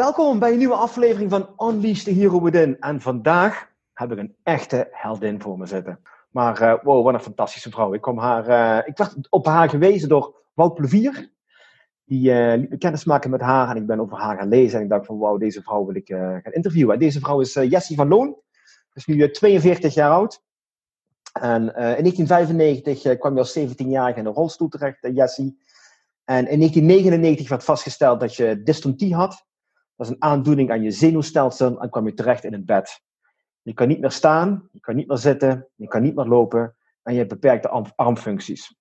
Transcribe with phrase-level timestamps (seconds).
[0.00, 2.78] Welkom bij een nieuwe aflevering van Unleash the Hero Within.
[2.78, 6.00] En vandaag heb ik een echte heldin voor me zitten.
[6.30, 7.94] Maar uh, wow, wat een fantastische vrouw.
[7.94, 11.32] Ik, kom haar, uh, ik werd op haar gewezen door Wout Plevier.
[12.04, 14.78] Die uh, liet me kennis maken met haar en ik ben over haar gaan lezen.
[14.78, 16.08] En ik dacht van wauw, deze vrouw wil ik
[16.42, 16.94] gaan interviewen.
[16.94, 18.36] En deze vrouw is Jessie van Loon.
[18.92, 20.42] Is nu 42 jaar oud.
[21.32, 25.58] En in 1995 kwam je als 17-jarige in een rolstoel terecht, Jessie.
[26.24, 29.48] En in 1999 werd vastgesteld dat je dystontie had.
[30.00, 33.02] Dat is een aandoening aan je zenuwstelsel en kwam je terecht in het bed.
[33.62, 36.76] Je kan niet meer staan, je kan niet meer zitten, je kan niet meer lopen
[37.02, 38.76] en je hebt beperkte armfuncties.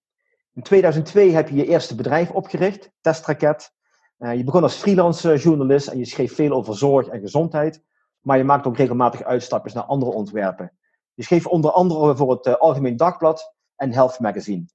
[0.53, 3.71] In 2002 heb je je eerste bedrijf opgericht, Testraket.
[4.17, 7.83] Uh, je begon als freelance journalist en je schreef veel over zorg en gezondheid,
[8.19, 10.77] maar je maakte ook regelmatig uitstapjes naar andere ontwerpen.
[11.13, 14.65] Je schreef onder andere voor het uh, Algemeen Dagblad en Health Magazine.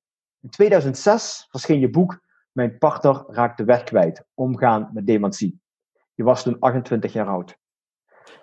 [0.41, 2.23] In 2006 verscheen je boek
[2.53, 5.63] Mijn partner raakt de weg kwijt, omgaan met dementie.
[6.15, 7.57] Je was toen 28 jaar oud.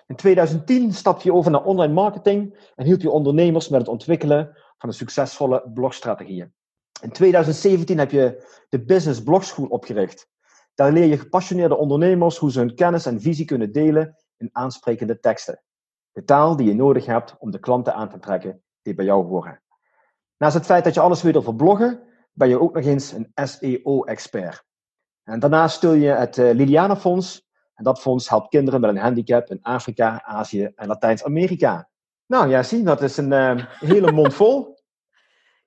[0.07, 4.57] In 2010 stapte je over naar online marketing en hielp je ondernemers met het ontwikkelen
[4.77, 6.53] van een succesvolle blogstrategieën.
[7.01, 10.27] In 2017 heb je de Business Blog School opgericht.
[10.75, 15.19] Daar leer je gepassioneerde ondernemers hoe ze hun kennis en visie kunnen delen in aansprekende
[15.19, 15.61] teksten.
[16.11, 19.25] De taal die je nodig hebt om de klanten aan te trekken die bij jou
[19.25, 19.61] horen.
[20.37, 23.31] Naast het feit dat je alles weet over bloggen, ben je ook nog eens een
[23.35, 24.63] SEO-expert.
[25.23, 27.49] En daarnaast steun je het eh, Liliana Fonds,
[27.81, 31.89] en dat fonds helpt kinderen met een handicap in Afrika, Azië en Latijns-Amerika.
[32.25, 34.79] Nou ja, zie, dat is een uh, hele mond vol.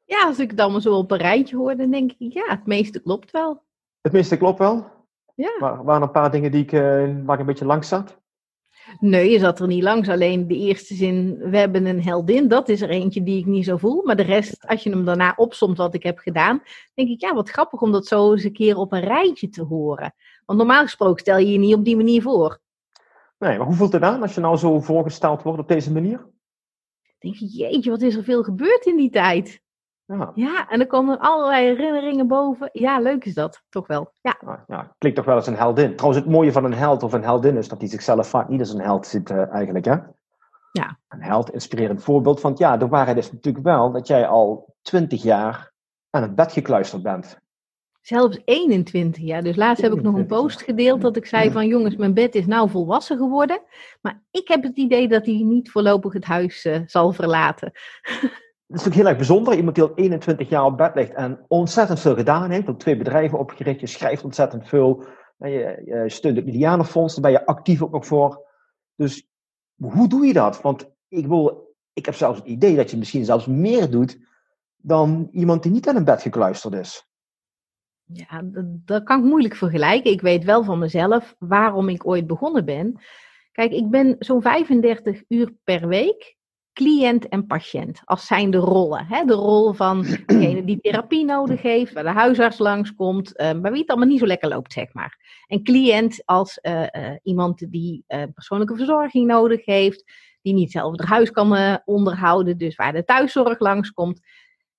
[0.04, 2.66] Ja, als ik het allemaal zo op een rijtje hoor, dan denk ik, ja, het
[2.66, 3.62] meeste klopt wel.
[4.00, 4.86] Het meeste klopt wel?
[5.34, 5.56] Ja.
[5.58, 6.80] Maar waren er een paar dingen die ik, uh,
[7.24, 8.22] waar ik een beetje langs zat?
[9.00, 10.08] Nee, je zat er niet langs.
[10.08, 13.64] Alleen de eerste zin, we hebben een heldin, dat is er eentje die ik niet
[13.64, 14.02] zo voel.
[14.04, 16.62] Maar de rest, als je hem daarna opsomt wat ik heb gedaan,
[16.94, 19.62] denk ik, ja, wat grappig om dat zo eens een keer op een rijtje te
[19.62, 20.14] horen.
[20.46, 22.58] Want normaal gesproken stel je je niet op die manier voor.
[23.38, 26.32] Nee, maar hoe voelt het aan als je nou zo voorgesteld wordt op deze manier?
[27.24, 29.62] denk je, jeetje, wat is er veel gebeurd in die tijd?
[30.06, 30.32] Ja.
[30.34, 32.68] ja, en er komen allerlei herinneringen boven.
[32.72, 34.12] Ja, leuk is dat, toch wel.
[34.20, 34.64] Ja.
[34.66, 35.96] ja, klinkt toch wel als een heldin.
[35.96, 38.60] Trouwens, het mooie van een held of een heldin is dat hij zichzelf vaak niet
[38.60, 39.96] als een held ziet uh, eigenlijk, hè?
[40.72, 40.98] Ja.
[41.08, 42.40] Een held, inspirerend voorbeeld.
[42.40, 45.72] Want ja, de waarheid is natuurlijk wel dat jij al twintig jaar
[46.10, 47.38] aan het bed gekluisterd bent.
[48.04, 49.42] Zelfs 21 jaar.
[49.42, 52.34] Dus laatst heb ik nog een post gedeeld dat ik zei van jongens, mijn bed
[52.34, 53.62] is nou volwassen geworden.
[54.00, 57.70] Maar ik heb het idee dat hij niet voorlopig het huis uh, zal verlaten.
[58.66, 59.56] Het is natuurlijk heel erg bijzonder.
[59.56, 62.68] Iemand die al 21 jaar op bed ligt en ontzettend veel gedaan heeft.
[62.68, 63.80] Ook twee bedrijven opgericht.
[63.80, 65.04] Je schrijft ontzettend veel.
[65.36, 67.14] Je, je steunt het Milianenfonds.
[67.14, 68.46] Daar ben je actief ook nog voor.
[68.96, 69.28] Dus
[69.76, 70.60] hoe doe je dat?
[70.60, 74.18] Want ik, wil, ik heb zelfs het idee dat je misschien zelfs meer doet
[74.76, 77.08] dan iemand die niet aan een bed gekluisterd is.
[78.06, 78.42] Ja,
[78.84, 80.12] dat, kan ik moeilijk vergelijken.
[80.12, 83.00] Ik weet wel van mezelf waarom ik ooit begonnen ben.
[83.52, 86.36] Kijk, ik ben zo'n 35 uur per week
[86.72, 88.00] cliënt en patiënt.
[88.04, 89.06] Als zijn de rollen.
[89.06, 89.24] Hè?
[89.24, 93.80] De rol van degene die therapie nodig heeft, waar de huisarts langskomt, uh, maar wie
[93.80, 95.42] het allemaal niet zo lekker loopt, zeg maar.
[95.46, 100.04] En cliënt als uh, uh, iemand die persoonlijke verzorging nodig heeft,
[100.42, 104.20] die niet zelf het huis kan onderhouden, dus waar de thuiszorg langskomt.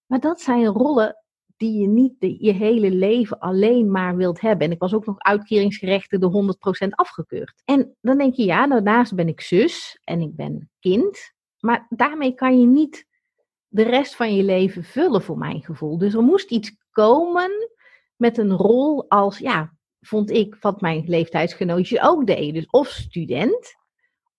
[0.06, 1.25] Maar dat zijn rollen
[1.58, 4.68] die je niet je hele leven alleen maar wilt hebben.
[4.68, 6.56] En ik was ook nog uitkeringsgerechte de
[6.86, 7.62] 100% afgekeurd.
[7.66, 11.34] En dan denk je, ja, daarnaast ben ik zus en ik ben kind.
[11.60, 13.06] Maar daarmee kan je niet
[13.68, 15.98] de rest van je leven vullen, voor mijn gevoel.
[15.98, 17.52] Dus er moest iets komen
[18.16, 22.54] met een rol als, ja, vond ik, wat mijn leeftijdsgenootjes ook deden.
[22.54, 23.76] Dus of student,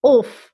[0.01, 0.53] of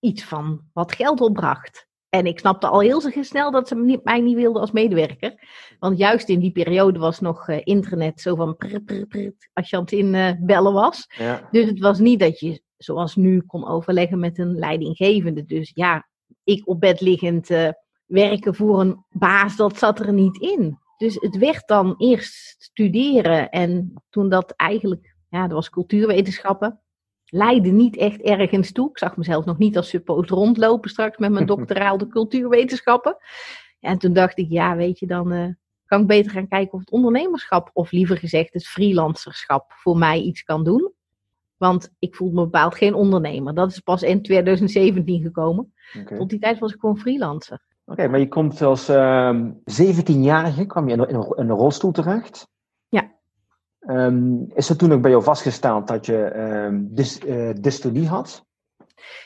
[0.00, 1.88] iets van wat geld opbracht.
[2.14, 5.34] En ik snapte al heel snel dat ze mij niet wilden als medewerker.
[5.78, 9.70] Want juist in die periode was nog uh, internet zo van prr, prr, prr, als
[9.70, 11.06] je aan het inbellen uh, was.
[11.18, 11.48] Ja.
[11.50, 15.44] Dus het was niet dat je zoals nu kon overleggen met een leidinggevende.
[15.44, 16.08] Dus ja,
[16.44, 17.68] ik op bed liggend uh,
[18.06, 20.78] werken voor een baas, dat zat er niet in.
[20.96, 26.83] Dus het werd dan eerst studeren en toen dat eigenlijk, ja, dat was cultuurwetenschappen
[27.34, 28.88] leidde niet echt ergens toe.
[28.90, 33.16] Ik zag mezelf nog niet als suppost rondlopen straks met mijn doctoraal de cultuurwetenschappen.
[33.80, 35.48] en toen dacht ik, ja, weet je, dan eh,
[35.86, 40.20] kan ik beter gaan kijken of het ondernemerschap, of liever gezegd het freelancerschap, voor mij
[40.20, 40.92] iets kan doen.
[41.56, 43.54] Want ik voelde me bepaald geen ondernemer.
[43.54, 45.72] Dat is pas in 2017 gekomen.
[46.16, 47.62] Tot die tijd was ik gewoon freelancer.
[47.84, 52.48] Oké, maar je komt als ehm 17-jarige, kwam je in in een rolstoel terecht.
[53.86, 58.44] Ehm, is er toen ook bij jou vastgesteld dat je eh, dystonie had?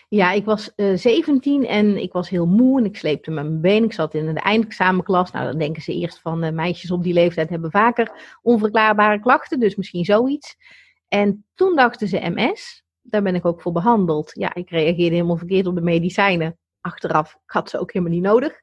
[0.09, 3.61] Ja, ik was eh 17 en ik was heel moe en ik sleepte met mijn
[3.61, 3.85] been.
[3.85, 5.31] Ik zat in de eindexamenklas.
[5.31, 9.61] Nou, dan denken ze eerst van eh, meisjes op die leeftijd hebben vaker onverklaarbare klachten,
[9.61, 10.57] dus misschien zoiets.
[11.09, 12.83] En toen dachten ze MS.
[13.03, 14.31] Daar ben ik ook voor behandeld.
[14.35, 16.59] Ja, ik reageerde helemaal verkeerd op de medicijnen.
[16.81, 18.61] Achteraf, ik had ze ook helemaal niet nodig.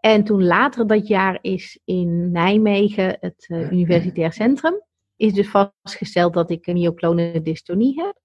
[0.00, 4.82] En toen later dat jaar is in Nijmegen, het eh, Universitair Centrum,
[5.20, 8.18] is dus vastgesteld dat ik een myoclone dystonie heb.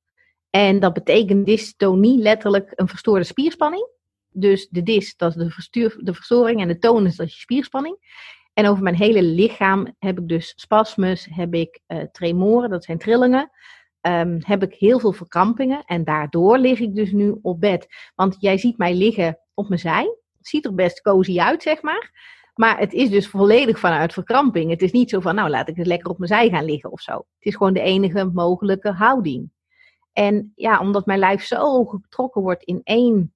[0.49, 3.87] En dat betekent dystonie letterlijk een verstoorde spierspanning.
[4.29, 7.39] Dus de dys, dat is de, verstuur, de verstoring en de tonus, dat is je
[7.39, 7.97] spierspanning.
[8.53, 12.97] En over mijn hele lichaam heb ik dus spasmus, heb ik eh, tremoren, dat zijn
[12.97, 13.51] trillingen.
[14.01, 17.87] Ehm, heb ik heel veel verkrampingen en daardoor lig ik dus nu op bed.
[18.15, 20.15] Want jij ziet mij liggen op mijn zij.
[20.39, 22.11] Ziet er best cozy uit, zeg maar.
[22.55, 24.69] Maar het is dus volledig vanuit verkramping.
[24.69, 26.91] Het is niet zo van, nou laat ik eens lekker op mijn zij gaan liggen
[26.91, 27.13] of zo.
[27.13, 29.49] Het is gewoon de enige mogelijke houding.
[30.13, 33.33] En ja, omdat mijn lijf zo getrokken wordt in één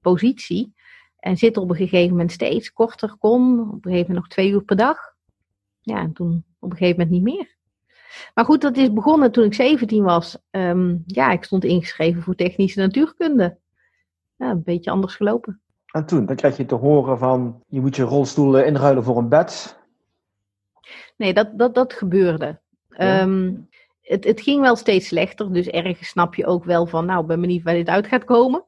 [0.00, 0.74] positie.
[1.16, 3.60] En zit op een gegeven moment steeds korter kon.
[3.60, 4.98] Op een gegeven moment nog twee uur per dag.
[5.80, 7.56] Ja, en toen op een gegeven moment niet meer.
[8.34, 10.38] Maar goed, dat is begonnen toen ik 17 was.
[10.50, 13.58] Ehm, ja, ik stond ingeschreven voor technische natuurkunde.
[14.36, 15.60] Ja, een beetje anders gelopen.
[15.92, 19.28] En toen, dan krijg je te horen van, je moet je rolstoel inruilen voor een
[19.28, 19.78] bed.
[21.16, 22.60] Nee, dat, dat, dat gebeurde.
[22.88, 23.20] Ja.
[23.20, 23.54] Ehm,
[24.00, 25.52] het, het ging wel steeds slechter.
[25.52, 28.24] Dus ergens snap je ook wel van, nou, ik ben benieuwd waar dit uit gaat
[28.24, 28.64] komen.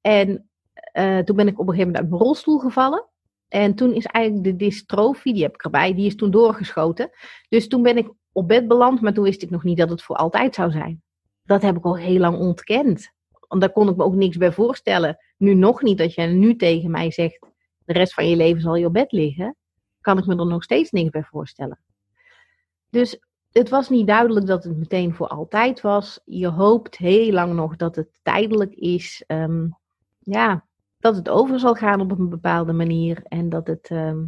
[0.00, 0.48] En
[0.92, 3.06] eh, toen ben ik op een gegeven moment uit mijn rolstoel gevallen.
[3.48, 7.10] En toen is eigenlijk de dystrofie, die heb ik erbij, die is toen doorgeschoten.
[7.48, 10.02] Dus toen ben ik op bed beland, maar toen wist ik nog niet dat het
[10.02, 11.02] voor altijd zou zijn.
[11.44, 13.12] Dat heb ik al heel lang ontkend.
[13.48, 15.18] Want daar kon ik me ook niks bij voorstellen.
[15.36, 17.46] Nu nog niet, dat je nu tegen mij zegt,
[17.84, 19.56] de rest van je leven zal je op bed liggen.
[20.00, 21.78] Kan ik me er nog steeds niks bij voorstellen.
[22.90, 23.18] Dus
[23.52, 26.20] het was niet duidelijk dat het meteen voor altijd was.
[26.24, 29.24] Je hoopt heel lang nog dat het tijdelijk is.
[29.26, 29.68] Ehm,
[30.18, 30.66] ja,
[30.98, 33.22] dat het over zal gaan op een bepaalde manier.
[33.24, 33.88] En dat het.
[33.90, 34.24] ehm,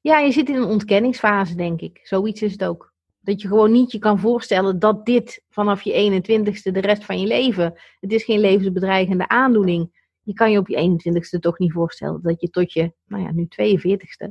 [0.00, 2.00] ja, je zit in een ontkenningsfase, denk ik.
[2.02, 2.92] Zoiets is het ook.
[3.20, 7.20] Dat je gewoon niet je kan voorstellen dat dit vanaf je 21ste de rest van
[7.20, 7.74] je leven.
[8.00, 10.05] Het is geen levensbedreigende aandoening.
[10.26, 13.32] Je kan je op je 21ste toch niet voorstellen dat je tot je, nou ja,
[13.32, 14.28] nu 42ste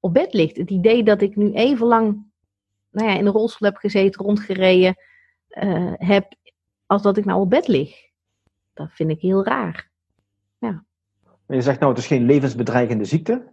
[0.00, 0.56] op bed ligt.
[0.56, 2.26] Het idee dat ik nu even lang
[2.90, 4.96] nou ja, in een rolstoel heb gezeten, rondgereden
[5.48, 6.34] eh, heb,
[6.86, 7.94] als dat ik nou op bed lig.
[8.74, 9.90] Dat vind ik heel raar.
[11.48, 13.52] Maar je zegt nou, het is geen levensbedreigende ziekte.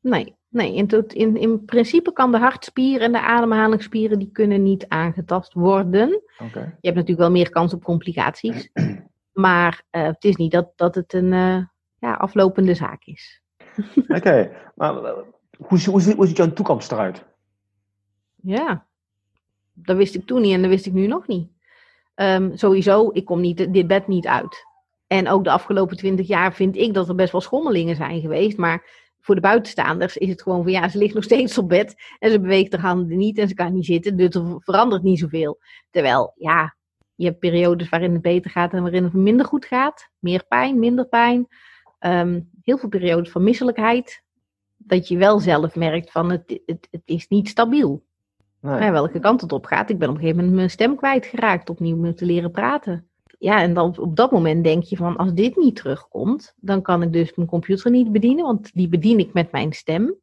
[0.00, 4.62] Nee, nee in, tot, in, in principe kan de hartspieren en de ademhalingsspieren die kunnen
[4.62, 6.22] niet aangetast worden.
[6.38, 6.58] Oké.
[6.60, 8.70] Je hebt natuurlijk wel meer kans op complicaties.
[9.36, 11.64] Maar eh, het is niet dat, dat het een eh,
[11.98, 13.42] ja, aflopende zaak is.
[14.16, 15.12] Oké, maar eh,
[15.58, 17.24] hoe, hoe, ziet- hoe ziet jouw toekomst eruit?
[18.42, 18.86] Ja,
[19.72, 21.50] dat wist ik toen niet en dat wist ik nu nog niet.
[22.14, 24.64] Ehm, sowieso, ik kom niet, dit bed niet uit.
[25.06, 28.56] En ook de afgelopen twintig jaar vind ik dat er best wel schommelingen zijn geweest.
[28.56, 31.94] Maar voor de buitenstaanders is het gewoon van ja, ze ligt nog steeds op bed.
[32.18, 34.16] En ze beweegt haar handen niet en ze kan niet zitten.
[34.16, 35.58] Dus er verandert niet zoveel.
[35.90, 36.76] Terwijl, ja,
[37.16, 40.10] je hebt periodes waarin het beter gaat en waarin het minder goed gaat.
[40.18, 41.46] Meer pijn, minder pijn.
[41.98, 44.22] Ehm, heel veel periodes van misselijkheid.
[44.76, 48.04] Dat je wel zelf merkt van het, het, het is niet stabiel.
[48.60, 48.80] Nee.
[48.80, 49.90] Ja, welke kant het op gaat.
[49.90, 53.08] Ik ben op een gegeven moment mijn stem kwijtgeraakt, opnieuw moeten leren praten.
[53.38, 57.02] Ja, en dan op dat moment denk je van, als dit niet terugkomt, dan kan
[57.02, 60.14] ik dus mijn computer niet bedienen, want die bedien ik met mijn stem.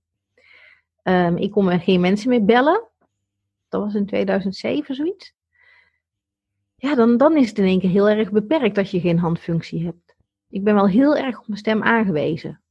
[1.01, 2.83] Ehm, ik kon er geen mensen meer bellen.
[3.69, 5.33] Dat was in 2007 zoiets.
[6.83, 9.85] Ja, dan, dan is het in één keer heel erg beperkt als je geen handfunctie
[9.85, 10.15] hebt.
[10.49, 12.61] Ik ben wel heel erg op mijn stem aangewezen.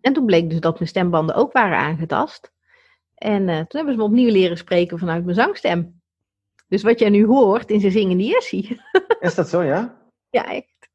[0.00, 2.52] En toen bleek dus dat mijn stembanden ook waren aangetast.
[3.14, 6.00] En eh, toen hebben ze me opnieuw leren spreken vanuit mijn zangstem.
[6.68, 8.80] Dus wat jij nu hoort in zijn zingende Jessie.
[9.20, 10.10] Is dat zo, ja?
[10.30, 10.88] ja, echt.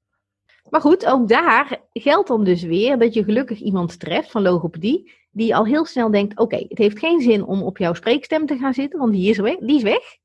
[0.70, 5.12] Maar goed, ook daar geldt dan dus weer dat je gelukkig iemand treft van logopedie.
[5.32, 8.58] Die al heel snel denkt, oké, het heeft geen zin om op jouw spreekstem te
[8.58, 10.18] gaan zitten, want die is, weg, die is weg.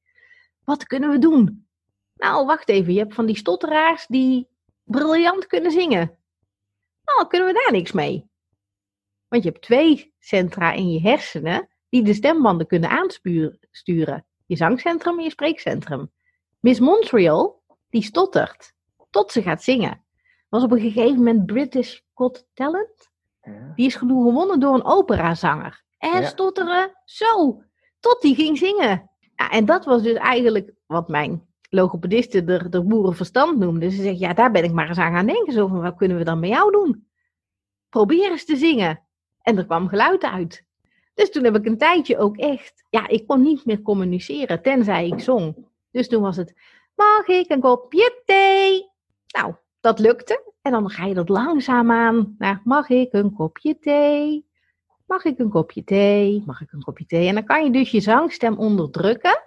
[0.65, 1.66] Wat kunnen we doen?
[2.17, 4.49] Nou, wacht even, je hebt van die stotteraars die
[4.85, 6.19] briljant kunnen zingen.
[7.05, 8.31] Nou, kunnen we daar niks mee.
[9.29, 14.27] Want je hebt twee centra in je hersenen die de stembanden kunnen aansturen.
[14.47, 16.13] Je zangcentrum en je spreekcentrum.
[16.61, 18.75] Miss Montreal, die stottert
[19.11, 20.05] tot ze gaat zingen.
[20.49, 23.11] Was op een gegeven moment British Got Talent.
[23.43, 23.73] Ja.
[23.75, 25.85] Die is gewonnen door een operazanger.
[25.99, 26.27] En ja.
[26.27, 27.63] stotteren, zo,
[28.01, 29.11] tot die ging zingen.
[29.37, 33.91] Ja, en dat was dus eigenlijk wat mijn logopediste de, de boerenverstand noemde.
[33.91, 35.53] Ze zegt, ja, daar ben ik maar eens aan gaan denken.
[35.53, 37.09] Zo van, wat kunnen we dan met jou doen?
[37.89, 39.01] Probeer eens te zingen.
[39.43, 40.65] En er kwam geluid uit.
[41.15, 45.07] Dus toen heb ik een tijdje ook echt, ja, ik kon niet meer communiceren, tenzij
[45.07, 45.57] ik zong.
[45.91, 46.55] Dus toen was het,
[46.95, 48.91] mag ik een kopje thee?
[49.27, 50.53] Nou, dat lukte.
[50.63, 54.47] En dan ga je dat langzaamaan naar, mag ik een kopje thee?
[55.07, 56.43] Mag ik een kopje thee?
[56.47, 57.29] Mag ik een kopje thee?
[57.29, 59.43] En dan kan je dus je zangstem onderdrukken,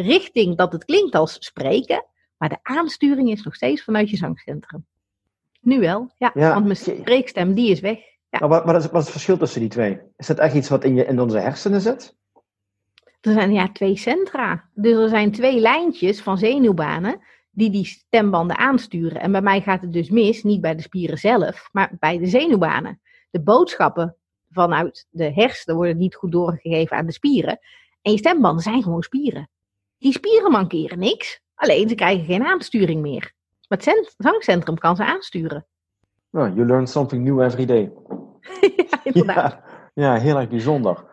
[0.00, 2.04] richting dat het klinkt als spreken,
[2.36, 4.86] maar de aansturing is nog steeds vanuit je zangcentrum.
[5.60, 7.98] Nu wel, ja, want mijn spreekstem die is weg.
[8.30, 8.38] Ja.
[8.38, 10.00] Maar wat, wat, is, wat is het verschil tussen die twee?
[10.16, 12.16] Is dat echt iets wat in, je, in onze hersenen zit?
[13.20, 14.64] Er zijn ja twee centra.
[14.74, 19.20] Dus er zijn twee lijntjes van zenuwbanen die die stembanden aansturen.
[19.20, 22.26] En bij mij gaat het dus mis, niet bij de spieren zelf, maar bij de
[22.26, 23.00] zenuwbanen.
[23.30, 24.16] De boodschappen
[24.50, 27.58] vanuit de hersenen worden niet goed doorgegeven aan de spieren.
[28.02, 29.48] En je stembanden zijn gewoon spieren.
[30.00, 33.32] Die spieren mankeren niks, alleen ze krijgen geen aansturing meer.
[33.68, 35.66] Maar het zangcentrum kan ze aansturen.
[36.32, 37.92] Oh, you learn something new every day.
[38.76, 39.58] ja, inderdaad.
[39.94, 41.04] Ja, ja, heel erg bijzonder.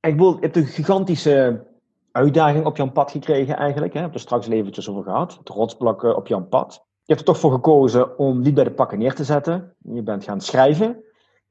[0.00, 1.66] Ik bedoel, je hebt een gigantische
[2.10, 3.92] uitdaging op jouw pad gekregen eigenlijk.
[3.92, 3.98] Hè?
[3.98, 5.36] Je hebt er straks eventjes over gehad.
[5.38, 6.72] Het rotsblokken op jouw pad.
[6.74, 9.74] Je hebt er toch voor gekozen om niet bij de pakken neer te zetten.
[9.78, 11.04] Je bent gaan schrijven.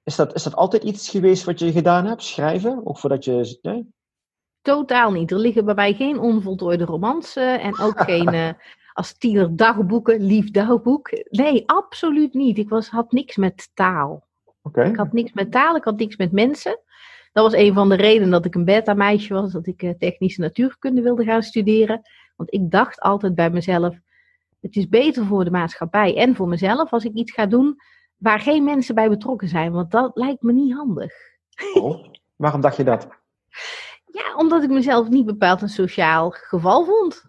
[0.03, 2.23] Is dat, is dat altijd iets geweest wat je gedaan hebt?
[2.23, 2.81] Schrijven?
[2.83, 3.59] Ook voordat je...
[3.61, 3.93] Nee?
[4.61, 5.31] Totaal niet.
[5.31, 8.33] Er liggen bij mij geen onvoltooide romans en ook geen...
[8.33, 8.49] Uh,
[8.93, 11.09] als tiener dagboeken, lief dagboek.
[11.29, 12.57] Nee, absoluut niet.
[12.57, 14.27] Ik was, had niks met taal.
[14.61, 14.89] Okay.
[14.89, 16.79] Ik had niks met taal, ik had niks met mensen.
[17.31, 20.41] Dat was een van de redenen dat ik een beta-meisje was, dat ik uh, technische
[20.41, 22.01] natuurkunde wilde gaan studeren.
[22.35, 23.95] Want ik dacht altijd bij mezelf,
[24.59, 27.75] het is beter voor de maatschappij en voor mezelf als ik iets ga doen
[28.17, 29.71] waar geen mensen bij betrokken zijn.
[29.71, 31.13] Want dat lijkt me niet handig.
[31.73, 33.07] Oh, waarom dacht je dat?
[34.11, 37.25] Ja, omdat ik mezelf niet bepaald een sociaal geval vond.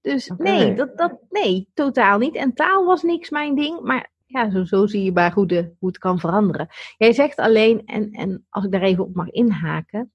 [0.00, 2.34] Dus nee, dat, dat, nee, totaal niet.
[2.34, 3.80] En taal was niks mijn ding.
[3.80, 6.68] Maar ja, zo, zo zie je maar hoe, de, hoe het kan veranderen.
[6.96, 10.12] Jij zegt alleen, en, en als ik daar even op mag inhaken,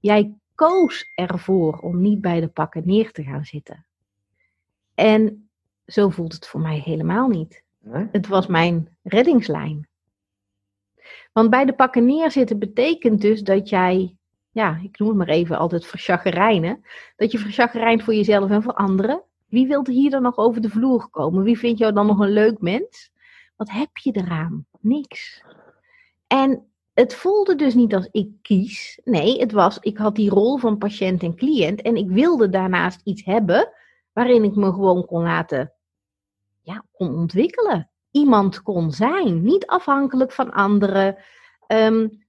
[0.00, 3.86] jij koos ervoor om niet bij de pakken neer te gaan zitten.
[4.94, 5.50] En
[5.86, 7.64] zo voelt het voor mij helemaal niet.
[7.78, 8.08] Nee?
[8.12, 9.88] Het was mijn reddingslijn.
[11.32, 14.15] Want bij de pakken neerzitten betekent dus dat jij,
[14.56, 16.84] ja, ik noem het maar even altijd verschaggerijnen,
[17.16, 19.22] dat je verschaggerijnt voor jezelf en voor anderen.
[19.48, 21.42] Wie wil er hier dan nog over de vloer komen?
[21.42, 23.10] Wie vindt jou dan nog een leuk mens?
[23.56, 24.66] Wat heb je eraan?
[24.80, 25.42] Niks.
[26.26, 29.00] En het voelde dus niet als ik kies.
[29.04, 33.00] Nee, het was, ik had die rol van patiënt en cliënt en ik wilde daarnaast
[33.04, 33.72] iets hebben
[34.12, 35.72] waarin ik me gewoon kon laten,
[36.62, 37.90] ja, kon ontwikkelen.
[38.10, 41.16] Iemand kon zijn, niet afhankelijk van anderen.
[41.68, 42.25] Um,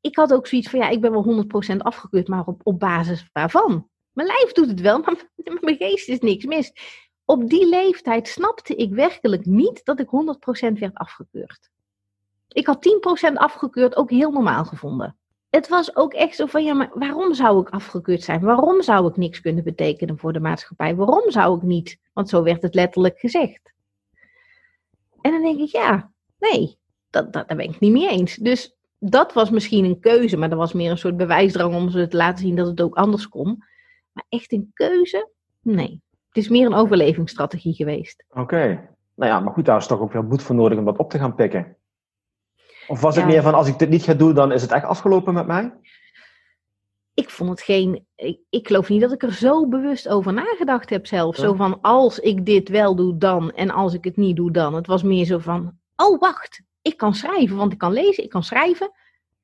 [0.00, 3.28] ik, had ook zoiets van, ja, ik ben wel 100% afgekeurd, maar op, op basis
[3.32, 3.88] waarvan?
[4.12, 5.26] Mijn lijf doet het wel, maar
[5.60, 6.72] mijn geest is niks mis
[7.28, 11.70] op die leeftijd snapte ik werkelijk niet dat ik 100% werd afgekeurd.
[12.48, 12.88] Ik had
[13.30, 15.16] 10% afgekeurd ook heel normaal gevonden.
[15.50, 18.40] Het was ook echt zo van, ja, maar waarom zou ik afgekeurd zijn?
[18.40, 20.96] Waarom zou ik niks kunnen betekenen voor de maatschappij?
[20.96, 21.98] Waarom zou ik niet?
[22.12, 23.72] Want zo werd het letterlijk gezegd.
[25.20, 26.78] En dan denk ik, ja, nee,
[27.10, 28.34] dat, dat, daar ben ik niet mee eens.
[28.34, 32.08] Dus dat was misschien een keuze, maar dat was meer een soort bewijsdrang om ze
[32.08, 33.64] te laten zien dat het ook anders kon.
[34.12, 35.28] Maar echt een keuze?
[35.62, 36.02] Nee.
[36.28, 38.24] Het is meer een overlevingsstrategie geweest.
[38.30, 38.88] Oké.
[39.14, 41.10] Nou ja, maar goed, daar is toch ook veel moed voor nodig om dat op
[41.10, 41.76] te gaan pikken.
[42.86, 44.84] Of was het meer van, als ik dit niet ga doen, dan is het echt
[44.84, 45.72] afgelopen met mij?
[47.14, 48.06] Ik vond het geen...
[48.14, 51.36] Ik, ik geloof niet dat ik er zo bewust over nagedacht heb zelf.
[51.36, 53.52] Zo van, als ik dit wel doe, dan.
[53.52, 54.74] En als ik het niet doe, dan.
[54.74, 57.56] Het was meer zo van, oh wacht, ik kan schrijven.
[57.56, 58.90] Want ik kan lezen, ik kan schrijven.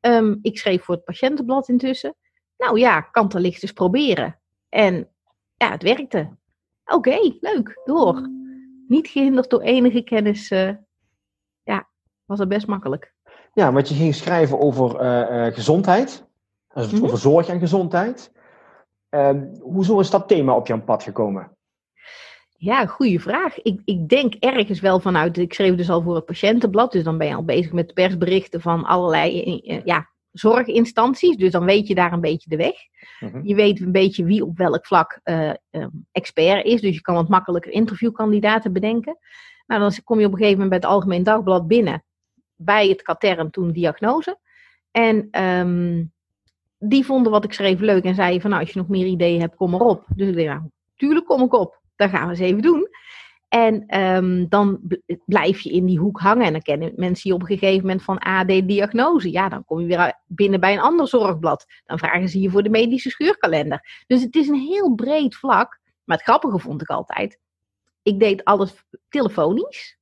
[0.01, 2.15] Um, ik schreef voor het patiëntenblad intussen.
[2.57, 4.41] Nou ja, kan het licht eens proberen.
[4.69, 5.09] En
[5.57, 6.37] ja, het werkte.
[6.85, 8.29] Oké, leuk, door.
[8.89, 10.51] Niet gehinderd door enige kennis.
[10.51, 10.71] Uh,
[11.63, 11.89] ja,
[12.25, 13.15] was het best makkelijk.
[13.53, 16.27] Ja, want je ging schrijven over uh, uh, gezondheid.
[16.75, 17.05] Dus mm -hmm.
[17.05, 18.33] Over zorg en gezondheid.
[19.09, 21.54] Ehm, hoezo is dat thema op jouw pad gekomen?
[22.65, 23.63] Ja, goede vraag.
[23.63, 27.19] Ik, ik denk ergens wel vanuit, ik schreef dus al voor het patiëntenblad, dus dan
[27.19, 31.37] ben je al bezig met persberichten van allerlei ja, zorginstanties.
[31.37, 32.75] Dus dan weet je daar een beetje de weg.
[33.21, 33.47] Mm-hmm.
[33.47, 36.81] Je weet een beetje wie op welk vlak uh, um, expert is.
[36.81, 39.19] Dus je kan wat makkelijker interviewkandidaten bedenken.
[39.67, 42.05] Nou, dan kom je op een gegeven moment bij het Algemeen Dagblad binnen.
[42.57, 44.39] Bij het katern toen diagnose.
[44.91, 46.13] En um,
[46.79, 49.41] die vonden wat ik schreef leuk en zeiden van nou, als je nog meer ideeën
[49.41, 50.05] hebt, kom erop.
[50.17, 50.63] Dus ik dacht, nou,
[50.97, 51.83] tuurlijk kom ik op.
[51.97, 52.89] Dat gaan we eens even doen.
[53.49, 54.81] En ehm, dan
[55.25, 56.47] blijf je in die hoek hangen.
[56.47, 59.31] En dan kennen mensen je op een gegeven moment van AD-diagnose.
[59.31, 61.67] Ja, dan kom je weer binnen bij een ander zorgblad.
[61.85, 64.05] Dan vragen ze je voor de medische schuurkalender.
[64.07, 65.81] Dus het is een heel breed vlak.
[66.05, 67.39] Maar het grappige vond ik altijd.
[68.03, 69.99] Ik deed alles telefonisch.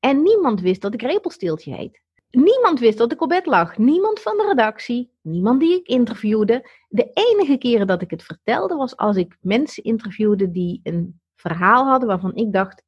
[0.00, 2.02] En niemand wist dat ik repelsteeltje heet.
[2.36, 3.78] Niemand wist dat ik op bed lag.
[3.78, 5.10] Niemand van de redactie.
[5.20, 6.70] Niemand die ik interviewde.
[6.88, 11.86] De enige keren dat ik het vertelde was als ik mensen interviewde die een verhaal
[11.86, 12.82] hadden waarvan ik dacht,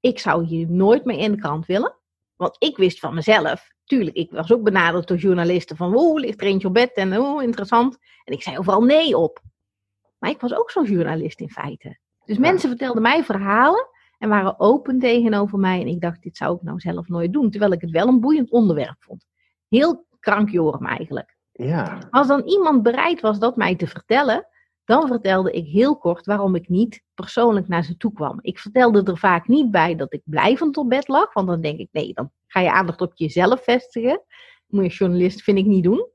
[0.00, 1.96] ik zou hier nooit mee in de krant willen.
[2.36, 6.40] Want ik wist van mezelf, tuurlijk, ik was ook benaderd door journalisten van, hoe ligt
[6.40, 7.98] er eentje op bed en hoe interessant.
[8.24, 9.40] En ik zei overal nee op.
[10.18, 11.98] Maar ik was ook zo'n journalist in feite.
[12.24, 13.88] Dus mensen vertelden mij verhalen
[14.20, 15.80] en waren open tegenover mij.
[15.80, 17.50] En ik dacht, dit zou ik nou zelf nooit doen.
[17.50, 19.26] Terwijl ik het wel een boeiend onderwerp vond.
[19.68, 21.36] Heel krankjorum eigenlijk.
[21.52, 21.98] Ja.
[22.10, 24.46] Als dan iemand bereid was dat mij te vertellen,
[24.84, 28.38] dan vertelde ik heel kort waarom ik niet persoonlijk naar ze toe kwam.
[28.40, 31.78] Ik vertelde er vaak niet bij dat ik blijvend op bed lag, want dan denk
[31.78, 34.22] ik, nee, dan ga je aandacht op jezelf vestigen.
[34.66, 36.08] Moet je journalist, vind ik niet doen.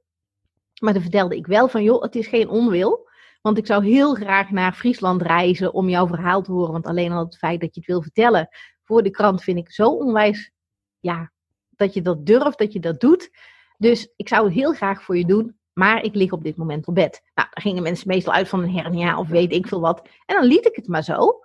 [0.82, 3.10] Maar dan vertelde ik wel van, joh, het is geen onwil.
[3.46, 6.72] Want ik zou heel graag naar Friesland reizen om jouw verhaal te horen.
[6.72, 8.48] Want alleen al het feit dat je het wil vertellen
[8.84, 10.52] voor de krant vind ik zo onwijs,
[11.00, 11.32] ja,
[11.70, 13.30] dat je dat durft, dat je dat doet.
[13.78, 15.60] Dus ik zou het heel graag voor je doen.
[15.74, 17.22] Maar ik lig op dit moment op bed.
[17.34, 20.08] Nou, daar gingen mensen meestal uit van een hernia of weet ik veel wat.
[20.26, 21.40] En dan liet ik het maar zo.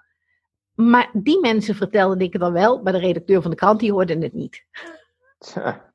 [0.74, 3.92] Maar die mensen vertelden ik het dan wel, maar de redacteur van de krant die
[3.92, 4.64] hoorde het niet.
[5.38, 5.92] Tja.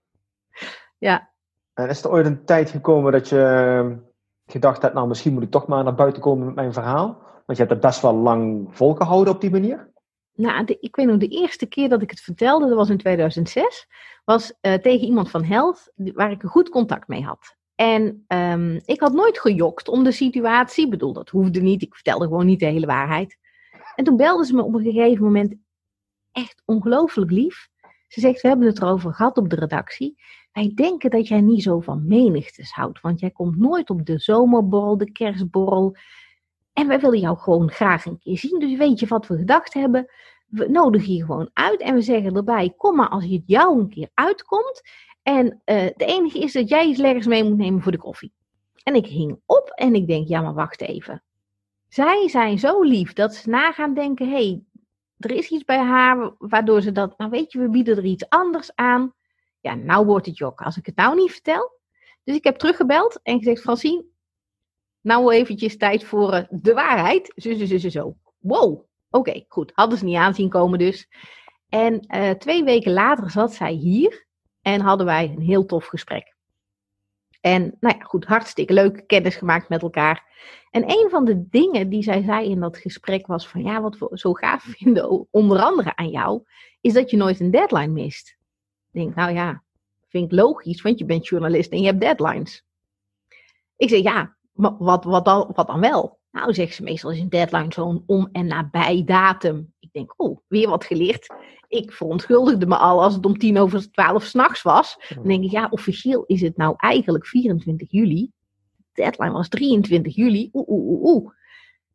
[0.97, 1.31] Ja.
[1.73, 3.97] En is er ooit een tijd gekomen dat je ehm,
[4.45, 7.05] gedacht hebt, nou misschien moet ik toch maar naar buiten komen met mijn verhaal?
[7.45, 9.93] Want je hebt het best wel lang volgehouden op die manier.
[10.33, 12.97] Nou, de, ik weet nog, de eerste keer dat ik het vertelde, dat was in
[12.97, 13.87] 2006,
[14.25, 17.55] was uh, tegen iemand van Health, waar ik een goed contact mee had.
[17.75, 20.83] En um, ik had nooit gejokt om de situatie.
[20.83, 21.81] Ik bedoel, dat hoefde niet.
[21.81, 23.37] Ik vertelde gewoon niet de hele waarheid.
[23.95, 25.55] En toen belde ze me op een gegeven moment
[26.31, 27.67] echt ongelooflijk lief.
[28.07, 30.21] Ze zegt, we hebben het erover gehad op de redactie.
[30.55, 33.01] Wij denken dat jij niet zo van menigtes houdt.
[33.01, 35.95] Want jij komt nooit op de zomerborrel, de kerstborrel.
[36.73, 38.59] En wij willen jou gewoon graag een keer zien.
[38.59, 40.11] Dus weet je wat we gedacht hebben?
[40.47, 43.89] We nodigen je gewoon uit en we zeggen erbij: kom maar als het jou een
[43.89, 44.81] keer uitkomt.
[45.23, 45.55] En uh,
[45.95, 48.33] de enige is dat jij iets lekkers mee moet nemen voor de koffie.
[48.83, 51.23] En ik hing op en ik denk, ja, maar wacht even.
[51.87, 54.63] Zij zijn zo lief dat ze na gaan denken, hé, hey,
[55.17, 58.29] er is iets bij haar waardoor ze dat, nou weet je, we bieden er iets
[58.29, 59.13] anders aan.
[59.65, 61.79] Ja, nou wordt het jok als ik het nou niet vertel.
[62.23, 64.05] Dus ik heb teruggebeld en gezegd, Francine,
[65.01, 67.33] nou eventjes tijd voor uh, de waarheid.
[67.35, 68.15] Zo, zo, zo, zo.
[68.39, 69.71] Wow, oké, goed.
[69.75, 71.09] Hadden ze niet aanzien komen dus.
[71.69, 74.27] En uh, twee weken later zat zij hier
[74.61, 76.35] en hadden wij een heel tof gesprek.
[77.41, 80.23] En nou ja, goed, hartstikke leuk, kennis gemaakt met elkaar.
[80.69, 83.97] En een van de dingen die zij zei in dat gesprek was van, ja, wat
[83.97, 86.43] we zo gaaf vinden, onder andere aan jou,
[86.81, 88.37] is dat je nooit een deadline mist.
[88.95, 89.63] Ik denk, nou ja,
[90.07, 92.63] vind ik logisch, want je bent journalist en je hebt deadlines.
[93.75, 96.19] Ik zeg, ja, maar wat, wat, dan, wat dan wel?
[96.31, 99.73] Nou, zegt ze, meestal is een deadline zo'n om- en nabij datum.
[99.79, 101.27] Ik denk, oh, weer wat geleerd
[101.67, 104.97] ik verontschuldigde me al als het om tien over twaalf s'nachts was.
[105.15, 108.31] Dan denk ik, ja, officieel is het nou eigenlijk 24 juli.
[108.93, 110.49] De deadline was 23 juli.
[110.53, 111.31] Oeh, oeh, oeh, oeh.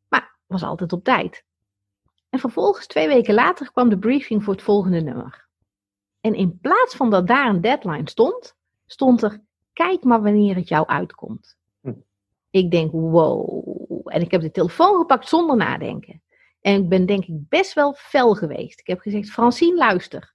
[0.09, 1.45] Maar was altijd op tijd.
[2.29, 5.49] En vervolgens, twee weken later, kwam de briefing voor het volgende nummer.
[6.21, 8.55] En in plaats van dat daar een deadline stond,
[8.87, 9.41] stond er:
[9.73, 11.57] kijk maar wanneer het jou uitkomt.
[11.81, 11.93] Hm.
[12.51, 14.01] Ik denk, wow.
[14.05, 16.23] En ik heb de telefoon gepakt zonder nadenken.
[16.61, 18.81] En ik ben denk ik best wel fel geweest.
[18.81, 20.35] Ik heb gezegd, Francine, luister.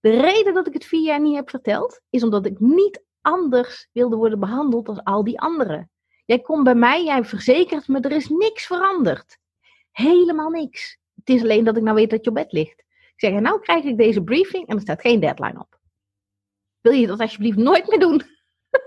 [0.00, 3.88] De reden dat ik het vier jaar niet heb verteld, is omdat ik niet anders
[3.92, 5.90] wilde worden behandeld als al die anderen.
[6.24, 9.38] Jij komt bij mij, jij verzekert me, er is niks veranderd.
[9.90, 10.98] Helemaal niks.
[11.14, 12.81] Het is alleen dat ik nou weet dat je op bed ligt.
[13.22, 15.78] Ik zeg, en nou krijg ik deze briefing en er staat geen deadline op.
[16.80, 18.22] Wil je dat alsjeblieft nooit meer doen?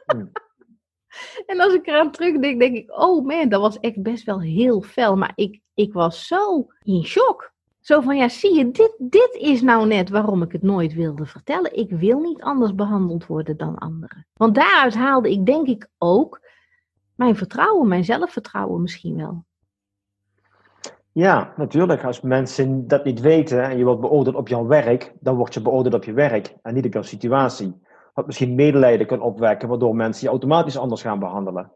[0.06, 0.32] Hmm.
[1.46, 4.82] En als ik eraan terugdenk, denk ik, oh man, dat was echt best wel heel
[4.82, 5.18] fel.
[5.18, 7.54] Maar ik, ik was zo in shock.
[7.80, 11.26] Zo van, ja, zie je, dit, dit is nou net waarom ik het nooit wilde
[11.26, 11.78] vertellen.
[11.78, 14.28] Ik wil niet anders behandeld worden dan anderen.
[14.34, 16.42] Want daaruit haalde ik denk ik ook
[17.16, 19.46] mijn vertrouwen, mijn zelfvertrouwen misschien wel.
[21.16, 22.04] Ja, natuurlijk.
[22.04, 25.62] Als mensen dat niet weten en je wordt beoordeeld op jouw werk, dan word je
[25.62, 27.82] beoordeeld op je werk en niet op jouw situatie
[28.14, 31.72] wat misschien medelijden kan opwekken, waardoor mensen je automatisch anders gaan behandelen.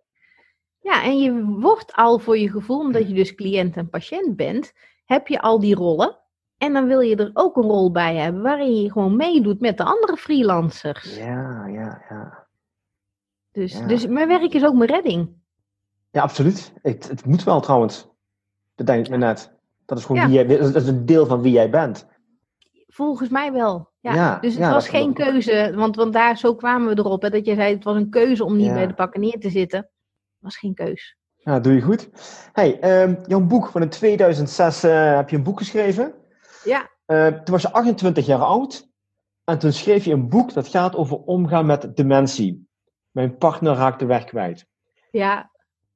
[0.79, 4.73] Ja, en je wordt al voor je gevoel, omdat je dus cliënt en patiënt bent,
[5.05, 6.17] heb je al die rollen.
[6.57, 9.77] En dan wil je er ook een rol bij hebben waarin je gewoon meedoet met
[9.77, 11.17] de andere freelancers.
[11.17, 12.47] Ja, ja, ja.
[13.51, 15.29] Dus, dus mijn werk is ook mijn redding.
[16.11, 16.73] Ja, absoluut.
[16.81, 18.09] Het, het moet wel trouwens.
[18.79, 19.51] Dat denk ik me net.
[19.85, 22.07] Dat is gewoon wie jij, dat is een deel van wie jij bent.
[22.87, 23.89] volgens mij wel.
[23.99, 24.39] Ja.
[24.39, 27.21] dus het was geen keuze, want, want daar zo kwamen we erop.
[27.21, 29.49] Hè, dat je zei, het was een keuze om niet bij de pakken neer te
[29.49, 29.79] zitten.
[29.79, 31.17] Het was geen keus.
[31.35, 32.09] Ja, doe je goed.
[32.53, 36.13] Hey, um, jouw boek van in 2006 uh, heb je een boek geschreven.
[36.63, 36.89] Ja.
[37.07, 38.87] Uh, toen was je 28 jaar oud.
[39.43, 42.67] En toen schreef je een boek dat gaat over omgaan met dementie.
[43.11, 44.65] Mijn partner raakt de weg kwijt.
[45.11, 45.48] Ja.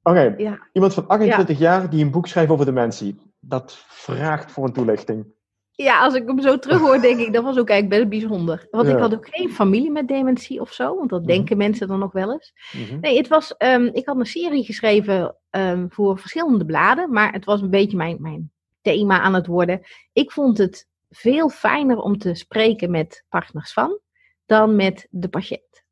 [0.04, 0.68] Oké, ja.
[0.72, 3.16] iemand van 28 jaar die een boek schrijft over dementie.
[3.40, 5.26] Dat vraagt voor een toelichting.
[5.70, 8.66] Ja, als ik hem zo terug hoor, denk ik, dat was ook eigenlijk best bijzonder.
[8.70, 11.28] Want ik had ook geen familie met dementie of zo, want dat mhm.
[11.28, 12.52] denken mensen dan nog wel eens.
[12.72, 13.00] Mhm.
[13.00, 17.44] Nee, het was, um, ik had een serie geschreven um, voor verschillende bladen, maar het
[17.44, 18.50] was een beetje mijn, mijn
[18.82, 19.80] thema aan het worden.
[20.12, 23.98] Ik vond het veel fijner om te spreken met partners van
[24.46, 25.84] dan met de patiënt.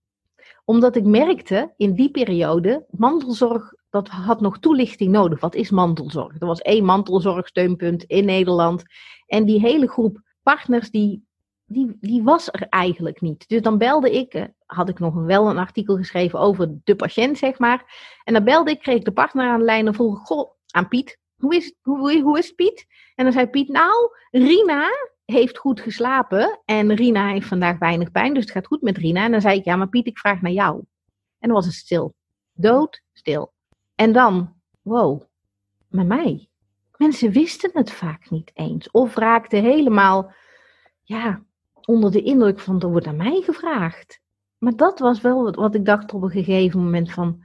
[0.64, 5.40] Omdat ik merkte in die periode, mantelzorg, dat had nog toelichting nodig.
[5.40, 6.40] Wat is mantelzorg?
[6.40, 8.82] Er was één mantelzorgsteunpunt in Nederland.
[9.26, 11.26] En die hele groep partners, die,
[11.64, 13.48] die, die was er eigenlijk niet.
[13.48, 17.38] Dus dan belde ik, eh, had ik nog wel een artikel geschreven over de patiënt,
[17.38, 17.84] zeg maar.
[18.24, 20.50] En dan belde ik, kreeg ik de partner aan de lijn en vroeg ik, goh,
[20.70, 22.86] aan Piet, hoe is, hoe, hoe is Piet?
[23.14, 24.88] En dan zei Piet, nou, Rina
[25.24, 29.24] heeft goed geslapen en Rina heeft vandaag weinig pijn, dus het gaat goed met Rina.
[29.24, 30.76] En dan zei ik, ja, maar Piet, ik vraag naar jou.
[31.38, 32.14] En dan was het stil.
[32.52, 33.52] Dood, stil.
[34.02, 35.22] En dan, wow,
[35.88, 36.48] met mij.
[36.96, 38.90] Mensen wisten het vaak niet eens.
[38.90, 40.32] Of raakten helemaal,
[41.02, 41.42] ja,
[41.84, 44.20] onder de indruk van, er wordt naar mij gevraagd.
[44.58, 47.44] Maar dat was wel wat ik dacht op een gegeven moment van,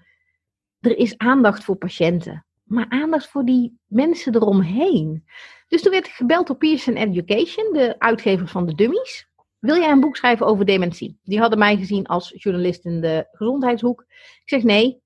[0.80, 5.24] er is aandacht voor patiënten maar aandacht voor die mensen eromheen.
[5.68, 9.28] Dus toen werd ik gebeld door Pearson Education, de uitgever van de Dummies.
[9.60, 11.20] Wil jij een boek schrijven over dementie?
[11.24, 14.02] Die hadden mij gezien als journalist in de gezondheidshoek.
[14.44, 15.02] Ik zeg nee.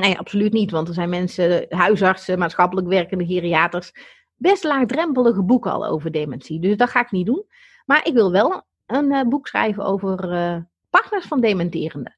[0.00, 3.92] Nee, absoluut niet, want er zijn mensen, huisartsen, maatschappelijk werkende geriaters,
[4.34, 6.60] best laagdrempelige boeken al over dementie.
[6.60, 7.44] Dus dat ga ik niet doen.
[7.86, 10.56] Maar ik wil wel een uh, boek schrijven over uh,
[10.90, 12.16] partners van dementerenden.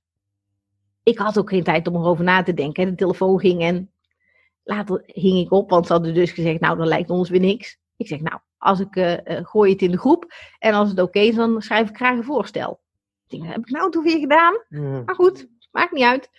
[1.03, 2.87] Ik had ook geen tijd om erover na te denken.
[2.87, 3.93] De telefoon ging en
[4.69, 7.79] Later hing ik op, want ze hadden dus gezegd, nou, dan lijkt ons weer niks.
[7.97, 11.19] Ik zeg, nou, als ik uh, gooi het in de groep en als het oké
[11.19, 12.81] is, dan schrijf ik graag een voorstel.
[13.27, 14.55] Ik denk, heb ik nou toch weer gedaan?
[15.05, 16.31] Maar goed, maakt niet uit.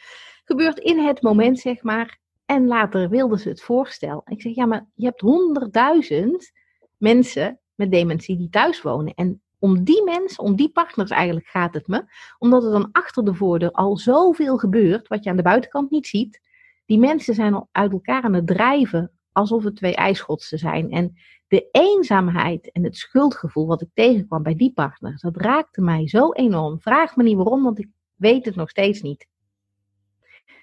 [0.49, 2.19] Gebeurt in het moment, zeg maar.
[2.45, 4.21] En later wilden ze het voorstel.
[4.25, 6.51] Ik zeg, ja, maar je hebt honderdduizend
[6.97, 9.13] mensen met dementie die thuis wonen.
[9.13, 12.03] En om die mensen, om die partners eigenlijk gaat het me.
[12.37, 16.07] Omdat er dan achter de voordeur al zoveel gebeurt, wat je aan de buitenkant niet
[16.07, 16.41] ziet.
[16.85, 20.91] Die mensen zijn al uit elkaar aan het drijven alsof het twee ijsschotsen zijn.
[20.91, 21.13] En
[21.47, 26.31] de eenzaamheid en het schuldgevoel wat ik tegenkwam bij die partners, dat raakte mij zo
[26.31, 26.81] enorm.
[26.81, 29.27] Vraag me niet waarom, want ik weet het nog steeds niet.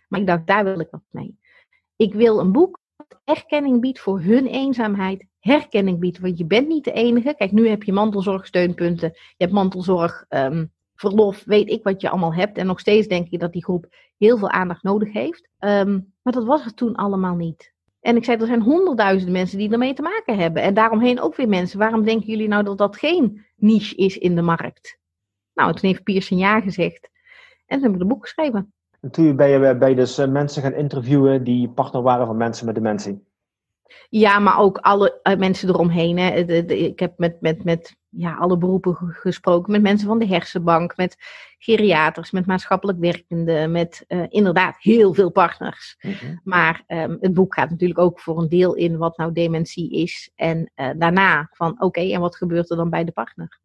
[0.06, 1.38] Maar ik dacht, daar wil ik wat mee.
[1.96, 6.68] Ik wil een boek dat erkenning biedt voor hun eenzaamheid, herkenning biedt, want je bent
[6.68, 7.34] niet de enige.
[7.34, 12.34] Kijk, nu heb je mantelzorgsteunpunten, je hebt mantelzorg, ehm, verlof, weet ik wat je allemaal
[12.34, 12.58] hebt.
[12.58, 13.86] En nog steeds denk ik dat die groep
[14.18, 15.48] heel veel aandacht nodig heeft.
[15.58, 17.74] Ehm, maar dat was het toen allemaal niet.
[18.00, 20.62] En ik zei, er zijn honderdduizenden mensen die ermee te maken hebben.
[20.62, 21.78] En daaromheen ook weer mensen.
[21.78, 24.98] Waarom denken jullie nou dat dat geen niche is in de markt?
[25.54, 27.10] Nou, toen heeft Pearson ja gezegd.
[27.66, 28.74] En toen heb ik een boek geschreven.
[29.06, 32.66] En toen ben je, je dus eh, mensen gaan interviewen die partner waren van mensen
[32.66, 33.24] met dementie?
[34.08, 36.18] Ja, maar ook alle uh, mensen eromheen.
[36.18, 36.30] Hè.
[36.72, 39.72] ik heb met, met, met ja, alle beroepen gesproken.
[39.72, 41.16] Met mensen van de hersenbank, met
[41.58, 45.96] geriaters, met maatschappelijk werkenden, met uh, inderdaad heel veel partners.
[46.00, 46.36] Mhm.
[46.44, 50.30] Maar um, het boek gaat natuurlijk ook voor een deel in wat nou dementie is.
[50.34, 53.60] En uh, daarna van oké, en wat gebeurt er dan bij de partner?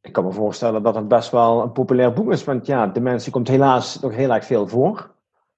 [0.00, 3.32] Ik kan me voorstellen dat het best wel een populair boek is, want ja, dementie
[3.32, 5.10] komt helaas nog heel erg veel voor.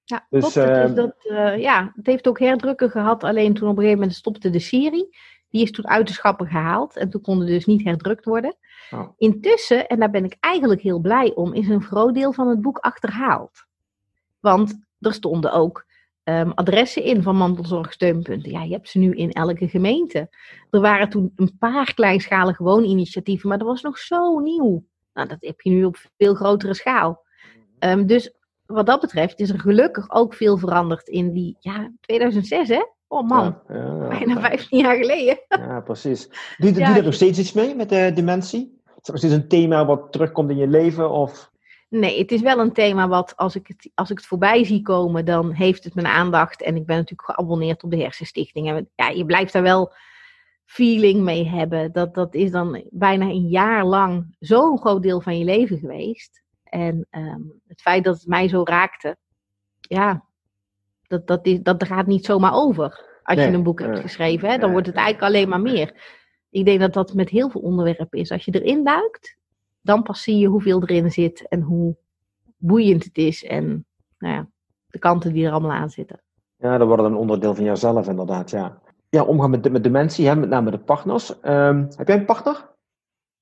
[0.03, 3.81] Ja, dus, uh, dat, uh, ja, het heeft ook herdrukken gehad, alleen toen op een
[3.81, 5.17] gegeven moment stopte de serie.
[5.49, 8.55] Die is toen uit de schappen gehaald en toen konden dus niet herdrukt worden.
[8.91, 9.09] Oh.
[9.17, 12.61] Intussen, en daar ben ik eigenlijk heel blij om, is een groot deel van het
[12.61, 13.65] boek achterhaald.
[14.39, 15.85] Want er stonden ook
[16.23, 18.51] um, adressen in van mantelzorgsteunpunten.
[18.51, 20.29] Ja, je hebt ze nu in elke gemeente.
[20.69, 24.83] Er waren toen een paar kleinschalige wooninitiatieven, maar dat was nog zo nieuw.
[25.13, 27.21] Nou, dat heb je nu op veel grotere schaal.
[27.79, 28.33] Um, dus
[28.65, 32.83] wat dat betreft is er gelukkig ook veel veranderd in die, ja, 2006 hè?
[33.07, 35.39] Oh man, ja, ja, bijna 15 jaar geleden.
[35.47, 36.29] Ja, precies.
[36.57, 38.81] Doe, je er nog steeds iets mee met de dementie?
[38.85, 41.09] Is dat nog steeds een thema wat terugkomt in je leven?
[41.11, 41.51] Of?
[41.93, 44.81] Nee, het is wel een thema wat als ik, het, als ik het voorbij zie
[44.81, 46.61] komen, dan heeft het mijn aandacht.
[46.61, 48.67] En ik ben natuurlijk geabonneerd op de Hersenstichting.
[48.67, 49.93] En ja, je blijft daar wel
[50.65, 51.91] feeling mee hebben.
[51.91, 56.43] Dat, dat is dan bijna een jaar lang zo'n groot deel van je leven geweest.
[56.63, 59.17] En um, het feit dat het mij zo raakte,
[59.79, 60.25] ja,
[61.07, 63.19] dat, dat, is, dat gaat niet zomaar over.
[63.23, 65.93] Als je een boek hebt geschreven, hè, dan wordt het eigenlijk alleen maar meer.
[66.49, 68.31] Ik denk dat dat met heel veel onderwerpen is.
[68.31, 69.37] Als je erin duikt,
[69.83, 71.95] dan pas zie je hoeveel erin zit en hoe
[72.57, 73.85] boeiend het is en
[74.17, 74.47] nou ja,
[74.87, 76.21] de kanten die er allemaal aan zitten.
[76.57, 78.81] Ja, dat wordt een onderdeel van jouzelf inderdaad, ja.
[79.09, 81.39] Ja, omgaan met, met dementie, hè, met name de partners.
[81.39, 82.69] Ehm, heb jij een partner?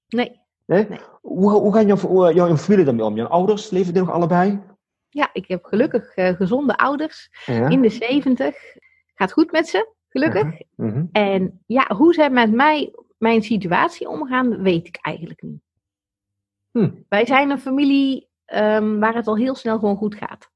[0.07, 0.39] Nee.
[0.65, 0.87] Nee?
[0.89, 0.99] Nee.
[1.21, 3.15] Hoe, hoe gaan jouw, jouw familie daarmee om?
[3.15, 4.61] Jouw ouders, leven die nog allebei?
[5.09, 7.67] Ja, ik heb gelukkig eh, gezonde ouders Ja.
[7.69, 8.55] in de 70.
[9.15, 10.61] Gaat goed met ze, gelukkig.
[10.75, 11.05] Mhm.
[11.11, 15.61] En ja, hoe zij met mij, mijn situatie omgaan, weet ik eigenlijk niet.
[16.71, 16.89] Hm.
[17.09, 20.49] Wij zijn een familie ehm, waar het al heel snel gewoon goed gaat.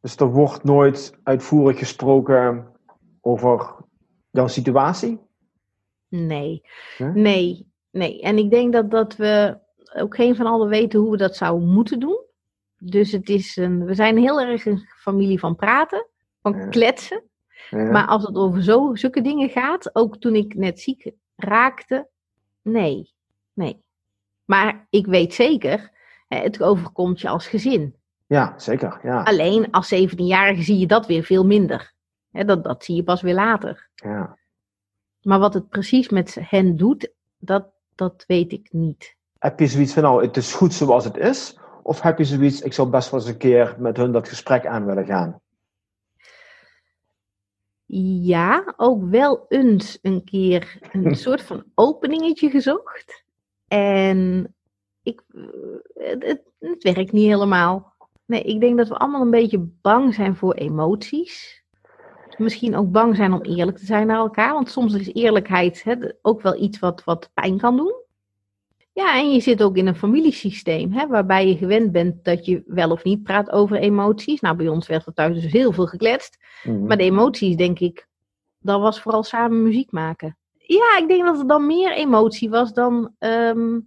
[0.00, 2.66] Dus er wordt nooit uitvoerig gesproken
[3.20, 3.76] over
[4.30, 5.18] jouw situatie?
[6.08, 6.62] Nee,
[7.14, 8.20] nee, nee.
[8.20, 9.58] En ik denk dat, dat we
[9.96, 12.20] ook geen van allen weten hoe we dat zouden moeten doen.
[12.78, 16.06] Dus het is een, we zijn heel erg een familie van praten,
[16.42, 16.66] van Ja.
[16.66, 17.22] kletsen.
[17.70, 17.90] Ja.
[17.90, 22.08] Maar als het over zo, zulke dingen gaat, ook toen ik net ziek raakte,
[22.62, 23.12] nee,
[23.52, 23.82] nee.
[24.48, 25.90] Maar ik weet zeker,
[26.28, 27.94] het overkomt je als gezin.
[28.26, 29.00] ja, zeker.
[29.02, 29.22] Ja.
[29.22, 31.92] Alleen als 17-jarige zie je dat weer veel minder.
[32.30, 33.88] Dat, dat zie je pas weer later.
[33.94, 34.36] ja.
[35.22, 39.16] Maar wat het precies met hen doet, dat, dat weet ik niet.
[39.38, 41.58] Heb je zoiets van, nou, het is goed zoals het is?
[41.82, 44.66] Of heb je zoiets, ik zou best wel eens een keer met hun dat gesprek
[44.66, 45.40] aan willen gaan?
[48.24, 53.26] Ja, ook wel eens een keer een soort van openingetje gezocht.
[53.68, 54.54] En
[55.02, 55.22] ik,
[55.94, 57.96] het, het, het werkt niet helemaal.
[58.24, 61.64] Nee, ik denk dat we allemaal een beetje bang zijn voor emoties.
[62.36, 64.52] Misschien ook bang zijn om eerlijk te zijn naar elkaar.
[64.52, 67.94] Want soms is eerlijkheid hè, ook wel iets wat, wat pijn kan doen.
[68.92, 72.62] Ja, en je zit ook in een familiesysteem, hè, waarbij je gewend bent dat je
[72.66, 74.40] wel of niet praat over emoties.
[74.40, 76.38] Nou, bij ons werd er thuis dus heel veel gekletst.
[76.62, 76.86] Mhm.
[76.86, 78.08] Maar de emoties, denk ik,
[78.58, 80.36] dat was vooral samen muziek maken.
[80.68, 83.80] Ja, ik denk dat er dan meer emotie was dan, ehm,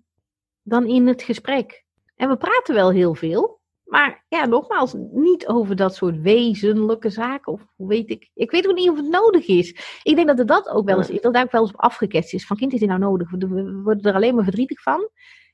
[0.62, 1.84] dan in het gesprek.
[2.16, 3.60] En we praten wel heel veel.
[3.84, 7.54] Maar ja, nogmaals, niet over dat soort wezenlijke zaken.
[7.54, 8.30] Of hoe weet ik.
[8.34, 10.00] Ik weet ook niet of het nodig is.
[10.04, 11.22] Ik denk dat er dat ook wel eens is.
[11.22, 12.46] Dat daar ook wel eens op afgeketst is.
[12.46, 13.30] Van kind is dit nou nodig?
[13.32, 15.10] We worden er alleen maar verdrietig van.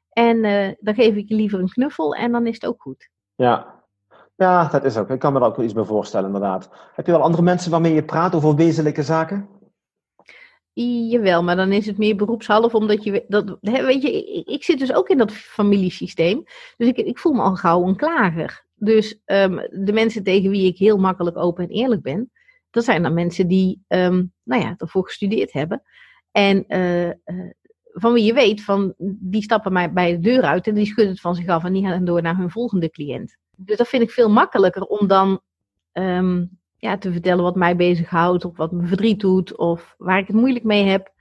[0.10, 3.10] En eh, dan geef ik je liever een knuffel en dan is het ook goed.
[3.36, 3.84] Ja.
[4.36, 5.10] ja, dat is ook.
[5.10, 6.70] Ik kan me daar ook wel iets bij voorstellen, inderdaad.
[6.94, 9.57] Heb je wel andere mensen waarmee je praat over wezenlijke zaken?
[10.84, 14.80] Jawel, maar dan is het meer beroepshalve, omdat je, dat, weet je, ik, ik zit
[14.80, 16.44] dus ook in dat familiesysteem,
[16.78, 18.66] dus ik, ik voel me al gauw een klager.
[18.76, 22.32] Dus ehm, de mensen tegen wie ik heel makkelijk open en eerlijk ben,
[22.70, 25.82] dat zijn dan mensen die, ehm, nou ja, ervoor gestudeerd hebben.
[26.32, 27.16] En eh, eh,
[27.92, 31.14] van wie je weet, van, die stappen mij bij de deur uit en die schudden
[31.14, 33.38] het van zich af en die gaan door naar hun volgende cliënt.
[33.56, 35.42] Dus dat vind ik veel makkelijker om dan
[35.92, 36.46] ehm,
[36.78, 40.36] ja, te vertellen wat mij bezighoudt, of wat me verdriet doet, of waar ik het
[40.36, 41.12] moeilijk mee heb.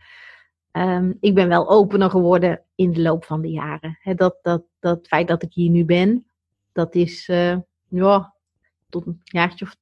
[0.70, 3.98] Ehm, ik ben wel opener geworden in de loop van de jaren.
[4.00, 6.26] Hè, dat, dat, dat feit dat ik hier nu ben,
[6.72, 7.56] dat is eh,
[7.88, 8.34] ja,
[8.88, 9.76] tot een jaartje of,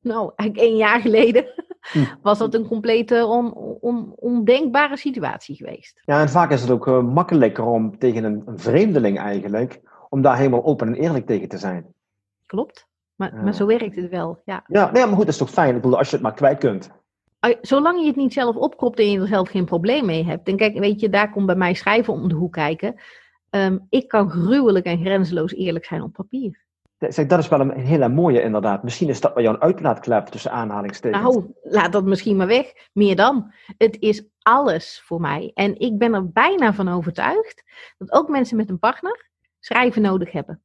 [0.00, 1.46] nou, eigenlijk één jaar geleden,
[1.80, 2.04] Hm.
[2.22, 6.00] was dat een complete on, on, ondenkbare situatie geweest.
[6.04, 10.22] Ja, en vaak is het ook eh, makkelijker om tegen een, een vreemdeling eigenlijk, om
[10.22, 11.94] daar helemaal open en eerlijk tegen te zijn.
[12.46, 12.88] Klopt.
[13.20, 13.42] Maar, Ja.
[13.42, 14.64] maar zo werkt het wel, ja.
[14.66, 15.74] Ja, nee, maar goed, dat is toch fijn.
[15.76, 16.90] Ik bedoel, als je het maar kwijt kunt.
[17.60, 20.48] Zolang je het niet zelf opkropt en je er zelf geen probleem mee hebt.
[20.48, 23.00] En kijk, weet je, daar komt bij mij schrijven om de hoek kijken.
[23.50, 26.64] Ehm, ik kan gruwelijk en grenzeloos eerlijk zijn op papier.
[26.98, 28.82] Zeg, dat is wel een hele mooie inderdaad.
[28.82, 31.22] Misschien is dat wel jouw uitlaatklep tussen aanhalingstekens.
[31.22, 32.72] Nou, laat dat misschien maar weg.
[32.92, 33.52] Meer dan.
[33.78, 35.50] Het is alles voor mij.
[35.54, 37.64] En ik ben er bijna van overtuigd
[37.98, 39.28] dat ook mensen met een partner
[39.58, 40.62] schrijven nodig hebben.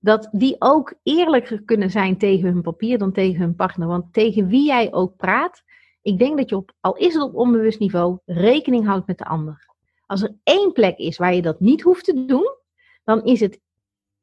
[0.00, 3.88] Dat die ook eerlijker kunnen zijn tegen hun papier dan tegen hun partner.
[3.88, 5.62] Want tegen wie jij ook praat,
[6.02, 9.24] ik denk dat je op, al is het op onbewust niveau, rekening houdt met de
[9.24, 9.68] ander.
[10.06, 12.54] Als er één plek is waar je dat niet hoeft te doen,
[13.04, 13.60] dan is het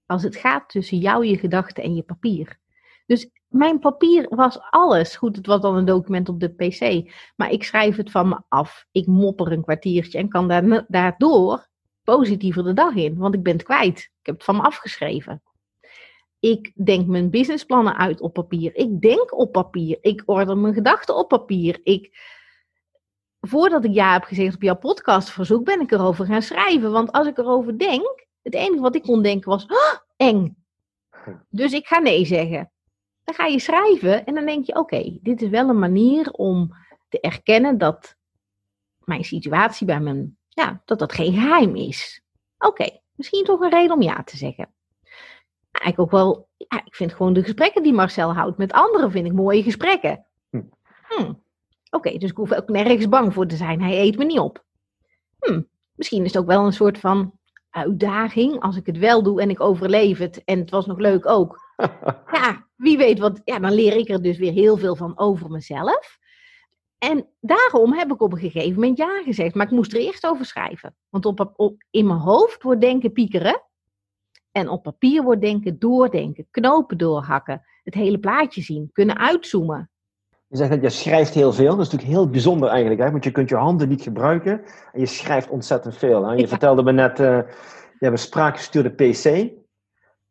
[0.08, 2.60] als het gaat tussen jou, je gedachten en je papier.
[3.06, 5.16] Dus mijn papier was alles.
[5.16, 7.12] Goed, het was dan een document op de PC.
[7.36, 8.86] Maar ik schrijf het van me af.
[8.92, 11.68] Ik mopper een kwartiertje en kan daar- daardoor
[12.04, 13.18] positiever de dag in.
[13.18, 14.00] Want ik ben het kwijt.
[14.00, 15.42] Ik heb het van me afgeschreven.
[16.39, 18.76] Ik denk mijn businessplannen uit op papier.
[18.76, 19.97] Ik denk op papier.
[20.02, 21.80] Ik order mijn gedachten op papier.
[21.84, 22.17] Ik,
[23.39, 26.91] voordat ik ja heb gezegd op jouw podcastverzoek, ben ik erover gaan schrijven.
[26.91, 30.56] Want als ik erover denk, het enige wat ik kon denken was, "Ah, eng.
[31.50, 32.71] Dus ik ga nee zeggen.
[33.23, 36.71] Dan ga je schrijven en dan denk je, oké, dit is wel een manier om
[37.10, 38.15] te erkennen dat
[39.04, 42.21] mijn situatie bij mijn, ja, dat dat geen geheim is.
[42.58, 44.73] Oké, misschien toch een reden om ja te zeggen.
[45.86, 49.26] Ik ook wel, ja, ik vind gewoon de gesprekken die Marcel houdt met anderen, vind
[49.26, 50.26] ik mooie gesprekken.
[50.50, 50.62] Hm.
[51.08, 51.34] Hm.
[51.90, 53.82] Oké, dus ik hoef ook nergens bang voor te zijn.
[53.82, 54.63] Hij eet me niet op.
[55.40, 55.62] hm,
[55.96, 58.60] misschien is het ook wel een soort van uitdaging.
[58.60, 61.60] Als ik het wel doe en ik overleef het en het was nog leuk ook.
[62.38, 63.42] ja, wie weet wat.
[63.44, 66.18] Ja, dan leer ik er dus weer heel veel van over mezelf.
[66.98, 69.56] En daarom heb ik op een gegeven moment ja gezegd.
[69.56, 70.96] Maar ik moest er eerst over schrijven.
[71.10, 73.62] Want op, op, in mijn hoofd wordt denken piekeren.
[74.52, 76.48] En op papier wordt denken doordenken.
[76.52, 77.62] Knopen doorhakken.
[77.84, 78.90] Het hele plaatje zien.
[78.94, 79.90] Kunnen uitzoomen.
[80.48, 81.76] Je zegt dat je schrijft heel veel.
[81.76, 83.02] Dat is natuurlijk heel bijzonder eigenlijk.
[83.02, 83.12] Hè?
[83.12, 84.62] Want je kunt je handen niet gebruiken.
[84.94, 86.26] En je schrijft ontzettend veel.
[86.26, 86.34] Hè?
[86.34, 87.46] Je vertelde me net, uh, je
[88.00, 89.24] hebt een spraakgestuurde PC.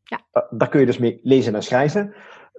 [0.02, 0.20] Ja.
[0.32, 2.14] Uh, daar kun je dus mee lezen en schrijven.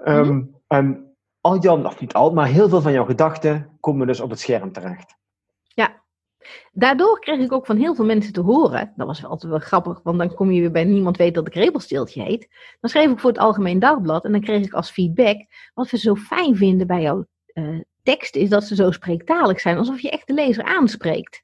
[0.05, 1.07] Um, um,
[1.41, 4.39] al jouw, of niet al, maar heel veel van jouw gedachten komen dus op het
[4.39, 5.15] scherm terecht.
[5.63, 6.03] Ja,
[6.71, 8.93] daardoor kreeg ik ook van heel veel mensen te horen.
[8.95, 11.47] Dat was wel altijd wel grappig, want dan kom je weer bij niemand weet dat
[11.47, 12.47] ik Rebelstiltje heet.
[12.79, 15.45] Dan schreef ik voor het Algemeen Dagblad en dan kreeg ik als feedback.
[15.73, 19.77] Wat we zo fijn vinden bij jouw uh, tekst is dat ze zo spreektalig zijn,
[19.77, 21.43] alsof je echt de lezer aanspreekt.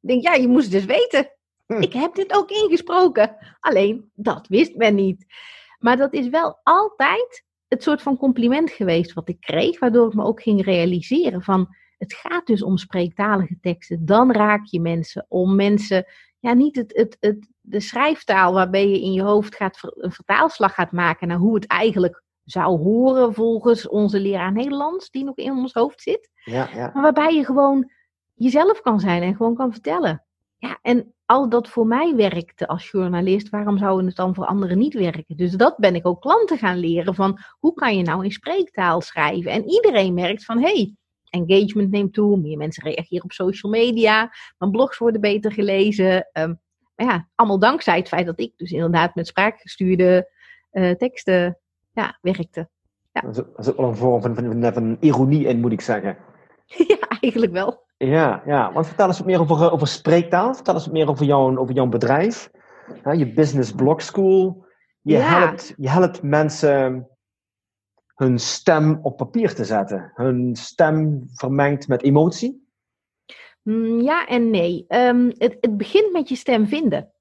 [0.00, 1.30] Ik denk, ja, je moest dus weten.
[1.66, 1.82] Hm.
[1.82, 3.36] Ik heb dit ook ingesproken.
[3.60, 5.26] Alleen, dat wist men niet.
[5.78, 10.14] Maar dat is wel altijd het soort van compliment geweest wat ik kreeg, waardoor ik
[10.14, 14.06] me ook ging realiseren van het gaat dus om spreektalige teksten.
[14.06, 16.04] Dan raak je mensen om mensen,
[16.38, 20.74] ja, niet het, het, het, de schrijftaal waarbij je in je hoofd gaat, een vertaalslag
[20.74, 25.52] gaat maken naar hoe het eigenlijk zou horen volgens onze leraar Nederlands, die nog in
[25.52, 26.30] ons hoofd zit.
[26.44, 26.90] Ja, ja.
[26.94, 27.90] Maar waarbij je gewoon
[28.34, 30.24] jezelf kan zijn en gewoon kan vertellen.
[30.58, 34.78] Ja, en al dat voor mij werkte als journalist, waarom zou het dan voor anderen
[34.78, 35.36] niet werken?
[35.36, 39.00] Dus dat ben ik ook klanten gaan leren van hoe kan je nou in spreektaal
[39.00, 39.52] schrijven?
[39.52, 40.96] En iedereen merkt van hey,
[41.32, 46.28] engagement neemt toe, meer mensen reageren op social media, mijn blogs worden beter gelezen.
[46.32, 46.60] Um,
[46.96, 50.30] maar ja, allemaal dankzij het feit dat ik dus inderdaad met spraakgestuurde
[50.72, 51.58] uh, teksten
[51.92, 52.68] ja, werkte.
[53.12, 53.22] Ja.
[53.22, 56.16] Er zit wel een vorm van, van, van ironie in, moet ik zeggen.
[56.88, 57.84] ja, eigenlijk wel.
[57.96, 60.54] Ja, ja, want vertel eens wat meer over, over spreektaal.
[60.54, 62.50] Vertel eens wat meer over jouw, over jouw bedrijf.
[63.16, 64.66] je Business Blog School.
[65.02, 65.38] Je, Ja.
[65.38, 67.08] helpt, je helpt mensen
[68.22, 70.12] hun stem op papier te zetten.
[70.14, 72.66] Hun stem vermengd met emotie.
[73.62, 74.84] Mm, Ja en nee.
[74.88, 77.12] Ehm, het, het begint met je stem vinden.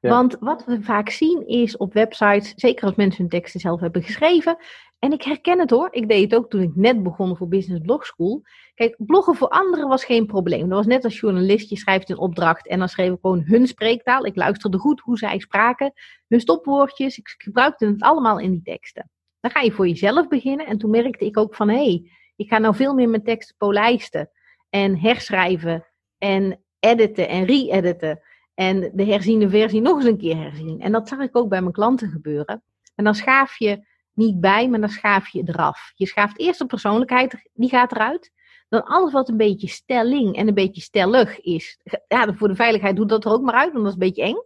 [0.00, 0.10] Ja.
[0.10, 4.02] Want wat we vaak zien is op websites, zeker als mensen hun teksten zelf hebben
[4.02, 4.56] geschreven.
[4.98, 5.88] En ik herken het hoor.
[5.90, 8.42] Ik deed het ook toen ik net begon voor Business Blog School.
[8.74, 10.68] Kijk, bloggen voor anderen was geen probleem.
[10.68, 11.70] Dat was net als journalist.
[11.70, 14.24] Je schrijft een opdracht en dan schreef ik gewoon hun spreektaal.
[14.24, 15.92] Ik luisterde goed hoe zij spraken.
[16.28, 17.18] Hun stopwoordjes.
[17.18, 19.10] Ik gebruikte het allemaal in die teksten.
[19.40, 20.66] Dan ga je voor jezelf beginnen.
[20.66, 23.56] En toen merkte ik ook van, hé, hey, ik ga nou veel meer mijn teksten
[23.56, 24.30] polijsten.
[24.70, 25.86] En herschrijven.
[26.18, 28.20] En editen en re-editen.
[28.54, 30.80] En de herziene versie nog eens een keer herzien.
[30.80, 32.62] En dat zag ik ook bij mijn klanten gebeuren.
[32.94, 35.92] En dan schaaf je niet bij, maar dan schaaf je eraf.
[35.94, 38.32] Je schaaft eerst de persoonlijkheid, die gaat eruit.
[38.68, 41.78] Dan alles wat een beetje stelling en een beetje stellig is.
[42.08, 44.22] Ja, voor de veiligheid doet dat er ook maar uit, want dat is een beetje
[44.22, 44.42] eng.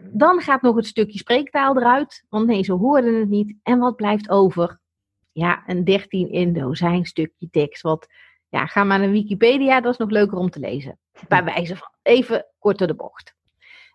[0.00, 2.24] Dan gaat nog het stukje spreektaal eruit.
[2.28, 3.54] Want nee, ze hoorden het niet.
[3.62, 4.80] En wat blijft over?
[5.32, 7.82] Ja, een 13 in dozijn stukje tekst.
[7.82, 8.06] Wat,
[8.48, 10.98] ja, ga maar naar Wikipedia, dat is nog leuker om te lezen.
[11.28, 13.34] Bij wijze van even kort door de bocht.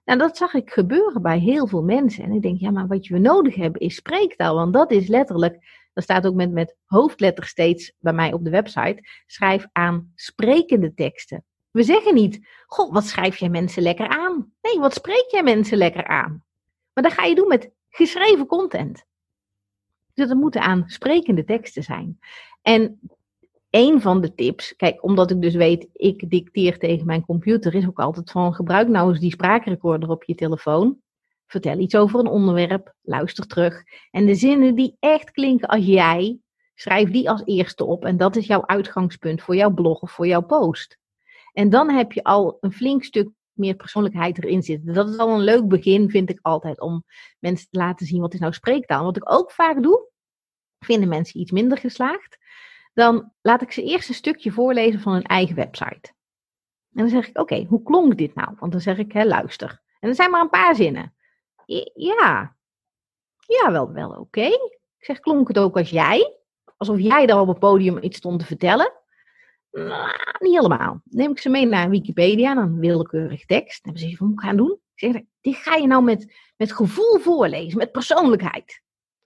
[0.06, 2.23] Nou, dat zag ik gebeuren bij heel veel mensen.
[2.23, 4.56] En ik denk, ja, maar wat we nodig hebben is spreektaal.
[4.56, 8.50] Want dat is letterlijk, dat staat ook met, met hoofdletters steeds bij mij op de
[8.50, 9.00] website.
[9.26, 11.43] Schrijf aan sprekende teksten.
[11.77, 14.53] We zeggen niet, goh, wat schrijf jij mensen lekker aan?
[14.61, 16.43] Nee, wat spreek jij mensen lekker aan?
[16.93, 19.05] Maar dat ga je doen met geschreven content.
[20.13, 22.19] Dus dat moeten aan sprekende teksten zijn.
[22.61, 22.99] En
[23.69, 27.87] een van de tips, kijk, omdat ik dus weet, ik dicteer tegen mijn computer, is
[27.87, 30.97] ook altijd van gebruik nou eens die spraakrecorder op je telefoon.
[31.47, 33.83] Vertel iets over een onderwerp, luister terug.
[34.11, 36.39] En de zinnen die echt klinken als jij,
[36.75, 38.05] schrijf die als eerste op.
[38.05, 40.97] En dat is jouw uitgangspunt voor jouw blog of voor jouw post.
[41.57, 44.93] En dan heb je al een flink stuk meer persoonlijkheid erin zitten.
[44.93, 47.03] Dat is al een leuk begin, vind ik altijd, om
[47.39, 49.03] mensen te laten zien wat is nou spreektaal.
[49.03, 50.09] Wat ik ook vaak doe,
[50.79, 52.37] vinden mensen iets minder geslaagd
[52.97, 56.13] dan laat ik ze eerst een stukje voorlezen van hun eigen website.
[56.93, 58.55] En dan zeg ik, oké, hoe klonk dit nou?
[58.60, 59.81] Want dan zeg ik, hè, luister.
[59.99, 61.15] En er zijn maar een paar zinnen.
[61.93, 62.55] Ja,
[63.47, 64.45] ja, wel, wel oké.
[64.97, 66.35] Ik zeg, klonk het ook als jij?
[66.77, 68.91] Alsof jij daar op het podium iets stond te vertellen?
[69.78, 71.02] Nou, niet helemaal.
[71.04, 73.84] Neem ik ze mee naar Wikipedia, dan willekeurig tekst.
[73.84, 74.80] Dan hebben ze van, moet ik gaan doen?
[74.96, 78.82] Ik zeg, dit ga je nou met, met gevoel voorlezen, met persoonlijkheid.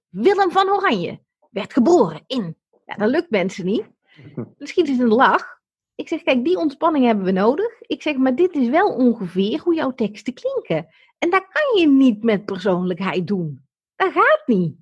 [0.09, 2.55] Willem van Oranje werd geboren in
[2.91, 3.85] ja, dat lukt mensen niet.
[4.35, 5.59] Dan schiet het de lach.
[5.95, 7.81] Ik zeg, kijk, die ontspanning hebben we nodig.
[7.81, 10.87] Ik zeg, maar dit is wel ongeveer hoe jouw teksten klinken.
[11.17, 13.65] En dat kan je niet met persoonlijkheid doen.
[13.95, 14.75] Dat gaat niet.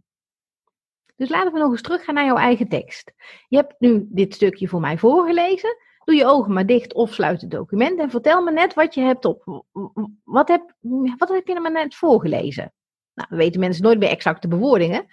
[1.20, 3.12] Dus laten we nog eens teruggaan naar jouw eigen tekst.
[3.48, 5.78] Je hebt nu dit stukje voor mij voorgelezen.
[6.04, 9.02] Doe je ogen maar dicht of sluit het document en vertel me net wat je
[9.02, 9.64] hebt op.
[10.24, 10.74] Wat heb,
[11.18, 12.74] wat heb je er net voorgelezen?
[13.14, 15.06] Nou, we weten mensen nooit meer exacte bewoordingen.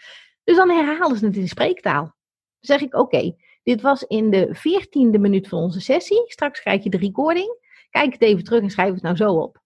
[0.44, 2.02] Dus dan herhalen ze het in spreektaal.
[2.02, 2.14] Dan
[2.60, 6.22] zeg ik, oké, dit was in de veertiende minuut van onze sessie.
[6.26, 7.58] Straks krijg je de recording.
[7.90, 9.62] Kijk het even terug en schrijf het nou zo op.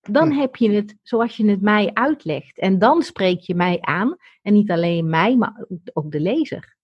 [0.00, 2.58] Dan heb je het zoals je het mij uitlegt.
[2.58, 4.16] En dan spreek je mij aan.
[4.42, 6.76] En niet alleen mij, maar ook de lezer.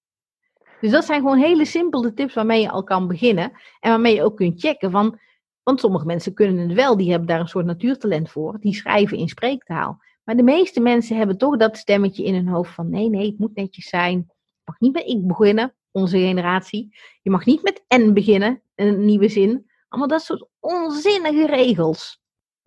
[0.80, 3.52] Dus dat zijn gewoon hele simpele tips waarmee je al kan beginnen.
[3.80, 5.18] En waarmee je ook kunt checken van.
[5.62, 8.56] Want sommige mensen kunnen het wel, die hebben daar een soort natuurtalent voor.
[8.60, 10.00] Die schrijven in spreektaal.
[10.24, 13.38] Maar de meeste mensen hebben toch dat stemmetje in hun hoofd van nee, nee, het
[13.38, 14.16] moet netjes zijn.
[14.36, 16.96] Je mag niet met ik beginnen, onze generatie.
[17.22, 19.70] Je mag niet met en beginnen, een nieuwe zin.
[19.88, 22.20] Allemaal dat soort onzinnige regels.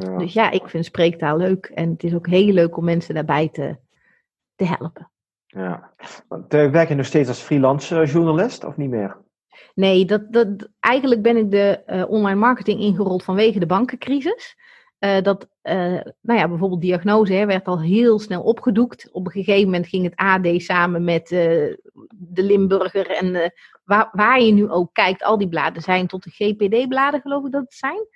[0.04, 0.18] Ja.
[0.18, 1.66] Dus ja, ik vind spreektaal leuk.
[1.66, 3.78] En het is ook heel leuk om mensen daarbij te,
[4.56, 5.12] te helpen.
[5.46, 5.94] Ja,
[6.28, 9.18] want uh, werk je nog steeds als freelance uh, journalist of niet meer?
[9.76, 14.56] Nee, dat, dat, eigenlijk ben ik de uh, online marketing ingerold vanwege de bankencrisis.
[15.00, 15.74] Uh, dat, uh,
[16.22, 19.10] nou ja, bijvoorbeeld diagnose hè, werd al heel snel opgedoekt.
[19.12, 21.40] Op een gegeven moment ging het AD samen met uh,
[22.10, 26.30] de Limburger en waar, waar, je nu ook kijkt, al die bladen zijn tot de
[26.30, 28.08] GPD-bladen, geloof ik dat het zijn,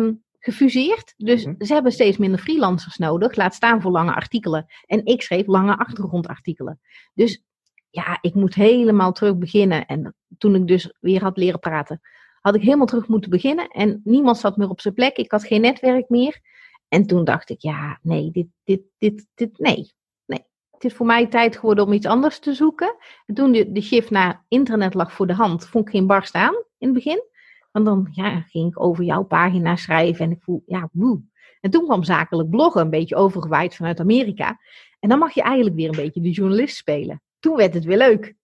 [0.00, 1.14] um, gefuseerd.
[1.16, 1.54] Dus -hmm.
[1.58, 4.66] ze hebben steeds minder freelancers nodig, laat staan voor lange artikelen.
[4.86, 6.80] En ik schreef lange achtergrondartikelen.
[7.14, 7.42] Dus
[7.90, 9.86] ja, ik moet helemaal terug beginnen.
[9.86, 12.00] En toen ik dus weer had leren praten,
[12.40, 13.68] had ik helemaal terug moeten beginnen.
[13.68, 15.16] En niemand zat meer op zijn plek.
[15.16, 16.40] Ik had geen netwerk meer.
[16.88, 19.92] En toen dacht ik, ja, nee, dit, dit, dit, dit, nee.
[20.26, 20.44] nee.
[20.70, 22.96] Het is voor mij tijd geworden om iets anders te zoeken.
[23.26, 26.34] En toen de, de shift naar internet lag voor de hand, vond ik geen barst
[26.34, 27.32] aan in het begin.
[27.74, 31.22] Want dan ja, ging ik over jouw pagina schrijven en ik voel, ja, woe.
[31.60, 34.58] En toen kwam zakelijk bloggen een beetje overgewaaid vanuit Amerika.
[35.00, 37.22] En dan mag je eigenlijk weer een beetje de journalist spelen.
[37.38, 38.34] Toen werd het weer leuk.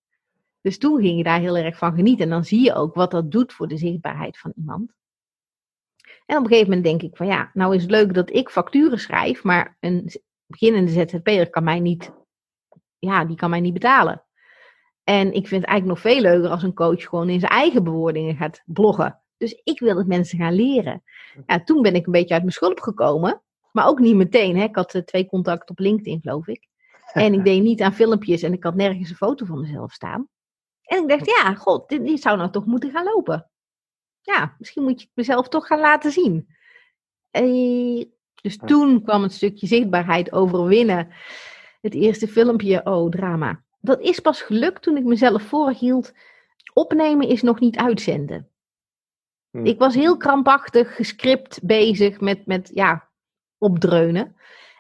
[0.61, 2.25] Dus toen ging je daar heel erg van genieten.
[2.25, 4.93] En dan zie je ook wat dat doet voor de zichtbaarheid van iemand.
[6.27, 8.51] En op een gegeven moment denk ik van ja, nou is het leuk dat ik
[8.51, 10.11] facturen schrijf, maar een
[10.47, 12.13] beginnende ZZP'er kan mij niet,
[12.99, 14.25] ja, die kan mij niet betalen.
[15.11, 17.85] En ik vind het eigenlijk nog veel leuker als een coach gewoon in zijn eigen
[17.85, 19.21] bewoordingen gaat bloggen.
[19.37, 21.03] Dus ik wil dat mensen gaan leren.
[21.47, 23.43] Ja, toen ben ik een beetje uit mijn schulp gekomen.
[23.73, 24.57] Maar ook niet meteen.
[24.57, 24.65] Hè.
[24.65, 26.69] Ik had twee contacten op LinkedIn, geloof ik.
[27.13, 30.29] En ik deed niet aan filmpjes en ik had nergens een foto van mezelf staan.
[30.83, 33.51] En ik dacht, ja, god, dit, dit zou nou toch moeten gaan lopen.
[34.21, 36.49] Ja, misschien moet je het mezelf toch gaan laten zien.
[37.31, 38.05] Eh,
[38.35, 41.09] dus toen kwam het stukje zichtbaarheid overwinnen.
[41.81, 43.63] Het eerste filmpje, oh, drama.
[43.81, 46.13] Dat is pas gelukt toen ik mezelf voorhield.
[46.73, 48.49] Opnemen is nog niet uitzenden.
[49.51, 49.65] Hm.
[49.65, 53.09] Ik was heel krampachtig, gescript bezig met, met ja,
[53.59, 54.37] opdreunen.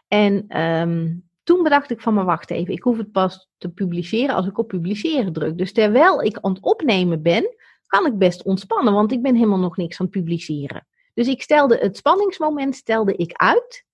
[0.09, 4.35] En um, toen bedacht ik van, maar wacht even, ik hoef het pas te publiceren
[4.35, 5.59] als ik op publiceren druk.
[5.59, 7.55] Dus terwijl ik aan het opnemen ben,
[7.87, 10.87] kan ik best ontspannen, want ik ben helemaal nog niks aan het publiceren.
[11.15, 13.85] Dus ik stelde het spanningsmoment stelde ik uit.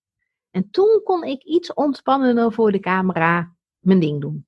[0.51, 4.47] En toen kon ik iets ontspannender voor de camera mijn ding doen.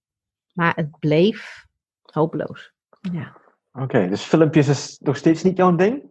[0.58, 1.66] Maar het bleef
[2.02, 2.72] hopeloos.
[3.12, 3.36] Ja.
[3.72, 6.02] Oké, dus filmpjes is nog steeds niet jouw ding?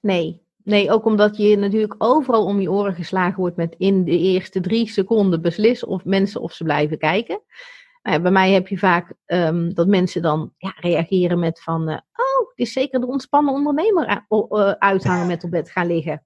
[0.00, 4.18] Nee, Nee, ook omdat je natuurlijk overal om je oren geslagen wordt met in de
[4.18, 7.42] eerste drie seconden beslissen of mensen of ze blijven kijken.
[8.02, 11.90] Nou ja, bij mij heb je vaak um, dat mensen dan ja, reageren met van,
[11.90, 16.24] uh, oh, het is zeker de ontspannen ondernemer uh, uithangen met op bed gaan liggen.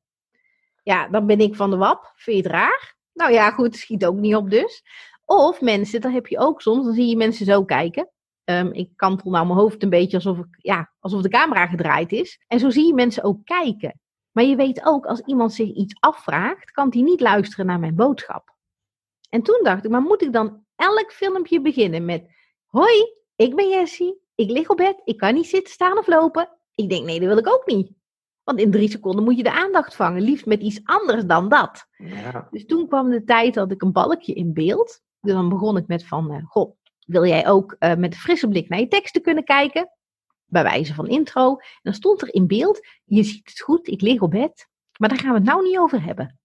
[0.83, 2.13] Ja, dan ben ik van de wap.
[2.15, 2.97] Vind je het raar?
[3.13, 4.83] Nou ja, goed, schiet ook niet op dus.
[5.27, 8.11] Of mensen, dat heb je ook soms, dan zie je mensen zo kijken.
[8.45, 12.13] Um, ik kantel nou mijn hoofd een beetje alsof, ik, ja, alsof de camera gedraaid
[12.13, 12.45] is.
[12.47, 14.01] En zo zie je mensen ook kijken.
[14.33, 17.95] Maar je weet ook, als iemand zich iets afvraagt, kan hij niet luisteren naar mijn
[17.95, 18.55] boodschap.
[19.29, 22.31] En toen dacht ik, maar moet ik dan elk filmpje beginnen met:
[22.67, 26.49] Hoi, ik ben Jessie, ik lig op bed, ik kan niet zitten, staan of lopen.
[26.75, 27.93] Ik denk, nee, dat wil ik ook niet.
[28.45, 31.87] Want in drie seconden moet je de aandacht vangen, liefst met iets anders dan dat.
[31.97, 32.49] Ja.
[32.51, 35.03] Dus toen kwam de tijd dat ik een balkje in beeld.
[35.27, 38.49] Dus dan begon ik met van, uh, goh, wil jij ook uh, met een frisse
[38.49, 39.91] blik naar je teksten kunnen kijken?
[40.47, 41.57] bij wijze van intro.
[41.57, 44.69] En dan stond er in beeld, je ziet het goed, ik lig op bed.
[44.99, 46.39] Maar daar gaan we het nou niet over hebben.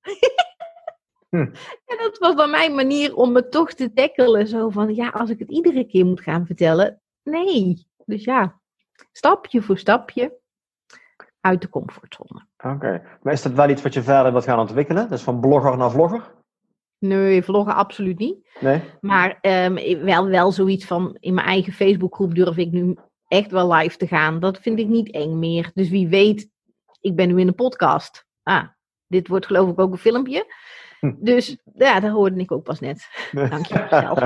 [1.29, 1.35] hm.
[1.91, 4.47] En dat was dan mijn manier om me toch te tackelen.
[4.47, 7.01] Zo van, ja, als ik het iedere keer moet gaan vertellen.
[7.23, 7.87] Nee.
[8.05, 8.59] Dus ja,
[9.11, 10.39] stapje voor stapje
[11.39, 12.45] uit de comfortzone.
[12.57, 13.19] Oké.
[13.21, 15.09] Maar is dat wel iets wat je verder wilt gaan ontwikkelen?
[15.09, 16.33] Dus van blogger naar vlogger?
[17.01, 18.49] Nee, vloggen absoluut niet.
[18.59, 18.81] Nee?
[18.99, 22.97] Maar um, wel, wel zoiets van, in mijn eigen Facebookgroep durf ik nu
[23.27, 24.39] echt wel live te gaan.
[24.39, 25.71] Dat vind ik niet eng meer.
[25.73, 26.49] Dus wie weet,
[26.99, 28.25] ik ben nu in een podcast.
[28.43, 28.63] Ah,
[29.07, 30.53] dit wordt geloof ik ook een filmpje.
[30.99, 31.13] Hm.
[31.19, 33.07] Dus ja, dat hoorde ik ook pas net.
[33.31, 34.17] Dank je wel.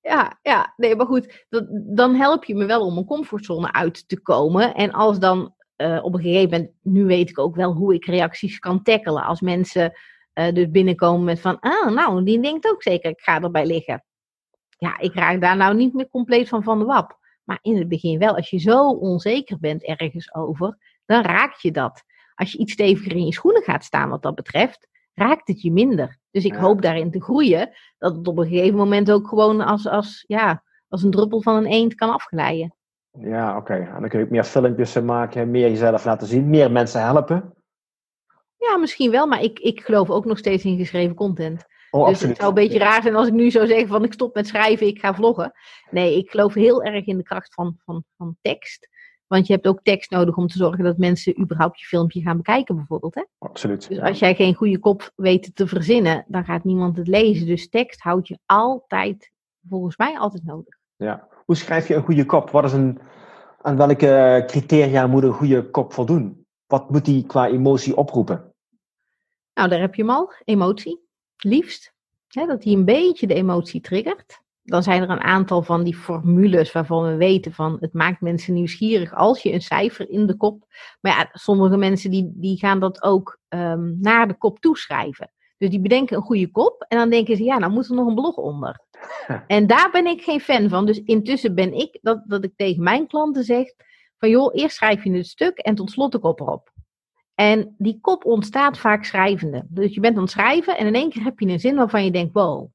[0.14, 0.72] ja, ja.
[0.76, 4.74] Nee, maar goed, dat, dan help je me wel om mijn comfortzone uit te komen.
[4.74, 8.06] En als dan uh, op een gegeven moment, nu weet ik ook wel hoe ik
[8.06, 9.24] reacties kan tackelen.
[9.24, 9.92] Als mensen
[10.34, 14.04] uh, dus binnenkomen met van, ah, nou, die denkt ook zeker, ik ga erbij liggen.
[14.78, 17.18] Ja, ik raak daar nou niet meer compleet van van de wap.
[17.44, 21.70] Maar in het begin wel, als je zo onzeker bent ergens over, dan raak je
[21.70, 22.02] dat.
[22.34, 25.72] Als je iets steviger in je schoenen gaat staan wat dat betreft, raakt het je
[25.72, 26.18] minder.
[26.30, 29.86] Dus ik hoop daarin te groeien, dat het op een gegeven moment ook gewoon als,
[29.88, 32.74] als, ja, als een druppel van een eend kan afglijden.
[33.10, 33.74] Ja, oké.
[33.74, 37.53] En dan kun je ook meer filmpjes maken, meer jezelf laten zien, meer mensen helpen.
[38.70, 41.64] Ja, misschien wel, maar ik, ik geloof ook nog steeds in geschreven content.
[41.90, 44.12] Oh, dus het zou een beetje raar zijn als ik nu zou zeggen van ik
[44.12, 45.52] stop met schrijven, ik ga vloggen.
[45.90, 48.88] Nee, ik geloof heel erg in de kracht van, van, van tekst.
[49.26, 52.36] Want je hebt ook tekst nodig om te zorgen dat mensen überhaupt je filmpje gaan
[52.36, 53.14] bekijken, bijvoorbeeld.
[53.14, 53.24] Hè?
[53.38, 53.88] Absoluut.
[53.88, 57.46] Dus als jij geen goede kop weet te verzinnen, dan gaat niemand het lezen.
[57.46, 59.32] Dus tekst houd je altijd,
[59.68, 60.78] volgens mij, altijd nodig.
[60.96, 61.28] Ja.
[61.44, 62.50] Hoe schrijf je een goede kop?
[62.50, 62.98] Wat is een,
[63.62, 66.46] aan welke criteria moet een goede kop voldoen?
[66.66, 68.53] Wat moet die qua emotie oproepen?
[69.54, 70.32] Nou, daar heb je hem al.
[70.44, 71.00] Emotie.
[71.36, 71.92] Liefst.
[72.28, 76.72] dat hij een beetje de emotie triggert dan zijn er een aantal van die formules
[76.72, 80.64] waarvan we weten van het maakt mensen nieuwsgierig als je een cijfer in de kop.
[81.00, 85.30] Maar ja, sommige mensen die, die gaan dat ook um, naar de kop toeschrijven.
[85.58, 88.06] Dus die bedenken een goede kop en dan denken ze, ja, nou moet er nog
[88.06, 88.80] een blog onder.
[89.46, 90.86] En daar ben ik geen fan van.
[90.86, 93.66] Dus intussen ben ik dat, dat ik tegen mijn klanten zeg
[94.18, 96.72] van joh, eerst schrijf je het stuk en tot slot de kop erop.
[97.34, 99.66] En die kop ontstaat vaak schrijvende.
[99.68, 102.04] Dus je bent aan het schrijven en in één keer heb je een zin waarvan
[102.04, 102.70] je denkt, wow,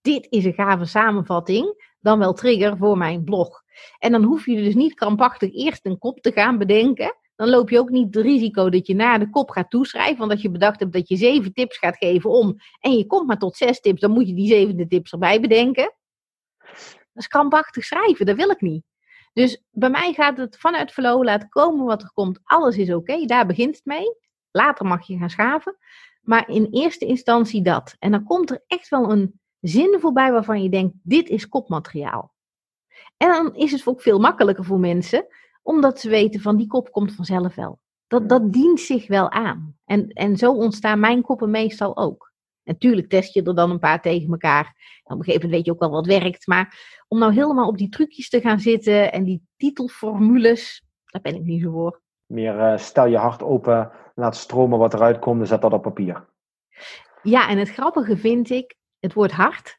[0.00, 3.62] dit is een gave samenvatting, dan wel trigger voor mijn blog.
[3.98, 7.16] En dan hoef je dus niet krampachtig eerst een kop te gaan bedenken.
[7.36, 10.18] Dan loop je ook niet het risico dat je naar de kop gaat toeschrijven.
[10.18, 13.26] Want als je bedacht hebt dat je zeven tips gaat geven om en je komt
[13.26, 15.94] maar tot zes tips, dan moet je die zevende tips erbij bedenken.
[16.68, 18.82] Dat is krampachtig schrijven, dat wil ik niet.
[19.34, 22.40] Dus bij mij gaat het vanuit flow, laat komen wat er komt.
[22.44, 24.16] Alles is oké, daar begint het mee.
[24.50, 25.76] Later mag je gaan schaven.
[26.20, 27.96] Maar in eerste instantie dat.
[27.98, 32.34] En dan komt er echt wel een zinnen voorbij waarvan je denkt, dit is kopmateriaal.
[33.16, 35.26] En dan is het ook veel makkelijker voor mensen,
[35.62, 37.80] omdat ze weten van die kop komt vanzelf wel.
[38.06, 39.76] Dat, dat dient zich wel aan.
[39.84, 42.32] En, en zo ontstaan mijn koppen meestal ook.
[42.64, 44.66] Natuurlijk test je er dan een paar tegen elkaar.
[45.04, 46.46] op een gegeven moment weet je ook wel wat werkt.
[46.46, 51.34] Maar om nou helemaal op die trucjes te gaan zitten en die titelformules, daar ben
[51.34, 52.00] ik niet zo voor.
[52.26, 55.82] Meer uh, stel je hart open, laat stromen wat eruit komt en zet dat op
[55.82, 56.26] papier.
[57.22, 59.78] Ja, en het grappige vind ik, het woord hart,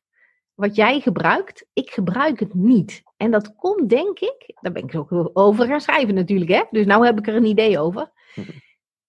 [0.54, 3.04] wat jij gebruikt, ik gebruik het niet.
[3.18, 6.64] En dat komt, denk ik, daar ben ik ook over gaan schrijven natuurlijk, hè?
[6.70, 8.12] dus nou heb ik er een idee over.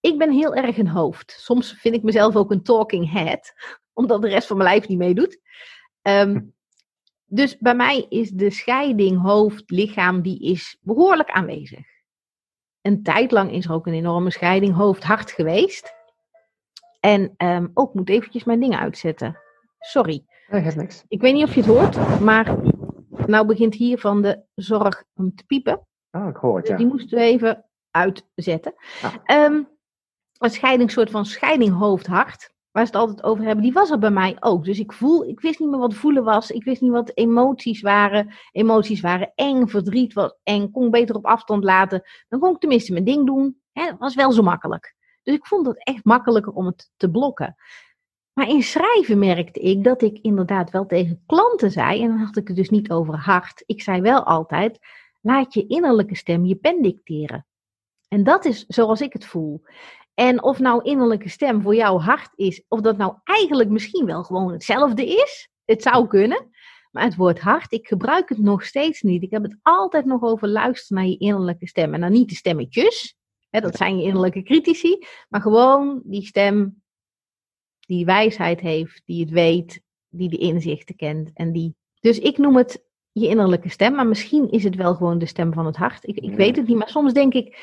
[0.07, 1.37] Ik ben heel erg een hoofd.
[1.39, 3.53] Soms vind ik mezelf ook een talking head,
[3.93, 5.41] omdat de rest van mijn lijf niet meedoet.
[6.03, 6.41] Ehm,
[7.25, 11.87] dus bij mij is de scheiding hoofd-lichaam, die is behoorlijk aanwezig.
[12.83, 15.95] Een tijd lang is er ook een enorme scheiding hoofd-hart geweest.
[17.01, 19.39] En um, ook moet eventjes mijn dingen uitzetten.
[19.79, 20.25] Sorry.
[20.49, 21.05] Nee, heeft niks.
[21.09, 22.57] Ik weet niet of je het hoort, maar
[23.27, 25.87] nou begint hier van de zorg om te piepen.
[26.11, 26.77] Oh, ik hoor het, ja.
[26.77, 28.75] Die moesten we even uitzetten.
[29.03, 29.45] Ah.
[29.45, 29.75] Um,
[30.39, 34.11] een soort van scheiding hoofd-hart, waar ze het altijd over hebben, die was er bij
[34.11, 34.65] mij ook.
[34.65, 36.51] Dus ik voel, ik wist niet meer wat voelen was.
[36.51, 38.35] Ik wist niet wat emoties waren.
[38.53, 42.03] Emoties waren eng, verdriet was eng, kon ik beter op afstand laten.
[42.29, 43.61] Dan kon ik tenminste mijn ding doen.
[43.73, 44.95] Hè, dat was wel zo makkelijk.
[45.23, 47.57] Dus ik vond het echt makkelijker om het te blokken.
[48.33, 52.37] Maar in schrijven merkte ik dat ik inderdaad wel tegen klanten zei, en dan had
[52.37, 53.63] ik het dus niet over hart.
[53.67, 54.79] Ik zei wel altijd:
[55.21, 57.47] laat je innerlijke stem je pen dicteren.
[58.09, 59.63] En dat is zoals ik het voel.
[60.17, 64.23] En of nou innerlijke stem voor jou hart is, of dat nou eigenlijk misschien wel
[64.23, 66.49] gewoon hetzelfde is, het zou kunnen.
[66.91, 69.23] Maar het woord hart, ik gebruik het nog steeds niet.
[69.23, 71.95] Ik heb het altijd nog over luisteren naar je innerlijke stem.
[71.95, 73.17] En dan niet de stemmetjes,
[73.51, 74.99] hè, dat zijn je innerlijke critici,
[75.29, 76.83] maar gewoon die stem
[77.81, 81.31] die wijsheid heeft, die het weet, die de inzichten kent.
[81.35, 81.75] En die...
[82.01, 85.53] Dus ik noem het je innerlijke stem, maar misschien is het wel gewoon de stem
[85.53, 86.07] van het hart.
[86.07, 87.57] Ik, ik weet het niet, maar soms denk ik,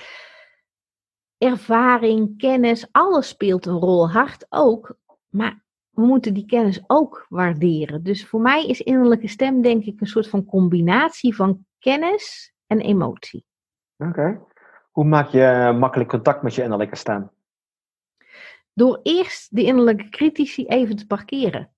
[1.44, 4.10] ervaring, kennis, alles speelt een rol.
[4.10, 4.98] Hart ook,
[5.30, 8.04] maar we moeten die kennis ook waarderen.
[8.04, 12.80] Dus voor mij is innerlijke stem denk ik een soort van combinatie van kennis en
[12.80, 13.46] emotie.
[13.98, 14.42] Oké.
[14.92, 17.32] Hoe maak je makkelijk contact met je innerlijke stem?
[18.74, 21.72] Door eerst de innerlijke critici even te parkeren.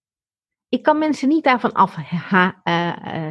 [0.69, 2.49] Ik kan mensen niet daarvan af uh,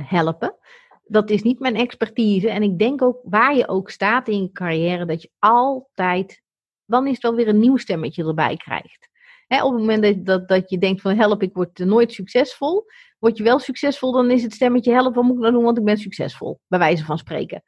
[0.08, 0.56] helpen.
[1.04, 2.50] Dat is niet mijn expertise.
[2.50, 6.42] En ik denk ook, waar je ook staat in je carrière, dat je altijd,
[6.84, 9.08] dan is het wel weer een nieuw stemmetje erbij krijgt.
[9.48, 12.86] op het moment dat, dat, dat je denkt van help, ik word nooit succesvol,
[13.24, 15.78] Word je wel succesvol, dan is het stemmetje help, wat moet ik nou doen, want
[15.78, 16.60] ik ben succesvol.
[16.68, 17.62] Bij wijze van spreken.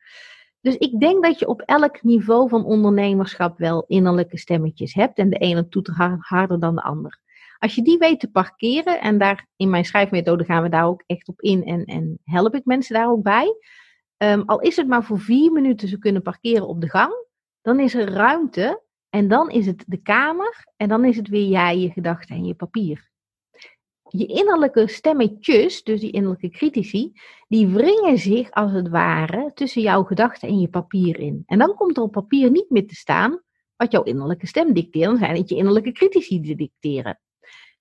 [0.61, 5.19] Dus ik denk dat je op elk niveau van ondernemerschap wel innerlijke stemmetjes hebt.
[5.19, 7.21] En de ene toet harder dan de ander.
[7.67, 11.03] Als je die weet te parkeren, en daar in mijn schrijfmethode gaan we daar ook
[11.07, 13.57] echt op in en, en help ik mensen daar ook bij.
[14.17, 17.27] Ehm, al is het maar voor vier minuten ze kunnen parkeren op de gang,
[17.63, 21.49] dan is er ruimte en dan is het de kamer en dan is het weer
[21.49, 23.11] jij, je gedachten en je papier.
[24.09, 27.13] Je innerlijke stemmetjes, dus die innerlijke critici,
[27.49, 31.43] die wringen zich als het ware tussen jouw gedachten en je papier in.
[31.47, 33.41] En dan komt er op papier niet meer te staan
[33.77, 35.07] wat jouw innerlijke stem dicteert.
[35.07, 37.21] Dan zijn het je innerlijke critici die dicteren.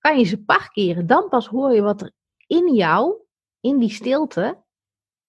[0.05, 2.11] Kan je ze parkeren, dan pas hoor je wat er
[2.47, 3.15] in jou,
[3.59, 4.63] in die stilte,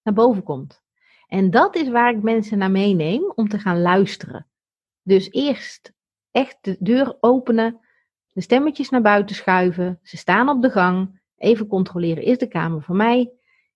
[0.03, 0.83] naar boven komt.
[1.27, 4.47] En dat is waar ik mensen naar meeneem om te gaan luisteren.
[5.03, 5.93] Dus eerst
[6.31, 7.81] echt de deur openen,
[8.33, 9.99] de stemmetjes naar buiten schuiven.
[10.03, 11.21] Ze staan op de gang.
[11.37, 13.33] Even controleren, is de kamer voor mij?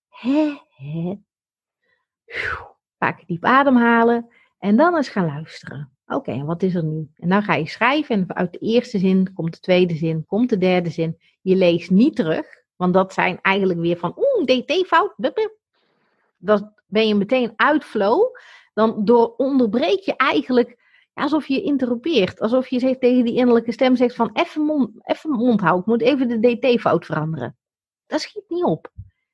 [0.08, 1.18] He, he.
[2.98, 4.28] Pak diep ademhalen
[4.58, 5.92] en dan eens gaan luisteren.
[6.14, 7.08] Oké, en wat is er nu?
[7.16, 10.48] En dan ga je schrijven en uit de eerste zin komt de tweede zin, komt
[10.48, 11.18] de derde zin.
[11.40, 12.46] Je leest niet terug,
[12.76, 15.14] want dat zijn eigenlijk weer van, oeh, dt-fout.
[16.38, 18.36] Dan ben je meteen uit flow.
[18.74, 20.78] Dan door onderbreek je eigenlijk
[21.12, 22.40] alsof je interrupeert.
[22.40, 25.80] Alsof je zegt tegen die innerlijke stem zegt van even mond, even mond houden.
[25.80, 27.56] Ik moet even de dt-fout veranderen.
[28.06, 28.92] Dat schiet niet op.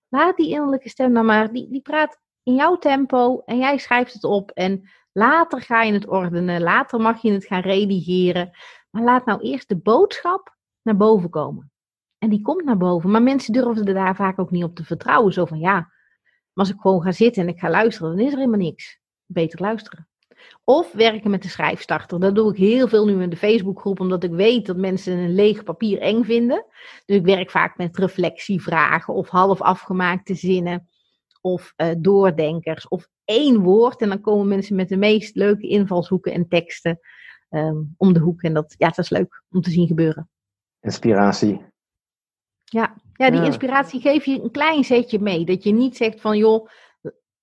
[0.09, 1.53] Laat die innerlijke stem nou maar.
[1.53, 4.51] Die, die praat in jouw tempo en jij schrijft het op.
[4.51, 6.63] En later ga je het ordenen.
[6.63, 8.51] Later mag je het gaan redigeren.
[8.91, 11.71] Maar laat nou eerst de boodschap naar boven komen.
[12.19, 13.11] En die komt naar boven.
[13.11, 15.33] Maar mensen durven er daar vaak ook niet op te vertrouwen.
[15.33, 18.33] Zo van ja, maar als ik gewoon ga zitten en ik ga luisteren, dan is
[18.33, 18.99] er helemaal niks.
[19.27, 20.09] Beter luisteren.
[20.65, 22.21] Of werken met de schrijfstarter.
[22.21, 25.35] Dat doe ik heel veel nu in de Facebookgroep, omdat ik weet dat mensen een
[25.35, 26.65] leeg papier eng vinden.
[27.05, 30.89] Dus ik werk vaak met reflectievragen of half afgemaakte zinnen
[31.47, 34.01] of uh, doordenkers of één woord.
[34.01, 36.99] En dan komen mensen met de meest leuke invalshoeken en teksten
[37.51, 38.43] um, om de hoek.
[38.43, 40.29] En dat, ja, dat is leuk om te zien gebeuren.
[40.81, 41.65] Inspiratie.
[42.65, 45.45] Ja, ja die inspiratie geef je een klein zetje mee.
[45.45, 46.69] Dat je niet zegt van joh,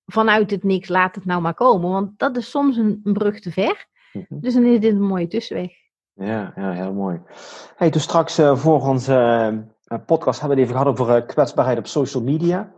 [0.06, 1.90] vanuit het niks, laat het nou maar komen.
[1.90, 3.86] Want dat is soms een, een brug te ver.
[4.12, 4.40] Mhm.
[4.40, 5.72] Dus dan is dit een mooie tussenweg.
[6.12, 7.20] Ja, ja heel mooi.
[7.76, 9.14] Hey, toen straks uh, voor onze
[9.86, 12.72] uh, podcast hebben we het even gehad over kwetsbaarheid op social media.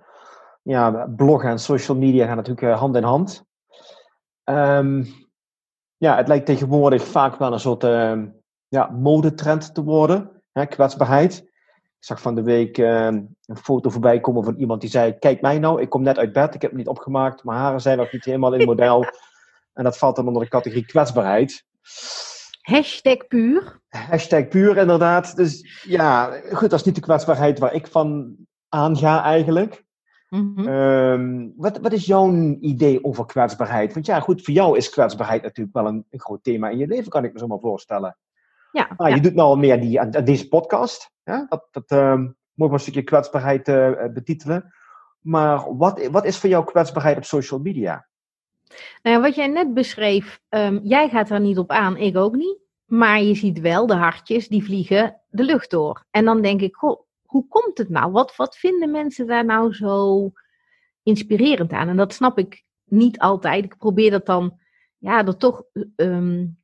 [0.67, 3.45] Ja, bloggen en social media gaan natuurlijk hand in hand.
[4.45, 5.07] Um,
[5.97, 8.27] ja, het lijkt tegenwoordig vaak wel een soort ehm,
[8.69, 11.39] ja, modetrend te worden, hè, kwetsbaarheid.
[11.75, 15.41] Ik zag van de week uh, een foto voorbij komen van iemand die zei: Kijk
[15.41, 17.99] mij nou, ik kom net uit bed, ik heb het niet opgemaakt, mijn haren zijn
[17.99, 19.05] nog niet helemaal in model.
[19.79, 21.65] en dat valt dan onder de categorie kwetsbaarheid.
[22.61, 23.81] Hashtag puur.
[23.89, 25.37] Hashtag puur, inderdaad.
[25.37, 28.37] Dus ja, goed, dat is niet de kwetsbaarheid waar ik van
[28.69, 29.85] aanga eigenlijk.
[30.29, 31.53] Mm -hmm.
[31.57, 33.95] wat, wat is jouw idee over kwetsbaarheid?
[33.95, 36.87] Want ja, goed, voor jou is kwetsbaarheid natuurlijk wel een, een groot thema in je
[36.87, 38.17] leven, kan ik me zo maar voorstellen.
[38.73, 41.11] Ja, ah, Je doet nou al meer die, aan, deze podcast.
[41.25, 41.47] Ja?
[41.49, 42.21] Dat, dat uh,
[42.55, 44.75] moet een stukje kwetsbaarheid uh, betitelen.
[45.21, 48.07] Maar wat, wat is voor jou kwetsbaarheid op social media?
[49.03, 52.35] Nou ja, wat jij net beschreef, um, jij gaat er niet op aan, ik ook
[52.35, 52.59] niet.
[52.85, 56.05] Maar je ziet wel de hartjes die vliegen de lucht door.
[56.11, 57.01] En dan denk ik, goh,
[57.37, 58.13] hoe komt het nou?
[58.13, 60.31] Wat, wat vinden mensen daar nou zo
[61.03, 61.89] inspirerend aan?
[61.89, 63.65] En dat snap ik niet altijd.
[63.65, 64.59] Ik probeer dat dan,
[64.99, 65.63] ja, er toch
[65.97, 66.59] um,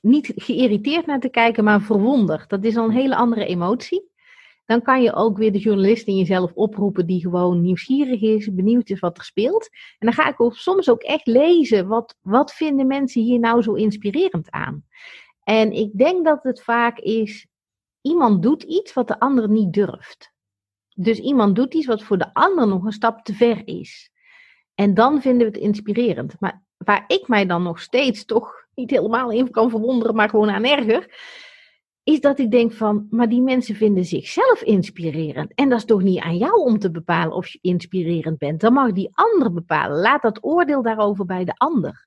[0.00, 2.48] niet geïrriteerd naar te kijken, maar verwonderd.
[2.48, 4.10] Dat is al een hele andere emotie.
[4.66, 8.90] Dan kan je ook weer de journalist in jezelf oproepen die gewoon nieuwsgierig is, benieuwd
[8.90, 9.68] is wat er speelt.
[9.98, 13.62] En dan ga ik ook soms ook echt lezen, wat, wat vinden mensen hier nou
[13.62, 14.84] zo inspirerend aan?
[15.44, 17.46] En ik denk dat het vaak is,
[18.02, 20.32] iemand doet iets wat de ander niet durft.
[20.94, 24.10] Dus iemand doet iets wat voor de ander nog een stap te ver is.
[24.74, 26.40] En dan vinden we het inspirerend.
[26.40, 30.50] Maar waar ik mij dan nog steeds toch niet helemaal in kan verwonderen, maar gewoon
[30.50, 31.14] aan erger.
[32.02, 35.54] Is dat ik denk van, maar die mensen vinden zichzelf inspirerend.
[35.54, 38.60] En dat is toch niet aan jou om te bepalen of je inspirerend bent.
[38.60, 40.00] Dan mag die ander bepalen.
[40.00, 42.06] Laat dat oordeel daarover bij de ander.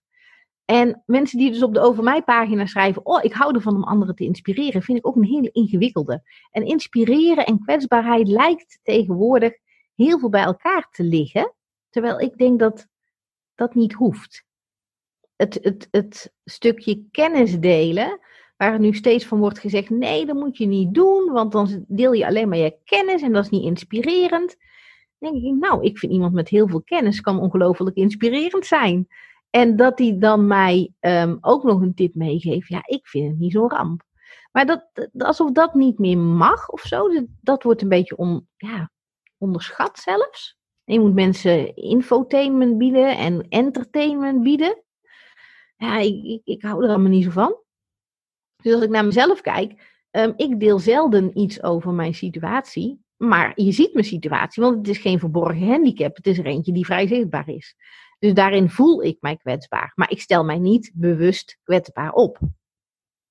[0.65, 3.83] En mensen die dus op de Over Mij pagina schrijven, oh, ik hou ervan om
[3.83, 6.23] anderen te inspireren, vind ik ook een hele ingewikkelde.
[6.51, 9.53] En inspireren en kwetsbaarheid lijkt tegenwoordig
[9.95, 11.53] heel veel bij elkaar te liggen.
[11.89, 12.87] Terwijl ik denk dat
[13.55, 14.45] dat niet hoeft
[15.35, 18.19] het, het, het stukje kennis delen,
[18.57, 22.13] waar nu steeds van wordt gezegd: nee, dat moet je niet doen, want dan deel
[22.13, 24.55] je alleen maar je kennis en dat is niet inspirerend.
[25.19, 29.07] Dan denk ik, nou, ik vind iemand met heel veel kennis kan ongelooflijk inspirerend zijn.
[29.55, 33.39] En dat hij dan mij um, ook nog een tip meegeeft, ja, ik vind het
[33.39, 34.03] niet zo'n ramp.
[34.51, 38.91] Maar dat, alsof dat niet meer mag of zo, dat, wordt een beetje om, ja,
[39.37, 40.57] onderschat zelfs.
[40.83, 44.83] Je moet mensen infotainment bieden en entertainment bieden.
[45.77, 47.55] Ja, ik, ik, hou er allemaal niet zo van.
[48.61, 53.03] Dus als ik naar mezelf kijk, um, ik deel zelden iets over mijn situatie.
[53.17, 56.15] Maar je ziet mijn situatie, want het is geen verborgen handicap.
[56.15, 57.75] Het is er eentje die vrij zichtbaar is.
[58.25, 59.91] Dus daarin voel ik mij kwetsbaar.
[59.95, 62.39] Maar ik stel mij niet bewust kwetsbaar op.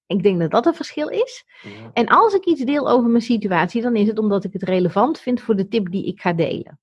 [0.06, 1.44] Ik denk dat dat een verschil is.
[1.62, 1.90] Ja.
[1.92, 5.18] En als ik iets deel over mijn situatie, dan is het omdat ik het relevant
[5.20, 6.80] vind voor de tip die ik ga delen.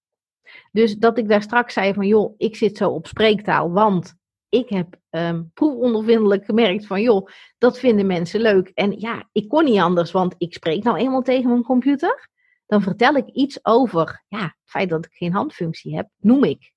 [0.72, 4.16] Dus dat ik daar straks zei van, joh, ik zit zo op spreektaal, want
[4.50, 8.72] ik heb um, proefondervindelijk gemerkt van, joh, dat vinden mensen leuk.
[8.74, 12.30] En ja, ik kon niet anders, want ik spreek nou eenmaal tegen mijn computer.
[12.66, 16.72] Dan vertel ik iets over, ja, het feit dat ik geen handfunctie heb, noem ik.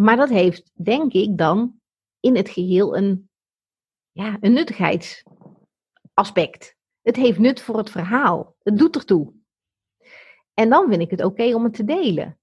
[0.00, 1.80] Maar dat heeft, denk ik, dan
[2.20, 3.30] in het geheel een,
[4.10, 6.76] ja, een nuttigheidsaspect.
[7.02, 8.56] Het heeft nut voor het verhaal.
[8.62, 9.32] Het doet ertoe.
[10.54, 12.38] En dan vind ik het oké om het te delen.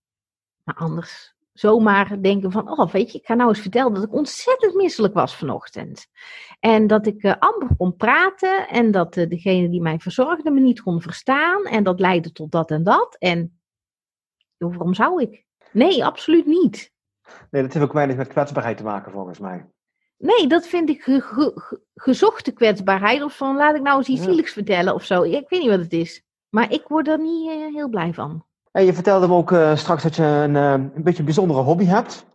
[0.63, 4.13] Maar anders zomaar denken van, oh weet je, ik ga nou eens vertellen dat ik
[4.13, 6.07] ontzettend misselijk was vanochtend.
[6.59, 10.59] En dat ik uh, amper kon praten en dat uh, degene die mij verzorgde me
[10.59, 13.15] niet kon verstaan en dat leidde tot dat en dat.
[13.19, 13.59] En
[14.57, 15.45] waarom zou ik?
[15.71, 16.95] Nee, absoluut niet.
[17.51, 19.65] Nee, dat heeft ook weinig met kwetsbaarheid te maken volgens mij.
[20.17, 23.23] Nee, dat vind ik ge ge gezochte kwetsbaarheid.
[23.23, 24.25] Of van laat ik nou eens iets ja.
[24.25, 25.23] zieligs vertellen of zo.
[25.23, 26.23] Ik weet niet wat het is.
[26.49, 28.45] Maar ik word er niet uh, heel blij van.
[28.71, 31.61] En je vertelde me ook uh, straks dat je een, uh, een beetje een bijzondere
[31.61, 32.25] hobby hebt.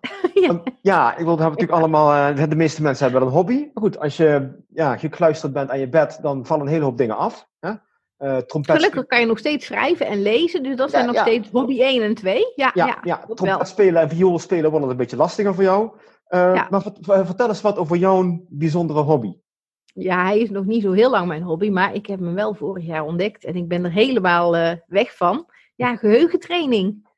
[0.34, 0.62] ja.
[0.80, 3.70] ja, ik wil, hebben natuurlijk allemaal, de meeste mensen hebben wel een hobby.
[3.74, 6.98] Maar goed, als je ja, gekluisterd bent aan je bed, dan vallen een hele hoop
[6.98, 7.48] dingen af.
[7.60, 7.72] Hè?
[8.46, 8.76] Trompet...
[8.76, 11.22] Gelukkig kan je nog steeds schrijven en lezen, dus dat zijn nog ja.
[11.22, 12.52] steeds hobby 1 en 2.
[12.54, 15.90] Ja, ja, ja, trompet spelen en viool spelen worden een beetje lastiger voor jou.
[16.70, 16.82] Maar
[17.26, 19.32] vertel eens wat over jouw bijzondere hobby.
[19.94, 22.54] Ja, hij is nog niet zo heel lang mijn hobby, maar ik heb hem wel
[22.54, 25.46] vorig jaar ontdekt en ik ben er helemaal uh, weg van.
[25.74, 27.10] Ja, geheugentraining.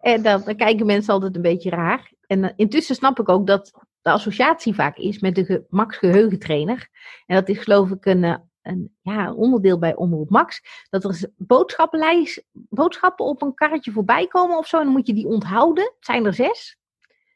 [0.00, 2.12] En dan, dan, kijken mensen altijd een beetje raar.
[2.26, 6.88] En intussen snap ik ook dat de associatie vaak is met de ge Max geheugentrainer.
[7.26, 10.60] En dat is geloof ik een, een ja, onderdeel bij Omroep Max.
[10.90, 14.78] Dat er boodschappenlijst, boodschappen op een karretje voorbij komen of zo.
[14.78, 15.84] En dan moet je die onthouden.
[15.84, 16.78] Het zijn er zes.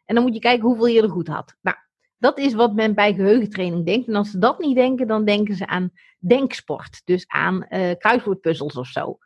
[0.04, 1.56] En dan moet je kijken hoeveel je er goed had.
[1.60, 1.76] Nou,
[2.18, 4.08] dat is wat men bij geheugentraining denkt.
[4.08, 7.02] En als ze dat niet denken, dan denken ze aan denksport.
[7.04, 9.18] Dus aan uh, kruiswoordpuzzels of zo.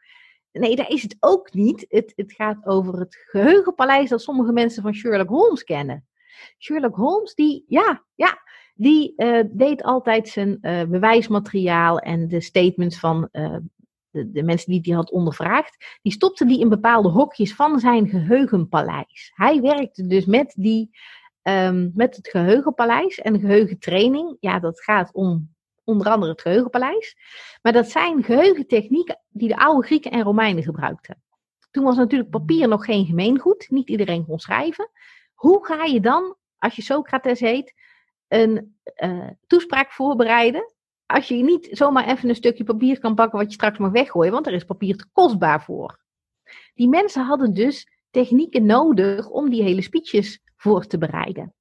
[0.53, 1.87] Nee, daar is het ook niet.
[1.89, 6.07] Het, het gaat over het geheugenpaleis dat sommige mensen van Sherlock Holmes kennen.
[6.59, 8.39] Sherlock Holmes, die, ja, ja,
[8.81, 13.57] die uh, deed altijd zijn uh, bewijsmateriaal en de statements van uh,
[14.11, 18.09] de, de, mensen die hij had ondervraagd, die stopte die in bepaalde hokjes van zijn
[18.09, 19.33] geheugenpaleis.
[19.35, 20.91] Hij werkte dus met die
[21.43, 24.37] um, met het geheugenpaleis en geheugentraining.
[24.41, 25.55] Ja, dat gaat om
[25.85, 27.17] onder andere het geheugenpaleis.
[27.63, 31.23] Maar dat zijn geheugentechnieken die de oude Grieken en Romeinen gebruikten.
[31.71, 33.67] Toen was natuurlijk papier nog geen gemeengoed.
[33.71, 34.91] Niet iedereen kon schrijven.
[35.35, 37.75] Hoe ga je dan, als je Socrates heet,
[38.29, 40.73] een uh, toespraak voorbereiden?
[41.07, 44.33] Als je niet zomaar even een stukje papier kan pakken wat je straks mag weggooien,
[44.33, 45.99] want er is papier te kostbaar voor.
[46.75, 51.55] Die mensen hadden dus technieken nodig om die hele speeches voor te bereiden.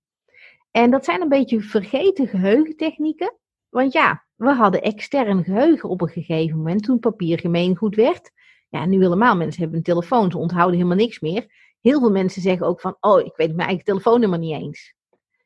[0.72, 3.38] En dat zijn een beetje vergeten geheugentechnieken.
[3.70, 8.32] Want ja, we hadden extern geheugen op een gegeven moment toen papier gemeengoed werd.
[8.70, 11.76] Ja, nu helemaal mensen hebben een telefoon, ze onthouden helemaal niks meer.
[11.82, 14.96] Heel veel mensen zeggen ook van, oh, ik weet mijn eigen telefoonnummer niet eens.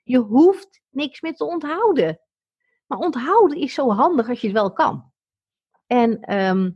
[0.03, 2.19] Je hoeft niks meer te onthouden.
[2.87, 5.11] Maar onthouden is zo handig als je het wel kan.
[5.87, 6.73] En um,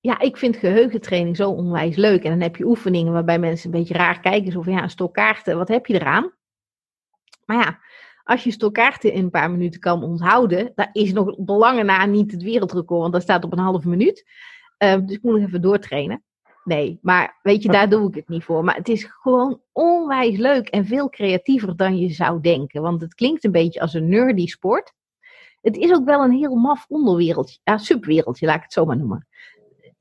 [0.00, 2.24] ja, ik vind geheugentraining zo onwijs leuk.
[2.24, 4.52] En dan heb je oefeningen waarbij mensen een beetje raar kijken.
[4.52, 6.32] Zo van, ja, een stok kaarten, wat heb je eraan?
[7.44, 7.80] Maar ja,
[8.24, 12.06] als je stok kaarten in een paar minuten kan onthouden, dan is nog belangen na
[12.06, 14.30] niet het wereldrecord, want dat staat op een halve minuut.
[14.78, 16.24] Uh, dus ik moet nog even doortrainen.
[16.64, 18.64] Nee, maar weet je, daar doe ik het niet voor.
[18.64, 22.82] Maar het is gewoon onwijs leuk en veel creatiever dan je zou denken.
[22.82, 24.92] Want het klinkt een beetje als een nerdy sport.
[25.60, 28.96] Het is ook wel een heel maf onderwereldje, ja, subwereldje, laat ik het zo maar
[28.96, 29.26] noemen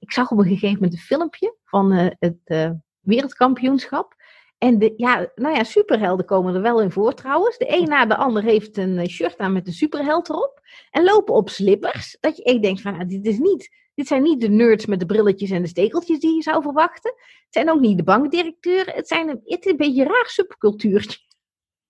[0.01, 4.15] ik zag op een gegeven moment een filmpje van uh, het uh, wereldkampioenschap.
[4.57, 7.57] En de, ja, nou ja, superhelden komen er wel in voor trouwens.
[7.57, 10.61] De een na de ander heeft een eh, shirt aan met een superheld erop.
[10.91, 12.17] En lopen op slippers.
[12.19, 13.79] Dat je echt denkt van, nou, dit is niet...
[14.01, 17.13] Dit zijn niet de nerds met de brilletjes en de stekeltjes die je zou verwachten.
[17.17, 18.93] Het zijn ook niet de bankdirecteuren.
[18.93, 21.19] Het, zijn een, het is een beetje een raar subcultuurtje.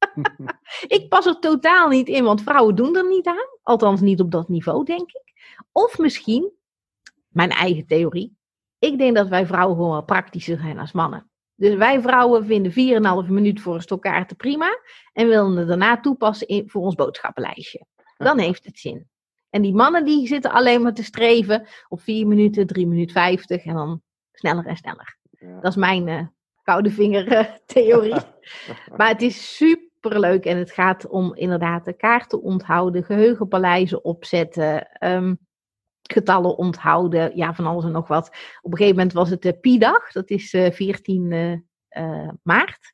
[0.97, 3.47] ik pas er totaal niet in, want vrouwen doen er niet aan.
[3.63, 5.33] Althans niet op dat niveau, denk ik.
[5.71, 6.51] Of misschien
[7.27, 8.37] mijn eigen theorie.
[8.79, 11.29] Ik denk dat wij vrouwen gewoon wel praktischer zijn als mannen.
[11.55, 12.71] Dus wij vrouwen vinden
[13.25, 14.79] 4,5 minuut voor een stokkaart te prima.
[15.13, 17.85] En willen het daarna toepassen in, voor ons boodschappenlijstje.
[18.17, 19.10] Dan heeft het zin.
[19.51, 23.65] En die mannen die zitten alleen maar te streven op 4 minuten, 3 minuten 50.
[23.65, 25.17] En dan sneller en sneller.
[25.61, 26.21] Dat is mijn uh,
[26.63, 28.21] koude vinger theorie.
[28.97, 34.87] maar het is super leuk en het gaat om inderdaad de kaarten onthouden, geheugenpaleizen opzetten,
[34.99, 35.39] um,
[36.01, 38.27] getallen onthouden, ja, van alles en nog wat.
[38.61, 41.67] Op een gegeven moment was het de Pi-dag, dat is 14
[42.43, 42.93] maart.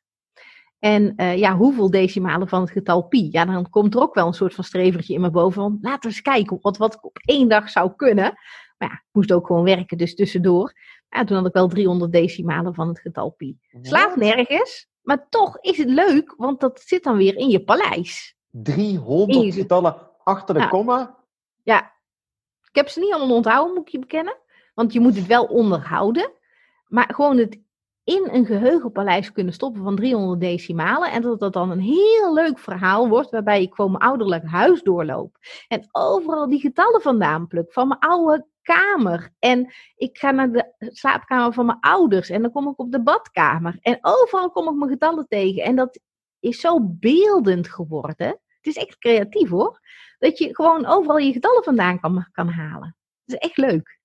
[0.78, 3.28] En uh, ja, hoeveel decimalen van het getal pi?
[3.30, 6.00] Ja, dan komt er ook wel een soort van strevertje in me boven van, laten
[6.00, 8.38] we eens kijken wat, wat ik op één dag zou kunnen.
[8.78, 10.72] Maar ja, ik moest ook gewoon werken, dus tussendoor.
[11.08, 13.58] Ja, toen had ik wel 300 decimalen van het getal pi.
[13.82, 18.36] Slaat nergens, maar toch is het leuk, want dat zit dan weer in je paleis.
[18.50, 21.16] 300 getallen achter de komma?
[21.62, 21.92] Ja,
[22.68, 24.36] ik heb ze niet allemaal onthouden, moet ik je bekennen.
[24.74, 26.30] Want je moet het wel onderhouden.
[26.86, 27.60] Maar gewoon het
[28.08, 31.10] in een geheugenpaleis kunnen stoppen van 300 decimalen.
[31.10, 34.82] En dat dat dan een heel leuk verhaal wordt, waarbij ik gewoon mijn ouderlijk huis
[34.82, 35.36] doorloop.
[35.68, 39.30] En overal die getallen vandaan pluk, van mijn oude kamer.
[39.38, 42.30] En ik ga naar de slaapkamer van mijn ouders.
[42.30, 43.78] En dan kom ik op de badkamer.
[43.80, 45.62] En overal kom ik mijn getallen tegen.
[45.62, 46.00] En dat
[46.40, 48.26] is zo beeldend geworden.
[48.26, 49.80] Het is echt creatief hoor.
[50.18, 52.00] Dat je gewoon overal je getallen vandaan
[52.32, 52.96] kan, halen.
[53.24, 53.97] Dat is echt leuk.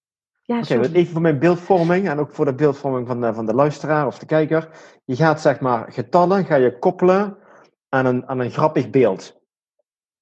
[0.45, 3.53] Ja, Oké, even voor mijn beeldvorming en ook voor de beeldvorming van de, van de
[3.53, 4.69] luisteraar of de kijker.
[5.05, 7.37] Je gaat zeg maar getallen ga je koppelen
[7.89, 9.41] aan een, aan een grappig beeld.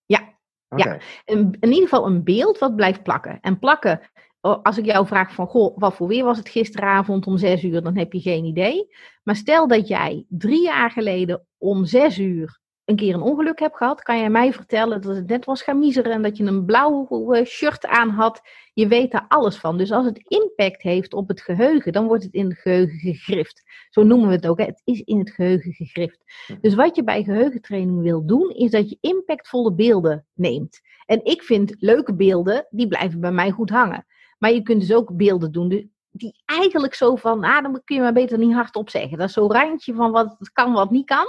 [0.06, 0.38] Ja,
[0.76, 0.98] ja.
[1.26, 3.40] In, in ieder geval een beeld wat blijft plakken.
[3.42, 4.02] En plakken,
[4.42, 7.82] als ik jou vraag van, goh, wat voor weer was het gisteravond om zes uur,
[7.82, 8.88] dan heb je geen idee.
[9.24, 12.61] Maar stel dat jij drie jaar geleden om zes uur
[12.92, 15.80] een keer een ongeluk hebt gehad, kan jij mij vertellen dat het net was gaan
[15.80, 18.42] miseren en dat je een blauw eh, shirt aan had.
[18.74, 19.78] Je weet daar alles van.
[19.78, 23.64] Dus als het impact heeft op het geheugen, dan wordt het in het geheugen gegrift.
[23.90, 24.58] Zo noemen we het ook.
[24.58, 24.66] Hè?
[24.66, 26.24] Het is in het geheugen gegrift.
[26.62, 30.82] Dus wat je bij geheugentraining wil doen, is dat je impactvolle beelden neemt.
[31.06, 34.06] En ik vind leuke beelden, die blijven bij mij goed hangen.
[34.38, 38.02] Maar je kunt dus ook beelden doen die eigenlijk zo van, ah, dan kun je
[38.02, 39.18] maar beter niet hardop zeggen.
[39.18, 41.28] Dat is zo'n randje van wat kan, wat niet kan.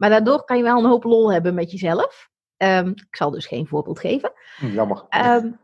[0.00, 2.28] Maar daardoor kan je wel een hoop lol hebben met jezelf.
[2.56, 4.32] Ehm, ik zal dus geen voorbeeld geven.
[4.56, 5.04] Hm, jammer.
[5.26, 5.58] Um,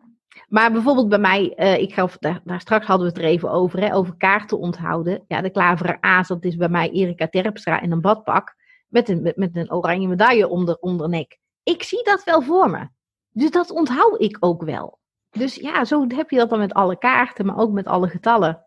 [0.48, 3.50] maar bijvoorbeeld bij mij, uh, ik ga, daar, daar, straks hadden we het er even
[3.50, 5.24] over, hè, over kaarten onthouden.
[5.28, 8.54] Ja, de klaveren A's, dat is bij mij Erika Terpstra in een badpak
[8.88, 11.38] met een, met, met een oranje medaille onder, onder nek.
[11.62, 12.88] Ik zie dat wel voor me.
[13.30, 14.98] Dus dat onthoud ik ook wel.
[15.30, 18.66] Dus ja, zo heb je dat dan met alle kaarten, maar ook met alle getallen.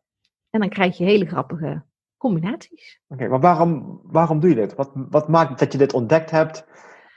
[0.50, 1.84] En dan krijg je hele grappige
[2.20, 3.00] combinaties.
[3.08, 4.76] Oké, maar waarom, waarom doe je dit?
[4.76, 6.66] Wat, wat maakt dat je dit ontdekt hebt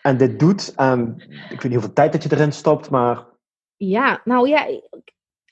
[0.03, 0.75] en dit doet?
[0.75, 3.27] En ik weet niet hoeveel tijd dat je erin stopt, maar...
[3.77, 4.81] Ja, nou ja,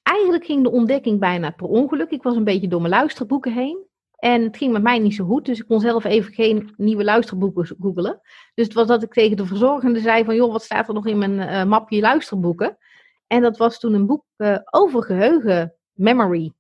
[0.03, 2.11] eigenlijk ging de ontdekking bijna per ongeluk.
[2.11, 3.89] Ik was een beetje door mijn luisterboeken heen.
[4.17, 7.05] En het ging met mij niet zo goed, dus ik kon zelf even geen nieuwe
[7.05, 8.21] luisterboeken googelen.
[8.55, 11.07] Dus het was dat ik tegen de verzorgende zei van, joh, wat staat er nog
[11.07, 12.79] in mijn uh, mapje luisterboeken?
[13.27, 16.53] En dat was toen een boek uh, over geheugen, memory.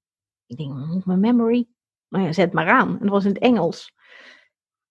[0.46, 1.68] Ik denk, mijn memory?
[2.10, 2.88] Nou ja, zet maar aan.
[2.88, 3.92] En dat was in het Engels.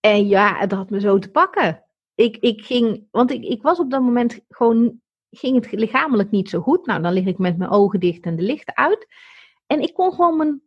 [0.00, 1.84] En ja, het had me zo te pakken.
[2.14, 5.00] Ik, ik ging, want ik, ik was op dat moment gewoon,
[5.30, 6.86] ging het lichamelijk niet zo goed.
[6.86, 9.06] Nou, dan lig ik met mijn ogen dicht en de lichten uit.
[9.66, 10.62] En ik kon gewoon mijn,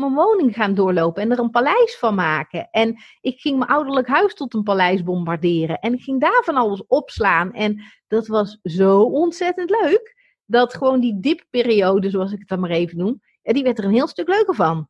[0.00, 2.68] mijn woning gaan doorlopen en er een paleis van maken.
[2.70, 5.78] En ik ging mijn ouderlijk huis tot een paleis bombarderen.
[5.78, 7.52] En ik ging daar van alles opslaan.
[7.52, 10.18] En dat was zo ontzettend leuk.
[10.44, 13.92] Dat gewoon die dipperiode, zoals ik het dan maar even noem, die werd er een
[13.92, 14.88] heel stuk leuker van.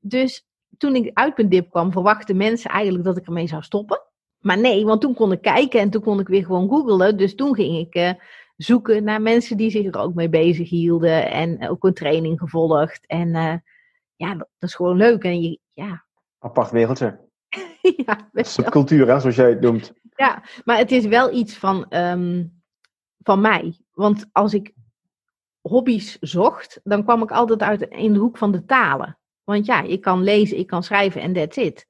[0.00, 0.46] Dus
[0.78, 4.02] toen ik uit mijn dip kwam, verwachten mensen eigenlijk dat ik ermee zou stoppen.
[4.38, 7.16] Maar nee, want toen kon ik kijken en toen kon ik weer gewoon googlen.
[7.16, 8.12] Dus toen ging ik uh,
[8.56, 11.30] zoeken naar mensen die zich er ook mee bezig hielden.
[11.30, 13.06] En ook een training gevolgd.
[13.06, 13.54] En uh,
[14.16, 15.24] ja, dat, is gewoon leuk.
[15.24, 16.04] En je, ja.
[16.38, 17.28] Apart wereldje.
[18.06, 19.92] ja, Subcultuur, hè, zoals jij het noemt.
[20.16, 22.62] Ja, maar het is wel iets van, um,
[23.18, 23.78] van mij.
[23.90, 24.72] Want als ik
[25.60, 29.18] hobby's zocht, dan kwam ik altijd uit in de hoek van de talen.
[29.50, 31.86] Want ja, ik kan lezen, ik kan schrijven en that's it.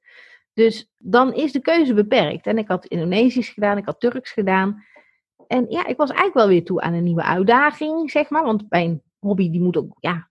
[0.53, 2.47] Dus dan is de keuze beperkt.
[2.47, 4.85] En ik had Indonesisch gedaan, ik had Turks gedaan.
[5.47, 8.43] En ja, ik was eigenlijk wel weer toe aan een nieuwe uitdaging, zeg maar.
[8.43, 10.29] Want mijn hobby, die moet ook, ja,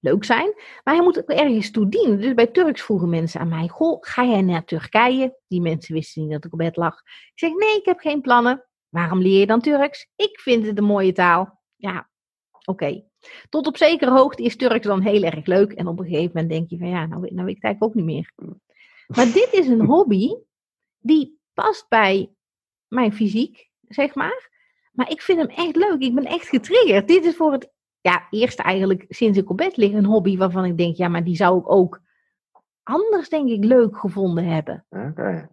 [0.00, 0.52] leuk zijn.
[0.84, 2.20] Maar hij moet ook ergens toe dienen.
[2.20, 5.36] Dus bij Turks vroegen mensen aan mij, goh, ga jij naar Turkije?
[5.48, 7.00] Die mensen wisten niet dat ik op bed lag.
[7.04, 8.64] Ik zeg, nee, ik heb geen plannen.
[8.88, 10.08] Waarom leer je dan Turks?
[10.16, 11.60] Ik vind het een mooie taal.
[11.76, 12.08] Ja,
[12.66, 13.04] oké.
[13.48, 15.72] Tot op zekere hoogte is Turks dan heel erg leuk.
[15.72, 17.82] En op een gegeven moment denk je van ja, nou, nou weet ik het eigenlijk
[17.82, 18.32] ook niet meer.
[19.06, 20.34] Maar dit is een hobby
[20.98, 22.30] die past bij
[22.88, 24.50] mijn fysiek, zeg maar.
[24.92, 26.00] Maar ik vind hem echt leuk.
[26.00, 27.08] Ik ben echt getriggerd.
[27.08, 30.64] Dit is voor het ja, eerst eigenlijk sinds ik op bed lig een hobby waarvan
[30.64, 32.00] ik denk, ja, maar die zou ik ook
[32.82, 34.84] anders, denk ik, leuk gevonden hebben.
[34.90, 35.48] Okay.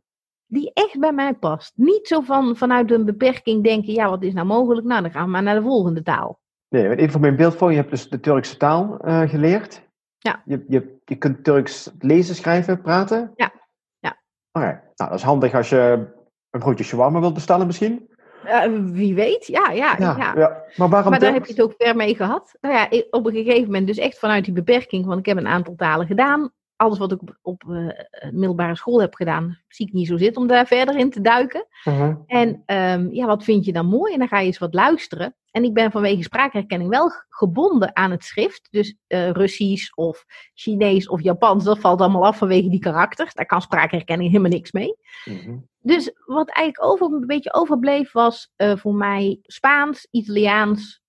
[0.46, 1.74] Die echt bij mij past.
[1.76, 4.88] Niet zo van vanuit een beperking denken, ja, wat is nou mogelijk?
[4.88, 6.40] Nou, dan gaan we maar naar de volgende taal.
[6.74, 7.72] Nee, even voor mijn beeld voor.
[7.72, 9.82] Je hebt dus de Turkse taal uh, geleerd.
[10.18, 10.42] Ja.
[10.46, 13.32] Je, je, je kunt Turks lezen, schrijven, praten?
[13.36, 13.52] Ja.
[14.00, 14.22] Ja.
[14.52, 16.08] Oké, nou dat is handig als je
[16.50, 18.10] een broodje shawarma wilt bestellen misschien.
[18.44, 20.34] Eh, wie weet, ja, ja, ja.
[20.36, 20.64] ja.
[20.76, 22.58] Maar waarom Maar daar heb je het ook ver mee gehad.
[22.62, 25.48] Nou ja, op een gegeven moment, dus echt vanuit die beperking, want ik heb een
[25.48, 26.52] aantal talen gedaan.
[26.84, 30.42] Alles wat ik op, op eh, middelbare school heb gedaan, zie ik niet zo zitten
[30.42, 31.68] om daar verder in te duiken.
[31.84, 32.16] Mhm.
[32.28, 34.14] En ehm, ja, wat vind je dan mooi?
[34.14, 35.36] En dan ga je eens wat luisteren.
[35.52, 38.68] En ik ben vanwege spraakherkenning wel gebonden aan het schrift.
[38.72, 43.34] Dus eh, Russisch of Chinees of Japans, dat valt allemaal af vanwege die karakters.
[43.34, 44.96] Daar kan spraakherkenning helemaal niks mee.
[45.26, 45.58] Mhm.
[45.80, 51.02] Dus wat eigenlijk over, een beetje overbleef was eh, voor mij Spaans, Italiaans,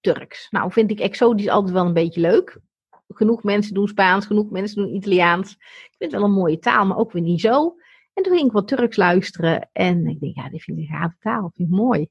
[0.00, 0.46] Turks.
[0.50, 2.60] Nou, vind ik exotisch altijd wel een beetje leuk.
[3.08, 5.52] Genoeg mensen doen Spaans, genoeg mensen doen Italiaans.
[5.52, 7.74] Ik vind het wel een mooie taal, maar ook weer niet zo.
[8.14, 10.96] En toen ging ik wat Turks luisteren en ik denk, ja, dit vind ik een
[10.96, 12.08] gave taal, vind ik mooi.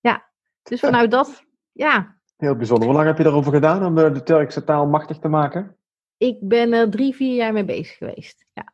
[0.00, 0.28] Ja,
[0.62, 2.86] dus vanuit dat, ja, Heel bijzonder.
[2.86, 5.78] Hoe lang heb je erover gedaan om eh, de Turkse taal machtig te maken?
[6.18, 8.44] ik ben er drie, vier jaar mee bezig geweest.
[8.52, 8.72] Ja.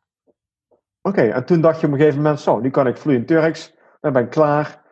[1.02, 3.74] Oké, en toen dacht je op een gegeven moment, zo, nu kan ik vloeiend Turks,
[4.00, 4.82] dan ben ik klaar.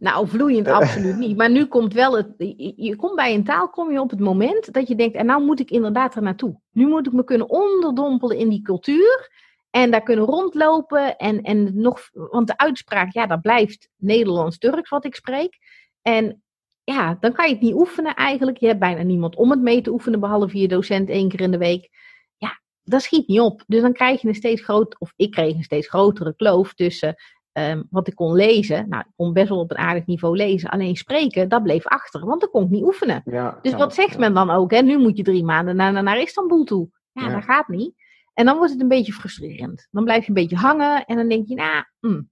[0.00, 1.36] Nou, vloeiend absoluut niet.
[1.36, 2.34] Maar nu komt wel het.
[2.76, 5.42] Je, komt bij een taal, kom je op het moment dat je denkt, en nou
[5.42, 6.60] moet ik inderdaad er naartoe.
[6.72, 9.30] Nu moet ik me kunnen onderdompelen in die cultuur.
[9.70, 11.16] En daar kunnen rondlopen.
[11.16, 15.58] En, en nog, want de uitspraak, ja, dat blijft Nederlands-Turks wat ik spreek.
[16.02, 16.42] En
[16.84, 18.56] ja, dan kan je het niet oefenen eigenlijk.
[18.56, 21.50] Je hebt bijna niemand om het mee te oefenen, behalve je docent één keer in
[21.50, 21.88] de week.
[22.36, 23.64] Ja, dat schiet niet op.
[23.66, 27.16] Dus dan krijg je een steeds groot, of ik kreeg een steeds grotere kloof tussen
[27.52, 28.88] ehm, wat ik kon lezen.
[28.88, 30.70] Nou, ik kon best wel op een aardig niveau lezen.
[30.70, 33.22] Alleen spreken, dat bleef achter, want dat kon ik niet oefenen.
[33.24, 34.18] Ja, Dus ja, wat zegt ja.
[34.18, 34.70] men dan ook?
[34.70, 34.80] Hè?
[34.80, 36.88] Nu moet je drie maanden naar, naar, Istanbul toe.
[37.12, 37.94] Ja, dat gaat niet.
[38.34, 39.88] En dan wordt het een beetje frustrerend.
[39.90, 42.22] Dan blijf je een beetje hangen en dan denk je, nou, hm.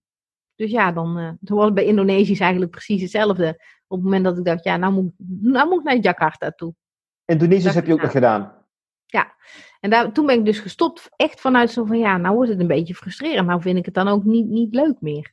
[0.54, 3.48] Dus ja, dan eh toen was het bij Indonesië eigenlijk precies hetzelfde.
[3.86, 6.74] Op het moment dat ik dacht, ja, nou moet, nou moet ik naar Jakarta toe.
[7.24, 8.04] Indonesisch heb je ook ja.
[8.04, 8.59] nog gedaan.
[9.80, 12.60] En daar, toen ben ik dus gestopt, echt vanuit zo van, ja, nou wordt het
[12.60, 13.46] een beetje frustrerend.
[13.46, 15.32] Nou vind ik het dan ook niet, niet leuk meer.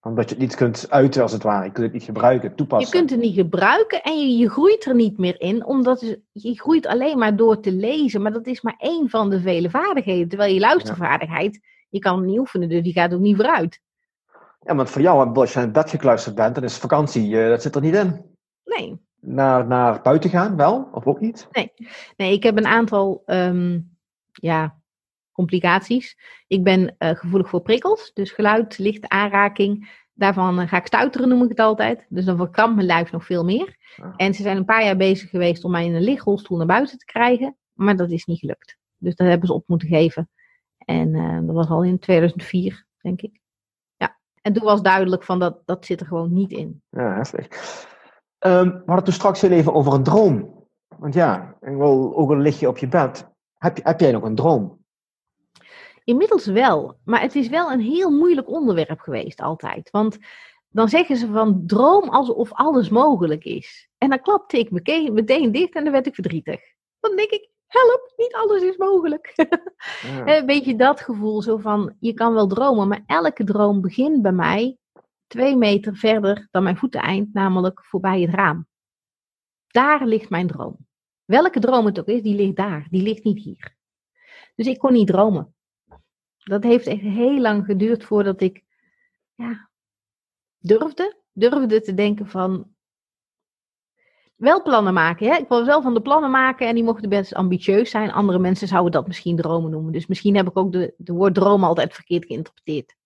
[0.00, 1.64] Omdat je het niet kunt uiten, als het ware.
[1.64, 2.98] Je kunt het niet gebruiken, Je toepassen.
[2.98, 6.60] kunt het niet gebruiken en je, je groeit er niet meer in, omdat je, je
[6.60, 8.22] groeit alleen maar door te lezen.
[8.22, 10.28] Maar dat is maar één van de vele vaardigheden.
[10.28, 13.80] Terwijl je luistervaardigheid, je kan het niet oefenen, dus die gaat ook niet vooruit.
[14.60, 17.62] Ja, want voor jou, als je in bed gekluisterd bent, dan is vakantie, eh, dat
[17.62, 18.24] zit er niet in.
[18.64, 20.88] Nee, Naar, naar buiten gaan, wel?
[20.92, 21.48] Of ook niet?
[22.16, 23.80] nee ik heb een aantal ehm,
[24.32, 24.78] ja,
[25.32, 26.18] complicaties.
[26.46, 30.02] Ik ben eh, gevoelig voor prikkels, dus geluid, licht, aanraking.
[30.12, 32.06] Daarvan eh, ga ik stuiteren, noem ik het altijd.
[32.08, 33.76] Dus dan verkrampt mijn lijf nog veel meer.
[33.96, 34.14] Ah.
[34.16, 36.98] En ze zijn een paar jaar bezig geweest om mij in een lichtrolstoel naar buiten
[36.98, 37.56] te krijgen.
[37.72, 38.76] Maar dat is niet gelukt.
[38.98, 40.30] Dus dat hebben ze op moeten geven.
[40.78, 43.40] En eh, dat was al in 2004, denk ik.
[43.96, 44.18] Ja.
[44.40, 46.82] En toen was duidelijk van dat, dat zit er gewoon niet in.
[46.90, 47.48] Ja, heftig.
[48.44, 50.66] Ehm, we hadden toen straks heel even over een droom.
[50.98, 53.28] Want ja, ik wil, ook al lig je op je bed.
[53.54, 54.84] Heb, jij nog een droom?
[56.04, 59.90] Inmiddels wel, maar het is wel een heel moeilijk onderwerp geweest altijd.
[59.90, 60.18] Want
[60.68, 63.88] dan zeggen ze van droom alsof alles mogelijk is.
[63.98, 66.60] En dan klapte ik meteen, meteen dicht en dan werd ik verdrietig.
[67.00, 69.32] Dan denk ik, help, niet alles is mogelijk.
[70.02, 70.36] Ja.
[70.36, 74.32] Een beetje dat gevoel zo van, je kan wel dromen, maar elke droom begint bij
[74.32, 74.78] mij
[75.26, 78.66] twee meter verder dan mijn voeteneind, namelijk voorbij het raam.
[79.66, 80.76] Daar ligt mijn droom.
[81.24, 83.76] Welke droom het ook is, die ligt daar, die ligt niet hier.
[84.54, 85.54] Dus ik kon niet dromen.
[86.38, 88.64] Dat heeft echt heel lang geduurd voordat ik
[89.34, 89.70] ja,
[90.58, 92.74] durfde, durfde te denken van,
[94.36, 95.26] wel plannen maken.
[95.26, 95.36] Hè?
[95.36, 98.12] Ik was wel van de plannen maken en die mochten best ambitieus zijn.
[98.12, 99.92] Andere mensen zouden dat misschien dromen noemen.
[99.92, 102.96] Dus misschien heb ik ook de, de woord dromen altijd verkeerd geïnterpreteerd.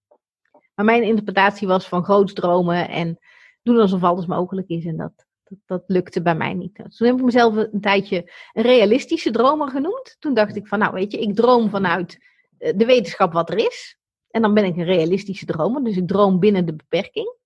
[0.78, 3.18] Maar mijn interpretatie was van groots dromen en
[3.62, 4.84] doen alsof alles mogelijk is.
[4.84, 5.12] En dat,
[5.44, 6.76] dat, dat lukte bij mij niet.
[6.76, 10.16] Dus toen heb ik mezelf een tijdje een realistische dromer genoemd.
[10.18, 12.18] Toen dacht ik van, nou weet je, ik droom vanuit
[12.58, 13.98] eh, de wetenschap wat er is.
[14.30, 15.84] En dan ben ik een realistische dromer.
[15.84, 17.36] Dus ik droom binnen de beperking.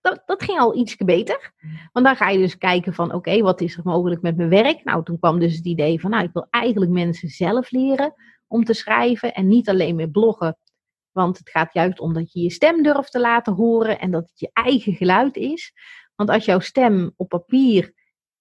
[0.00, 1.52] Dat, dat ging al iets beter.
[1.92, 4.84] Want dan ga je dus kijken van, oké, wat is er mogelijk met mijn werk?
[4.84, 8.14] Nou, toen kwam dus het idee van, nou, ik wil eigenlijk mensen zelf leren
[8.46, 10.56] om te schrijven en niet alleen meer bloggen.
[11.18, 14.28] Want het gaat juist om dat je je stem durft te laten horen en dat
[14.28, 15.72] het je eigen geluid is.
[16.14, 17.92] Want als jouw stem op papier,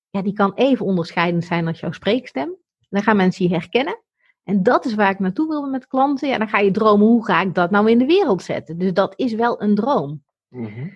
[0.09, 2.55] ja, die kan even onderscheidend zijn als jouw spreekstem.
[2.89, 4.01] Dan gaan mensen je herkennen.
[4.43, 6.27] En dat is waar ik naartoe wilde met klanten.
[6.27, 8.77] Ja, dan ga je dromen, hoe ga ik dat nou in de wereld zetten?
[8.77, 10.23] Dus dat is wel een droom.
[10.47, 10.87] Mhm.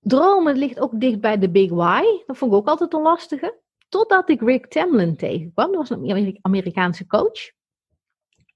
[0.00, 2.02] Dromen ligt ook dicht bij de Big Why.
[2.26, 3.60] Dat vond ik ook altijd een lastige.
[3.88, 5.66] Totdat ik Rick Tamlin tegenkwam.
[5.66, 7.56] Dat was een Ameri- Amerikaanse coach.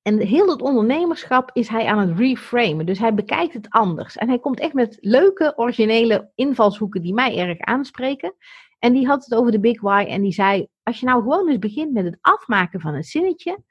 [0.02, 2.86] En heel het ondernemerschap is hij aan het reframen.
[2.86, 4.16] Dus hij bekijkt het anders.
[4.16, 8.34] En hij komt echt met leuke, originele invalshoeken die mij erg aanspreken.
[8.78, 10.04] En die had het over de Big Why.
[10.08, 13.62] En die zei, als je nou gewoon eens begint met het afmaken van een zinnetje.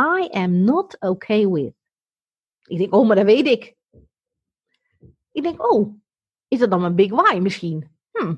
[0.00, 1.72] I am not okay with.
[2.62, 3.74] Ik denk, oh, maar dat weet ik.
[5.32, 5.94] Ik denk, oh,
[6.48, 7.90] is dat dan mijn big why misschien?
[8.10, 8.34] Hm,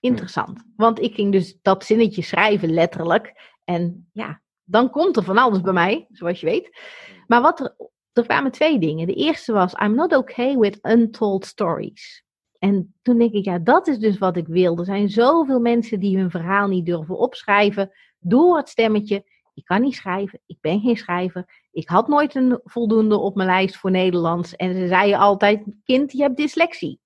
[0.00, 0.64] interessant.
[0.76, 3.56] Want ik ging dus dat zinnetje schrijven, letterlijk.
[3.64, 6.78] En ja, dan komt er van alles bij mij, zoals je weet.
[7.26, 7.76] Maar wat er,
[8.12, 9.06] er kwamen twee dingen.
[9.06, 12.24] De eerste was, I'm not okay with untold stories.
[12.58, 14.78] En toen denk ik, ja, dat is dus wat ik wil.
[14.78, 19.24] Er zijn zoveel mensen die hun verhaal niet durven opschrijven door het stemmetje.
[19.54, 21.66] Ik kan niet schrijven, ik ben geen schrijver.
[21.70, 24.56] Ik had nooit een voldoende op mijn lijst voor Nederlands.
[24.56, 27.00] En ze zeiden altijd, kind, je hebt dyslexie.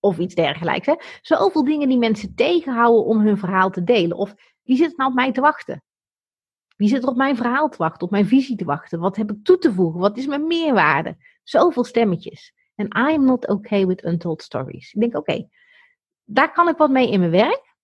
[0.00, 0.86] Of iets dergelijks.
[0.86, 0.94] Hè?
[1.22, 4.16] Zoveel dingen die mensen tegenhouden om hun verhaal te delen.
[4.16, 5.82] Of wie zit nou op mij te wachten?
[6.80, 8.98] Wie zit er op mijn verhaal te wachten, op mijn visie te wachten?
[8.98, 10.00] Wat heb ik toe te voegen?
[10.00, 11.16] Wat is mijn meerwaarde?
[11.42, 12.54] Zoveel stemmetjes.
[12.74, 14.92] En I am not okay with untold stories.
[14.92, 15.48] Ik denk, oké,
[16.24, 17.76] daar kan ik wat mee in mijn werk.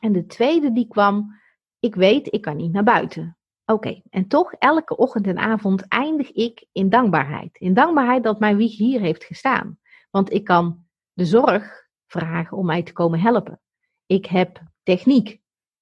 [0.00, 1.40] En de tweede die kwam,
[1.78, 3.38] ik weet, ik kan niet naar buiten.
[3.64, 7.58] Oké, en toch elke ochtend en avond eindig ik in dankbaarheid.
[7.58, 9.78] In dankbaarheid dat mijn wieg hier heeft gestaan.
[10.10, 13.60] Want ik kan de zorg vragen om mij te komen helpen.
[14.06, 15.40] Ik heb techniek.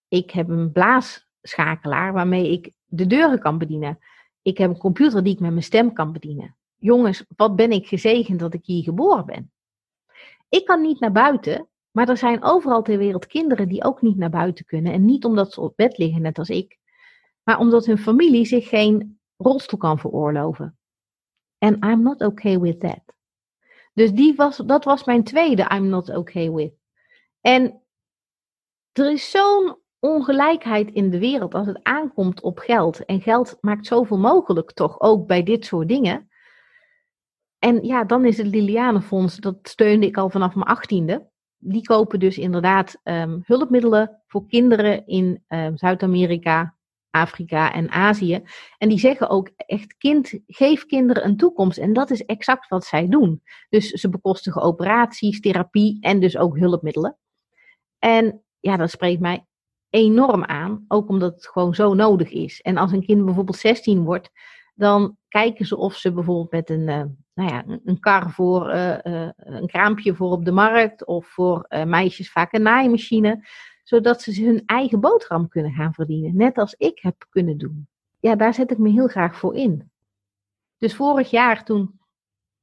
[0.09, 0.73] Ik heb een
[1.47, 3.99] blaasschakelaar waarmee ik de deuren kan bedienen.
[4.43, 6.57] Ik heb een computer die ik met mijn stem kan bedienen.
[6.77, 9.53] Jongens, wat ben ik gezegend dat ik hier geboren ben.
[10.49, 14.17] Ik kan niet naar buiten, maar er zijn overal ter wereld kinderen die ook niet
[14.17, 14.93] naar buiten kunnen.
[14.93, 16.79] En niet omdat ze op bed liggen, net als ik,
[17.43, 20.79] maar omdat hun familie zich geen rolstoel kan veroorloven.
[21.59, 23.03] En I'm not okay with that.
[23.93, 26.73] Dus die was, dat was mijn tweede I'm not okay with.
[27.41, 27.83] En
[28.93, 29.77] er is zo'n
[30.07, 33.05] ongelijkheid in de wereld als het aankomt op geld.
[33.05, 36.29] En geld maakt zoveel mogelijk toch ook bij dit soort dingen.
[37.59, 41.29] En ja, dan is het Lilianenfonds, dat steunde ik al vanaf mijn achttiende.
[41.59, 46.77] Die kopen dus inderdaad um, hulpmiddelen voor kinderen in um, Zuid-Amerika,
[47.11, 48.43] Afrika en Azië.
[48.79, 51.79] En die zeggen ook echt, kind, geef kinderen een toekomst.
[51.79, 53.43] En dat is exact wat zij doen.
[53.69, 57.19] Dus ze bekostigen operaties, therapie en dus ook hulpmiddelen.
[57.99, 59.47] En ja, dat spreekt mij
[59.91, 62.61] enorm aan, ook omdat het gewoon zo nodig is.
[62.61, 64.31] En als een kind bijvoorbeeld 16 wordt,
[64.75, 67.03] dan kijken ze of ze bijvoorbeeld met een, uh,
[67.35, 71.67] nou ja, een kar voor, uh, uh, een kraampje voor op de markt of voor
[71.85, 73.45] meisjes vaak een naaimachine
[73.87, 77.89] zodat ze hun eigen boterham kunnen gaan verdienen, net als ik heb kunnen doen.
[78.21, 79.91] Ja, daar zet ik me heel graag voor in.
[80.79, 82.01] Dus vorig jaar toen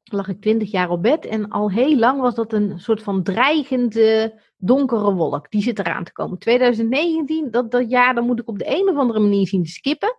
[0.03, 3.24] lag ik twintig jaar op bed en al heel lang was dat een soort van
[3.24, 5.51] dreigende donkere wolk.
[5.51, 6.38] Die zit eraan te komen.
[6.38, 9.72] 2019, dat, dat jaar, dan moet ik op de een of andere manier zien te
[9.72, 10.18] skippen.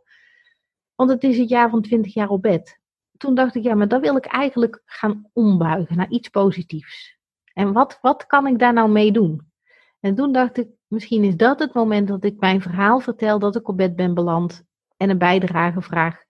[0.94, 2.78] Want het is het jaar van 20 jaar op bed.
[3.16, 7.18] Toen dacht ik, ja, maar dat wil ik eigenlijk gaan ombuigen naar iets positiefs.
[7.52, 9.52] En wat, wat kan ik daar nou mee doen?
[10.00, 13.56] En toen dacht ik, Misschien is dat het moment dat ik mijn verhaal vertel dat
[13.56, 14.64] ik op bed ben beland
[14.96, 16.24] en een bijdrage vraag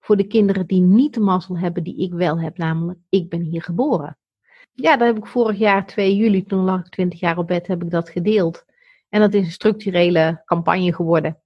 [0.00, 3.40] voor de kinderen die niet de mazzel hebben die ik wel heb, namelijk ik ben
[3.40, 4.18] hier geboren.
[4.72, 7.66] Ja, dat heb ik vorig jaar 2 juli, toen lag ik 20 jaar op bed,
[7.66, 8.64] heb ik dat gedeeld.
[9.08, 11.40] En dat is een structurele campagne geworden.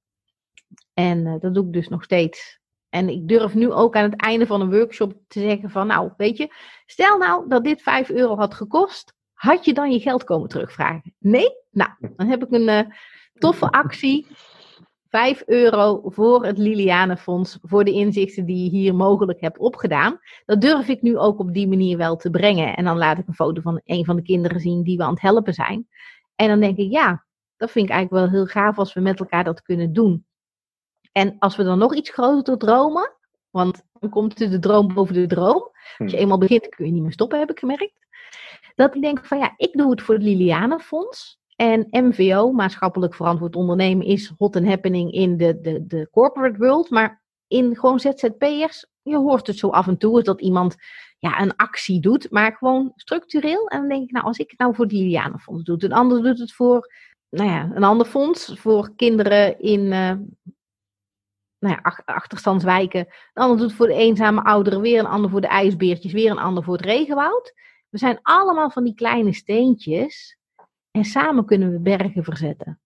[0.94, 2.60] En uh, dat doe ik dus nog steeds.
[2.88, 6.12] En ik durf nu ook aan het einde van een workshop te zeggen van, nou,
[6.16, 6.54] weet je,
[6.86, 11.14] stel nou dat dit 5 euro had gekost, had je dan je geld komen terugvragen?
[11.18, 11.48] Nee?
[11.70, 12.80] Nou, dan heb ik een uh,
[13.34, 14.26] toffe actie.
[15.14, 20.20] 5 euro voor het Lilianenfonds, voor de inzichten die je hier mogelijk hebt opgedaan.
[20.46, 22.76] Dat durf ik nu ook op die manier wel te brengen.
[22.76, 25.12] En dan laat ik een foto van een van de kinderen zien die we aan
[25.12, 25.88] het helpen zijn.
[26.34, 27.24] En dan denk ik, ja,
[27.56, 30.26] dat vind ik eigenlijk wel heel gaaf als we met elkaar dat kunnen doen.
[31.12, 33.12] En als we dan nog iets groter dromen,
[33.50, 35.70] want dan komt de droom boven de droom.
[35.98, 36.22] Als je hm.
[36.22, 38.06] eenmaal begint, kun je niet meer stoppen, heb ik gemerkt.
[38.74, 41.42] Dat ik denk van ja, ik doe het voor het Lilianenfonds.
[41.56, 46.90] En MVO, maatschappelijk verantwoord ondernemen, is hot and happening in de, de, de corporate world.
[46.90, 50.76] Maar in gewoon ZZP'ers, je hoort het zo af en toe dat iemand
[51.18, 53.68] ja, een actie doet, maar gewoon structureel.
[53.68, 56.22] En dan denk ik, nou, als ik het nou voor het Lilianenfonds doe, een ander
[56.22, 56.92] doet het voor
[57.34, 60.12] nou ja, een ander fonds voor kinderen in uh,
[61.58, 63.00] nou ja, achterstandswijken.
[63.00, 66.30] Een ander doet het voor de eenzame ouderen, weer een ander voor de ijsbeertjes, weer
[66.30, 67.54] een ander voor het regenwoud.
[67.88, 70.38] We zijn allemaal van die kleine steentjes
[70.94, 72.80] en samen kunnen we bergen verzetten.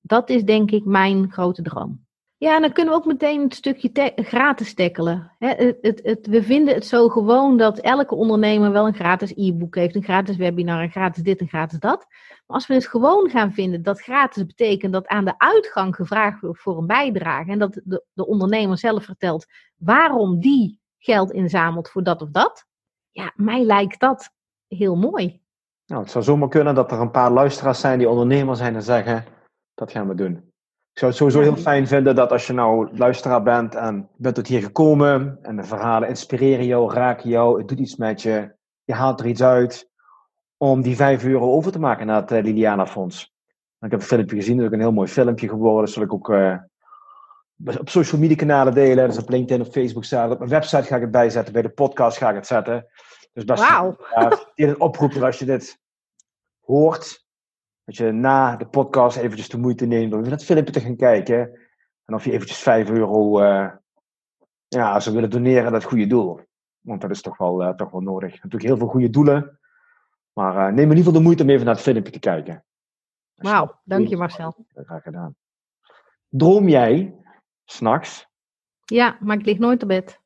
[0.00, 2.06] Dat is denk ik mijn grote droom.
[2.36, 5.32] Ja, en dan kunnen we ook meteen een stukje gratis tackelen.
[5.38, 9.74] het, het, het, we vinden het zo gewoon dat elke ondernemer wel een gratis e-book
[9.74, 12.06] heeft, een gratis webinar, een gratis dit en gratis dat.
[12.46, 16.40] Maar als we het gewoon gaan vinden dat gratis betekent dat aan de uitgang gevraagd
[16.40, 19.46] wordt voor een bijdrage en dat de, de ondernemer zelf vertelt
[19.76, 22.66] waarom die geld inzamelt voor dat of dat.
[23.10, 24.30] Ja, mij lijkt dat
[24.68, 25.41] heel mooi.
[25.92, 28.82] Nou, het zou zomaar kunnen dat er een paar luisteraars zijn die ondernemer zijn en
[28.82, 29.24] zeggen,
[29.74, 30.32] dat gaan we doen.
[30.92, 34.34] Ik zou het sowieso heel fijn vinden dat als je nou luisteraar bent en bent
[34.34, 38.54] tot hier gekomen en de verhalen inspireren jou, raken jou, het doet iets met je,
[38.84, 39.90] je haalt er iets uit,
[40.56, 43.32] om die 5 euro over te maken naar het uh, Liliana Fonds.
[43.80, 45.84] Ik heb een filmpje gezien, dat is ook een heel mooi filmpje geworden.
[45.84, 46.56] Dat zal ik ook uh,
[47.78, 49.08] op social media kanalen delen.
[49.08, 50.30] Dus op LinkedIn, op Facebook staan.
[50.30, 51.52] Op mijn website ga ik het bijzetten.
[51.52, 52.86] Bij de podcast ga ik het zetten.
[53.32, 53.94] Dus is wow.
[54.54, 55.80] een oproep als je dit
[56.64, 57.26] hoort.
[57.84, 60.96] Dat je na de podcast eventjes de moeite neemt om even dat filmpje te gaan
[60.96, 61.60] kijken.
[62.04, 63.70] En of je eventjes 5 euro uh,
[64.68, 66.40] ja, zou willen doneren aan dat goede doel.
[66.80, 68.32] Want dat is toch wel, uh, toch wel nodig.
[68.32, 69.60] Natuurlijk heel veel goede doelen.
[70.32, 72.64] Maar uh, neem in ieder geval de moeite om even naar het filmpje te kijken.
[73.34, 74.66] Wauw, dank je Marcel.
[74.74, 75.36] Graag gedaan.
[76.28, 77.16] Droom jij
[77.64, 78.26] s'nachts?
[78.84, 80.20] Ja, maar ik lig nooit op bed.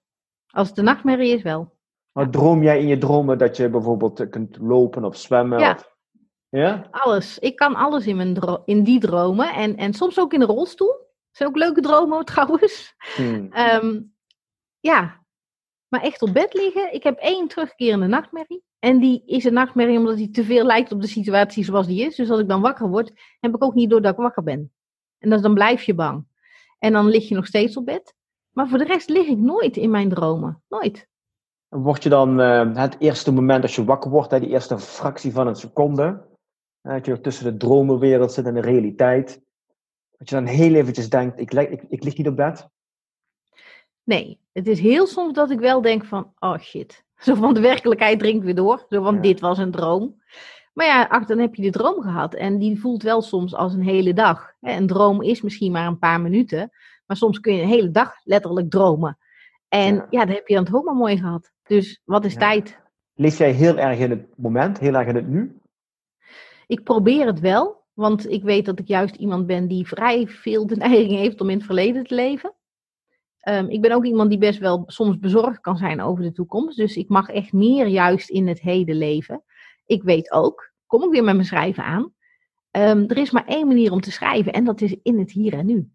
[0.47, 1.75] Als het de nachtmerrie is wel.
[2.13, 5.59] Maar droom jij in je dromen dat je bijvoorbeeld kunt lopen of zwemmen?
[5.59, 5.73] Ja.
[5.73, 5.96] Of...
[6.57, 6.87] ja?
[6.91, 7.39] Alles.
[7.39, 9.55] Ik kan alles in, mijn dro in die dromen.
[9.55, 10.93] En, en soms ook in de rolstoel.
[10.93, 12.95] Dat zijn ook leuke dromen trouwens.
[13.17, 13.51] Hmm.
[13.83, 14.15] Um,
[14.81, 15.25] ja,
[15.89, 16.95] maar echt op bed liggen.
[16.95, 18.65] Ik heb één terugkerende nachtmerrie.
[18.79, 22.07] En die is een nachtmerrie omdat die te veel lijkt op de situatie zoals die
[22.07, 22.17] is.
[22.17, 24.73] Dus als ik dan wakker word, heb ik ook niet door dat ik wakker ben.
[25.19, 26.27] En dus dan blijf je bang.
[26.79, 28.15] En dan lig je nog steeds op bed.
[28.51, 30.63] Maar voor de rest lig ik nooit in mijn dromen.
[30.69, 31.09] Nooit.
[31.69, 35.33] Word je dan uh, het eerste moment als je wakker wordt, hè, die eerste fractie
[35.33, 36.27] van een seconde,
[36.95, 39.43] dat je tussen de dromenwereld zit en de realiteit,
[40.19, 42.69] dat je dan heel eventjes denkt, ik, ik, ik lig niet op bed?
[44.03, 47.05] Nee, het is heel soms dat ik wel denk van, oh shit.
[47.17, 48.85] Zo van de werkelijkheid dringt weer door.
[48.89, 49.21] Zo van, Ja.
[49.21, 50.23] dit was een droom.
[50.73, 52.35] Maar ja, ach, dan heb je de droom gehad.
[52.35, 54.53] En die voelt wel soms als een hele dag.
[54.61, 56.71] Een droom is misschien maar een paar minuten.
[57.07, 59.19] Maar soms kun je een hele dag letterlijk dromen.
[59.69, 60.07] En Ja.
[60.11, 61.53] ja, dan heb je dan toch ook maar mooi gehad.
[61.63, 62.39] Dus wat is Ja.
[62.39, 62.79] tijd?
[63.15, 65.59] Leef jij heel erg in het moment, heel erg in het nu?
[66.67, 67.85] Ik probeer het wel.
[67.93, 71.51] Want ik weet dat ik juist iemand ben die vrij veel de neiging heeft om
[71.51, 72.55] in het verleden te leven.
[73.39, 76.77] Ehm, ik ben ook iemand die best wel soms bezorgd kan zijn over de toekomst.
[76.77, 79.43] Dus ik mag echt meer juist in het heden leven.
[79.87, 82.15] Ik weet ook, kom ik weer met mijn schrijven aan.
[82.71, 85.53] ehm, er is maar één manier om te schrijven en dat is in het hier
[85.53, 85.91] en nu.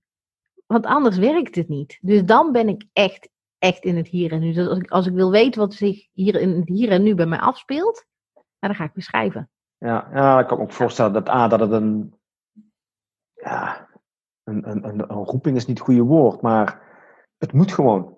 [0.65, 1.97] Want anders werkt het niet.
[2.01, 4.53] Dus dan ben ik echt, echt in het hier en nu.
[4.53, 7.15] Dus als ik, als ik wil weten wat zich hier in het hier en nu
[7.15, 9.49] bij mij afspeelt, nou, dan ga ik weer schrijven.
[9.85, 12.13] Ja, ja ik kan me ook voorstellen dat, A, dat het een,
[13.33, 13.87] ja,
[14.43, 16.81] een, een, een, een roeping is niet het goede woord, maar
[17.37, 18.17] het moet gewoon.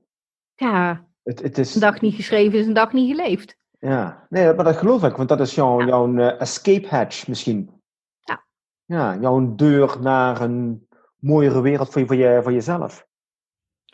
[0.56, 3.58] Ja, Het, het is, een dag niet geschreven is een dag niet geleefd.
[3.80, 5.86] Ja, nee, maar dat geloof ik, want dat is jouw, Ja.
[5.86, 7.82] jouw eh, escape hatch misschien.
[8.20, 8.44] Ja.
[8.86, 10.88] Ja, jouw deur naar een
[11.20, 13.08] mooiere wereld voor, je, voor, je, voor jezelf.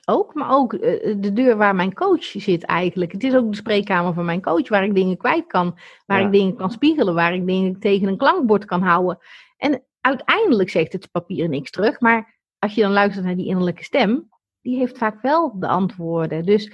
[0.09, 3.11] Ook, maar ook eh, de deur waar mijn coach zit eigenlijk.
[3.11, 6.25] Het is ook de spreekkamer van mijn coach, waar ik dingen kwijt kan, waar Ja.
[6.25, 9.17] ik dingen kan spiegelen, waar ik dingen tegen een klankbord kan houden.
[9.57, 13.83] En uiteindelijk zegt het papier niks terug, maar als je dan luistert naar die innerlijke
[13.83, 14.29] stem,
[14.61, 16.45] die heeft vaak wel de antwoorden.
[16.45, 16.71] Dus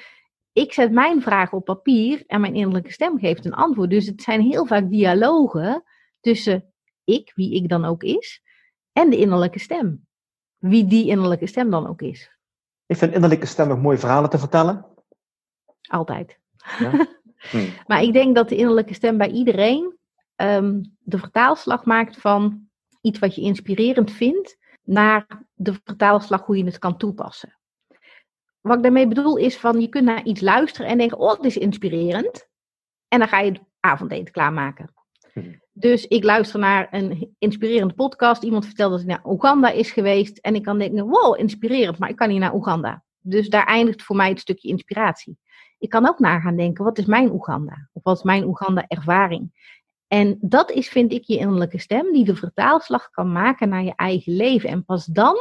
[0.54, 3.90] ik zet mijn vraag op papier en mijn innerlijke stem geeft een antwoord.
[3.90, 5.84] Dus het zijn heel vaak dialogen
[6.20, 8.42] tussen ik, wie ik dan ook is,
[8.92, 10.08] en de innerlijke stem.
[10.58, 12.35] Wie die innerlijke stem dan ook is.
[12.86, 14.86] Ik vind innerlijke stem nog mooie verhalen te vertellen.
[15.82, 16.40] Altijd.
[16.80, 16.92] Ja?
[17.52, 17.70] Hm.
[17.88, 19.98] Maar ik denk dat de innerlijke stem bij iedereen
[20.36, 22.70] ehm, de vertaalslag maakt van
[23.02, 27.58] iets wat je inspirerend vindt, naar de vertaalslag hoe je het kan toepassen.
[28.62, 31.44] Wat ik daarmee bedoel is van je kunt naar iets luisteren en denken, oh, het
[31.44, 32.48] is inspirerend.
[33.08, 34.94] En dan ga je het avondeten klaarmaken.
[35.34, 35.54] Mhm.
[35.78, 38.44] Dus ik luister naar een inspirerende podcast.
[38.44, 40.38] Iemand vertelt dat hij naar Oeganda is geweest.
[40.38, 43.04] En ik kan denken, wow, inspirerend, maar ik kan niet naar Oeganda.
[43.20, 45.38] Dus daar eindigt voor mij het stukje inspiratie.
[45.78, 47.90] Ik kan ook na gaan denken, wat is mijn Oeganda?
[47.94, 49.74] Of wat is mijn Oeganda-ervaring?
[50.08, 53.96] En dat is, vind ik, je innerlijke stem die de vertaalslag kan maken naar je
[53.96, 54.70] eigen leven.
[54.70, 55.36] En pas dan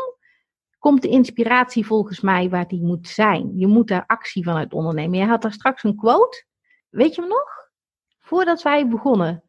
[0.78, 3.58] komt de inspiratie volgens mij waar die moet zijn.
[3.58, 5.18] Je moet daar actie van uit ondernemen.
[5.18, 6.44] Jij had daar straks een quote.
[6.90, 7.48] Weet je hem nog?
[8.20, 9.42] Voordat wij begonnen.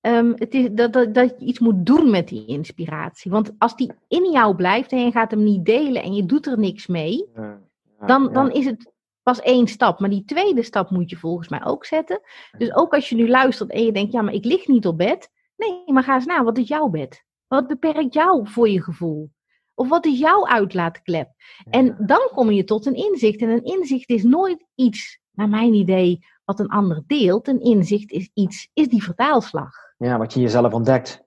[0.00, 3.30] Ehm, het is dat, dat, dat je iets moet doen met die inspiratie.
[3.30, 6.46] Want als die in jou blijft en je gaat hem niet delen en je doet
[6.46, 7.60] er niks mee, Ja,
[8.00, 8.28] ja, dan, ja.
[8.28, 10.00] dan is het pas één stap.
[10.00, 12.20] Maar die tweede stap moet je volgens mij ook zetten.
[12.58, 14.98] Dus ook als je nu luistert en je denkt, ja, maar ik lig niet op
[14.98, 15.30] bed.
[15.56, 17.24] Nee, maar ga eens na, wat is jouw bed?
[17.46, 19.30] Wat beperkt jou voor je gevoel?
[19.74, 21.30] Of wat is jouw uitlaatklep?
[21.70, 23.40] En dan kom je tot een inzicht.
[23.40, 27.48] En een inzicht is nooit iets, naar mijn idee, wat een ander deelt.
[27.48, 29.89] Een inzicht is iets, is die vertaalslag.
[30.06, 31.24] Ja, wat je jezelf ontdekt.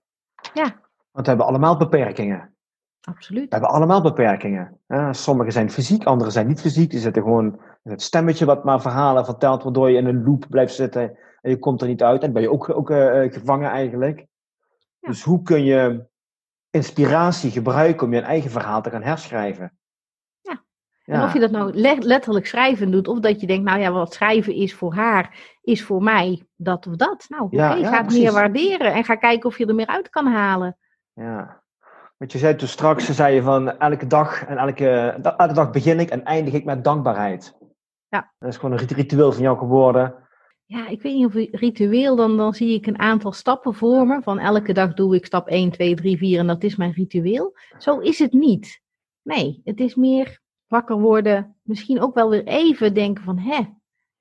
[0.54, 0.62] Ja.
[1.10, 2.54] Want we hebben allemaal beperkingen.
[3.00, 3.48] Absoluut.
[3.48, 4.80] We hebben allemaal beperkingen.
[4.86, 6.90] Ja, sommige zijn fysiek, andere zijn niet fysiek.
[6.90, 10.46] Die zitten gewoon in het stemmetje wat maar verhalen vertelt, waardoor je in een loop
[10.48, 12.22] blijft zitten en je komt er niet uit.
[12.22, 14.18] En ben je ook, ook eh, eh, gevangen eigenlijk.
[14.98, 15.08] Ja.
[15.08, 16.06] Dus hoe kun je
[16.70, 19.78] inspiratie gebruiken om je eigen verhaal te gaan herschrijven.
[20.40, 20.62] Ja.
[21.04, 21.72] En of je dat nou
[22.02, 25.84] letterlijk schrijven doet, of dat je denkt, nou ja, wat schrijven is voor haar, is
[25.84, 27.24] voor mij dat of dat.
[27.28, 30.26] Nou, oké, ga het meer waarderen en ga kijken of je er meer uit kan
[30.26, 30.76] halen.
[31.12, 31.62] Ja.
[32.16, 34.88] Want je zei toen straks, zei je van elke dag en elke,
[35.36, 37.56] elke dag begin ik en eindig ik met dankbaarheid.
[38.08, 38.32] Ja.
[38.38, 40.14] Dat is gewoon een ritueel van jou geworden.
[40.66, 44.22] Ja, ik weet niet of ritueel, dan, dan zie ik een aantal stappen voor me.
[44.22, 47.56] Van elke dag doe ik stap 1, 2, 3, 4 en dat is mijn ritueel.
[47.78, 48.82] Zo is het niet.
[49.22, 51.56] Nee, het is meer wakker worden.
[51.62, 53.60] Misschien ook wel weer even denken van, hè,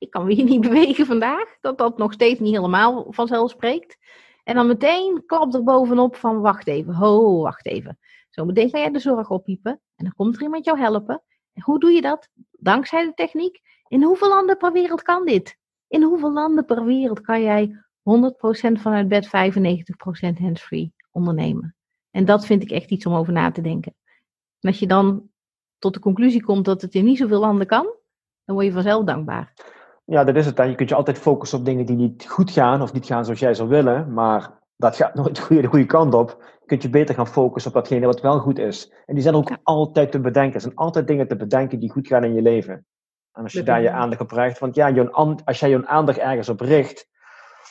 [0.03, 1.57] ik kan weer niet bewegen vandaag.
[1.61, 3.97] Dat dat nog steeds niet helemaal vanzelf spreekt.
[4.43, 7.99] En dan meteen klapt er bovenop van, wacht even, ho, wacht even.
[8.30, 11.23] Zo meteen ga jij de zorg oppiepen en dan komt er iemand jou helpen.
[11.53, 12.30] En hoe doe je dat?
[12.51, 13.61] Dankzij de techniek.
[13.88, 15.57] In hoeveel landen per wereld kan dit?
[15.88, 19.30] In hoeveel landen per wereld kan jij 100% vanuit bed 95%
[20.39, 21.75] hands-free ondernemen?
[22.11, 23.95] En dat vind ik echt iets om over na te denken.
[24.59, 25.30] En als je dan
[25.77, 27.95] tot de conclusie komt dat het in niet zoveel landen kan,
[28.45, 29.53] dan word je vanzelf dankbaar.
[30.05, 30.57] Ja, dat is het.
[30.57, 33.39] Je kunt je altijd focussen op dingen die niet goed gaan of niet gaan zoals
[33.39, 36.30] jij zou willen, maar dat gaat nooit de goede, de goede kant op.
[36.59, 38.93] Je kunt je beter gaan focussen op datgene wat wel goed is.
[39.05, 40.53] En die zijn ook altijd te bedenken.
[40.53, 42.85] Er zijn altijd dingen te bedenken die goed gaan in je leven.
[43.31, 45.09] En als je daar je aandacht op richt, want ja,
[45.45, 47.09] als jij je aandacht ergens op richt,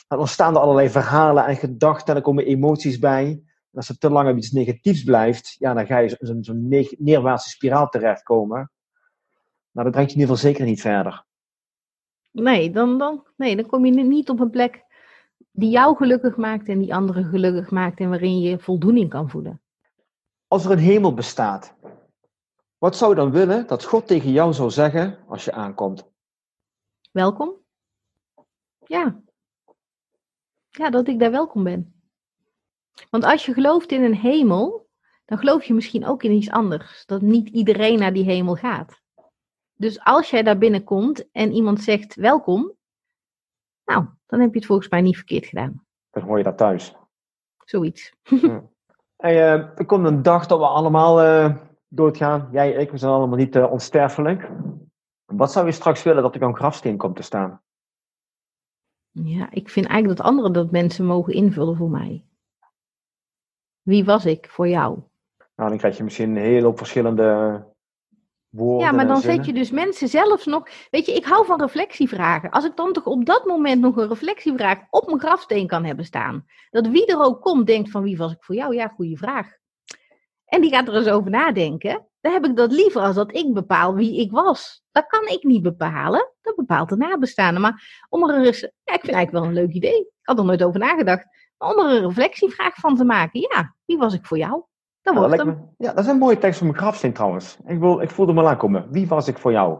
[0.08, 3.26] dan ontstaan er allerlei verhalen en gedachten en er komen emoties bij.
[3.70, 6.68] En als het te lang op iets negatiefs blijft, ja, dan ga je in zo'n
[6.98, 8.70] neerwaartse spiraal terechtkomen.
[9.70, 11.24] Nou, dat brengt je in ieder geval zeker niet verder.
[12.32, 14.84] Nee dan, dan, nee, dan kom je niet op een plek
[15.50, 19.60] die jou gelukkig maakt en die anderen gelukkig maakt en waarin je voldoening kan voelen.
[20.48, 21.74] Als er een hemel bestaat,
[22.78, 26.10] wat zou je dan willen dat God tegen jou zou zeggen als je aankomt?
[27.10, 27.56] Welkom.
[28.86, 29.20] Ja.
[30.68, 31.94] Ja, dat ik daar welkom ben.
[33.10, 34.88] Want als je gelooft in een hemel,
[35.24, 37.06] dan geloof je misschien ook in iets anders.
[37.06, 39.01] Dat niet iedereen naar die hemel gaat.
[39.82, 42.72] Dus als jij daar binnenkomt en iemand zegt welkom,
[43.84, 45.86] nou, dan heb je het volgens mij niet verkeerd gedaan.
[46.10, 46.94] Dan hoor je dat thuis.
[47.64, 48.14] Zoiets.
[48.22, 48.62] Ja.
[49.16, 51.56] Hey, uh, er komt een dag dat we allemaal uh,
[51.88, 52.48] doodgaan.
[52.52, 54.50] Jij en ik, we zijn allemaal niet uh, onsterfelijk.
[55.24, 57.62] Wat zou je straks willen dat er een grafsteen komt te staan?
[59.10, 62.24] Ja, ik vind eigenlijk dat anderen dat mensen mogen invullen voor mij.
[63.82, 64.98] Wie was ik voor jou?
[65.56, 67.71] Nou, dan krijg je misschien een hele hoop verschillende
[68.52, 68.86] woorden.
[68.86, 70.68] Ja, maar dan zet je dus mensen zelfs nog.
[70.90, 72.50] Weet je, ik hou van reflectievragen.
[72.50, 76.04] Als ik dan toch op dat moment nog een reflectievraag op mijn grafsteen kan hebben
[76.04, 76.44] staan.
[76.70, 78.74] Dat wie er ook komt denkt van wie was ik voor jou?
[78.74, 79.46] Ja, goede vraag.
[80.44, 82.06] En die gaat er eens over nadenken.
[82.20, 84.82] Dan heb ik dat liever als dat ik bepaal wie ik was.
[84.90, 86.32] Dat kan ik niet bepalen.
[86.40, 87.60] Dat bepaalt de nabestaande.
[87.60, 89.98] Maar om er eens, ja, ik vind eigenlijk wel een leuk idee.
[89.98, 91.26] Ik had er nooit over nagedacht.
[91.58, 93.40] Maar om er een reflectievraag van te maken.
[93.40, 94.64] Ja, wie was ik voor jou?
[95.02, 95.74] Dat wordt ja, hem.
[95.78, 97.58] ja, dat is een mooie tekst voor mijn grafsteen trouwens.
[97.66, 98.90] Ik, wil, ik voelde me aankomen.
[98.90, 99.78] Wie was ik voor jou?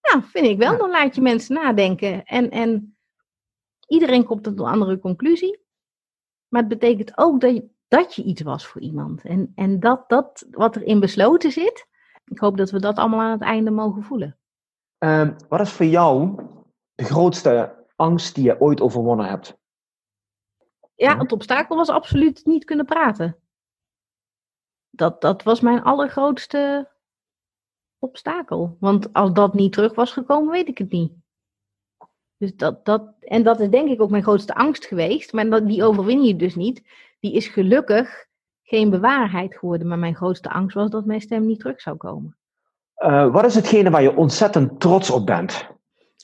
[0.00, 0.78] Ja, vind ik wel.
[0.78, 2.24] Dan laat je mensen nadenken.
[2.24, 2.96] En, en
[3.86, 5.62] iedereen komt tot een andere conclusie.
[6.48, 9.24] Maar het betekent ook dat je, dat je iets was voor iemand.
[9.24, 11.86] En, en dat, dat wat erin besloten zit,
[12.24, 14.38] ik hoop dat we dat allemaal aan het einde mogen voelen.
[14.98, 16.34] Uh, wat is voor jou
[16.94, 19.56] de grootste angst die je ooit overwonnen hebt?
[20.94, 23.38] Ja, het obstakel was absoluut niet kunnen praten.
[24.96, 26.90] Dat, dat was mijn allergrootste
[27.98, 28.76] obstakel.
[28.80, 31.12] Want als dat niet terug was gekomen, weet ik het niet.
[32.36, 35.32] Dus dat, dat, en dat is denk ik ook mijn grootste angst geweest.
[35.32, 36.82] Maar dat, die overwin je dus niet.
[37.20, 38.26] Die is gelukkig
[38.62, 39.88] geen bewaarheid geworden.
[39.88, 42.36] Maar mijn grootste angst was dat mijn stem niet terug zou komen.
[42.98, 45.73] Uh, wat is hetgene waar je ontzettend trots op bent?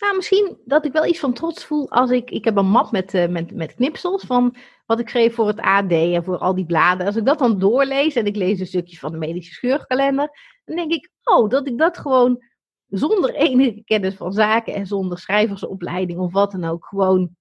[0.01, 2.31] Nou, misschien dat ik wel iets van trots voel als ik.
[2.31, 4.57] Ik heb een map met, uh, met, met knipsels van
[4.87, 7.07] wat ik schreef voor het AD en voor al die bladen.
[7.07, 10.31] Als ik dat dan doorlees en ik lees een stukje van de medische scheurkalender,
[10.65, 12.45] dan denk ik, oh, dat ik dat gewoon
[12.87, 17.37] zonder enige kennis van zaken en zonder schrijversopleiding of wat dan ook, gewoon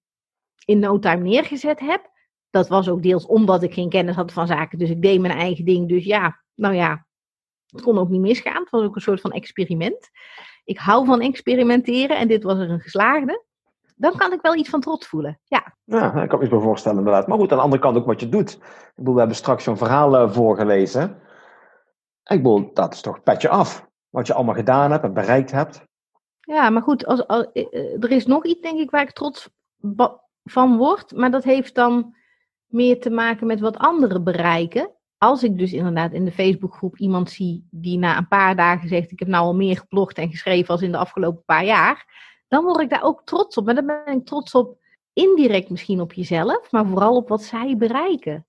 [0.66, 2.10] in no time neergezet heb.
[2.50, 5.38] Dat was ook deels omdat ik geen kennis had van zaken, dus ik deed mijn
[5.38, 5.90] eigen ding.
[5.90, 7.08] Dus ja, nou ja,
[7.66, 8.62] het kon ook niet misgaan.
[8.62, 10.10] Het was ook een soort van experiment.
[10.64, 13.44] Ik hou van experimenteren en dit was er een geslaagde.
[13.96, 15.40] Dan kan ik wel iets van trots voelen.
[15.44, 17.28] Ja, ja ik kan me iets bij voorstellen inderdaad.
[17.28, 18.52] Maar goed, aan de andere kant ook wat je doet.
[18.52, 21.22] Ik bedoel, we hebben straks zo'n verhaal uh, voorgelezen.
[22.24, 23.88] Ik bedoel, dat is toch petje af.
[24.10, 25.84] Wat je allemaal gedaan hebt en bereikt hebt.
[26.40, 29.12] Ja, maar goed, als, als, eh, eh, er is nog iets denk ik waar ik
[29.12, 29.50] trots
[30.44, 31.16] van word.
[31.16, 32.16] Maar dat heeft dan
[32.66, 37.30] meer te maken met wat anderen bereiken als ik dus inderdaad in de Facebookgroep iemand
[37.30, 40.70] zie die na een paar dagen zegt: Ik heb nou al meer geblogd en geschreven
[40.70, 42.06] als in de afgelopen paar jaar,
[42.48, 43.66] dan word ik daar ook trots op.
[43.66, 44.78] Maar dan ben ik trots op
[45.14, 48.46] indirect misschien op jezelf, maar vooral op wat zij bereiken.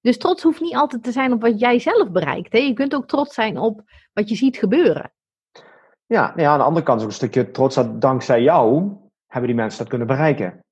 [0.00, 2.52] Dus trots hoeft niet altijd te zijn op wat jij zelf bereikt.
[2.52, 2.58] Hè?
[2.58, 3.82] Je kunt ook trots zijn op
[4.12, 5.12] wat je ziet gebeuren.
[6.06, 8.92] Ja, ja, aan de andere kant is ook een stukje trots dat dankzij jou
[9.26, 10.64] hebben die mensen dat kunnen bereiken.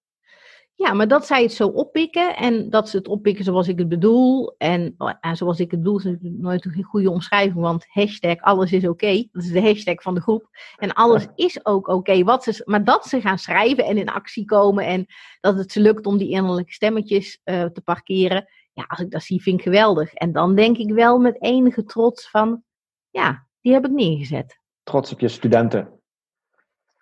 [0.83, 3.89] Ja, maar dat zij het zo oppikken en dat ze het oppikken zoals ik het
[3.89, 4.55] bedoel.
[4.59, 8.73] En, en oh, zoals ik het bedoel is nooit een goede omschrijving, want hashtag alles
[8.73, 9.29] is oké.
[9.33, 10.49] Dat is de hashtag van de groep.
[10.77, 12.25] En alles is ook oké.
[12.25, 15.07] wat ze maar dat ze gaan schrijven en in actie komen en
[15.41, 18.47] dat het ze lukt om die innerlijke stemmetjes uh, te parkeren.
[18.73, 20.15] Ja, als ik dat zie, vind ik geweldig.
[20.15, 22.63] En dan denk ik wel met enige trots van,
[23.11, 24.59] ja, die heb ik neergezet.
[24.83, 26.01] Trots op je studenten.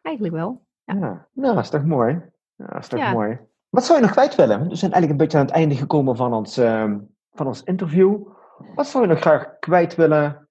[0.03, 0.67] Eigenlijk wel.
[0.85, 1.29] Ja, ja.
[1.33, 2.13] Nou, dat is toch mooi.
[2.57, 3.49] Ja, dat is toch mooi.
[3.71, 4.69] Wat zou je nog kwijt willen?
[4.69, 6.93] We zijn eigenlijk een beetje aan het einde gekomen van ons, uh,
[7.33, 8.27] van ons interview.
[8.75, 10.49] Wat zou je nog graag kwijt willen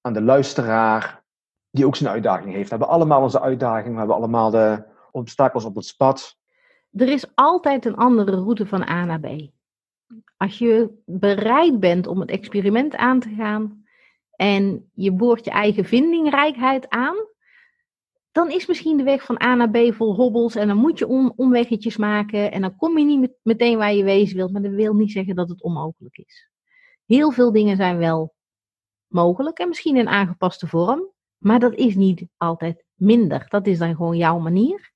[0.00, 1.22] aan de luisteraar
[1.70, 2.68] die ook zijn uitdaging heeft?
[2.68, 6.36] We hebben allemaal onze uitdagingen, we hebben allemaal de obstakels op het pad.
[6.92, 9.26] Er is altijd een andere route van A naar B.
[10.36, 13.84] Als je bereid bent om het experiment aan te gaan
[14.36, 17.16] en je boort je eigen vindingrijkheid aan,
[18.32, 21.06] dan is misschien de weg van A naar B vol hobbels en dan moet je
[21.06, 24.72] om, omweggetjes maken en dan kom je niet meteen waar je wezen wilt, maar dat
[24.72, 26.50] wil niet zeggen dat het onmogelijk is.
[27.06, 28.34] Heel veel dingen zijn wel
[29.06, 33.46] mogelijk en misschien in aangepaste vorm, maar dat is niet altijd minder.
[33.48, 34.92] Dat is dan gewoon jouw manier.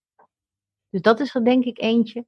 [0.91, 2.27] Dus dat is er denk ik eentje.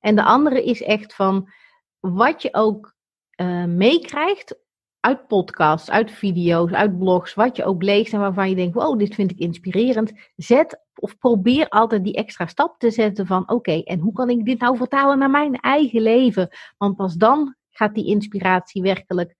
[0.00, 1.52] En de andere is echt van
[2.00, 2.94] wat je ook
[3.36, 4.58] uh, meekrijgt
[5.04, 8.98] uit podcasts, uit video's, uit blogs, wat je ook leest en waarvan je denkt, wow,
[8.98, 10.12] dit vind ik inspirerend.
[10.36, 14.44] Zet of probeer altijd die extra stap te zetten van, oké, en hoe kan ik
[14.44, 16.48] dit nou vertalen naar mijn eigen leven?
[16.76, 19.36] Want pas dan gaat die inspiratie werkelijk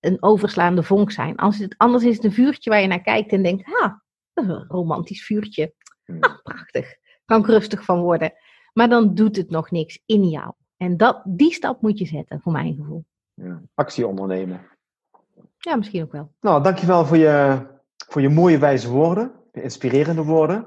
[0.00, 1.36] een overslaande vonk zijn.
[1.36, 4.44] Als het, anders is het een vuurtje waar je naar kijkt en denkt, ha, dat
[4.44, 5.74] is een romantisch vuurtje.
[6.04, 6.20] Hmm.
[6.20, 6.96] Ah, prachtig.
[7.24, 8.32] Kan ik rustig van worden.
[8.72, 10.52] Maar dan doet het nog niks in jou.
[10.76, 13.04] En dat, die stap moet je zetten, voor mijn gevoel.
[13.34, 14.72] Ja, actie ondernemen.
[15.64, 16.32] Ja, misschien ook wel.
[16.40, 17.58] Nou, dankjewel voor je,
[18.08, 20.66] voor je mooie wijze woorden, de inspirerende woorden.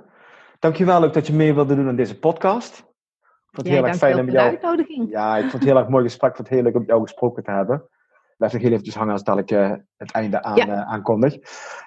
[0.60, 2.78] Dankjewel ook dat je mee wilde doen aan deze podcast.
[2.78, 4.50] Ik vond het heel erg fijn om jou.
[4.50, 5.10] Uitnodiging.
[5.10, 6.30] Ja, ik vond het heel erg mooi gesprek.
[6.30, 7.90] Ik vond het heel leuk om jou gesproken te hebben.
[8.38, 10.68] Blijf nog heel eventjes hangen als dat ik uh, het einde aan, ja.
[10.68, 11.36] uh, aankondig.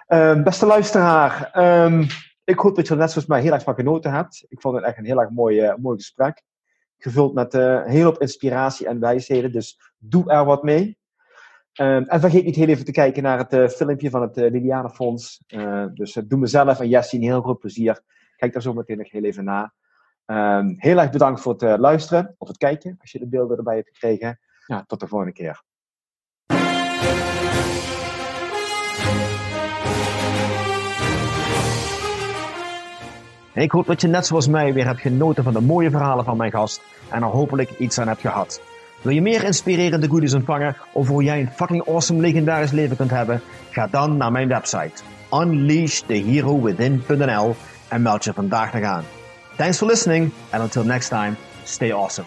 [0.08, 2.04] Uh, beste luisteraar, ehm,
[2.44, 4.44] ik hoop dat je er net zoals mij heel erg van genoten hebt.
[4.48, 6.42] Ik vond het echt een heel erg mooi, eh, mooi gesprek.
[6.98, 7.52] Gevuld met
[7.86, 9.52] heel hoop inspiratie en wijsheden.
[9.52, 10.99] Dus doe er wat mee.
[11.80, 14.50] Um, en vergeet niet heel even te kijken naar het uh, filmpje van het uh,
[14.50, 15.44] Liliane Fonds.
[15.48, 18.00] Uh, dus doe mezelf en Jessie een heel groot plezier.
[18.36, 19.72] Kijk daar zo meteen nog heel even na.
[20.26, 23.74] Um, heel erg bedankt voor het luisteren of het kijken, als je de beelden erbij
[23.74, 24.40] hebt gekregen.
[24.66, 25.62] Ja, tot de volgende keer.
[33.54, 36.36] Ik hoop dat je net zoals mij weer hebt genoten van de mooie verhalen van
[36.36, 38.69] mijn gast en er hopelijk iets aan hebt gehad.
[39.02, 43.10] Wil je meer inspirerende goodies ontvangen of hoe jij een fucking awesome legendarisch leven kunt
[43.10, 43.40] hebben?
[43.70, 45.02] Ga dan naar mijn website
[45.32, 47.56] unleashtheherowithin.nl
[47.88, 49.04] en meld je vandaag nog aan.
[49.56, 52.26] Thanks for listening and until next time, stay awesome.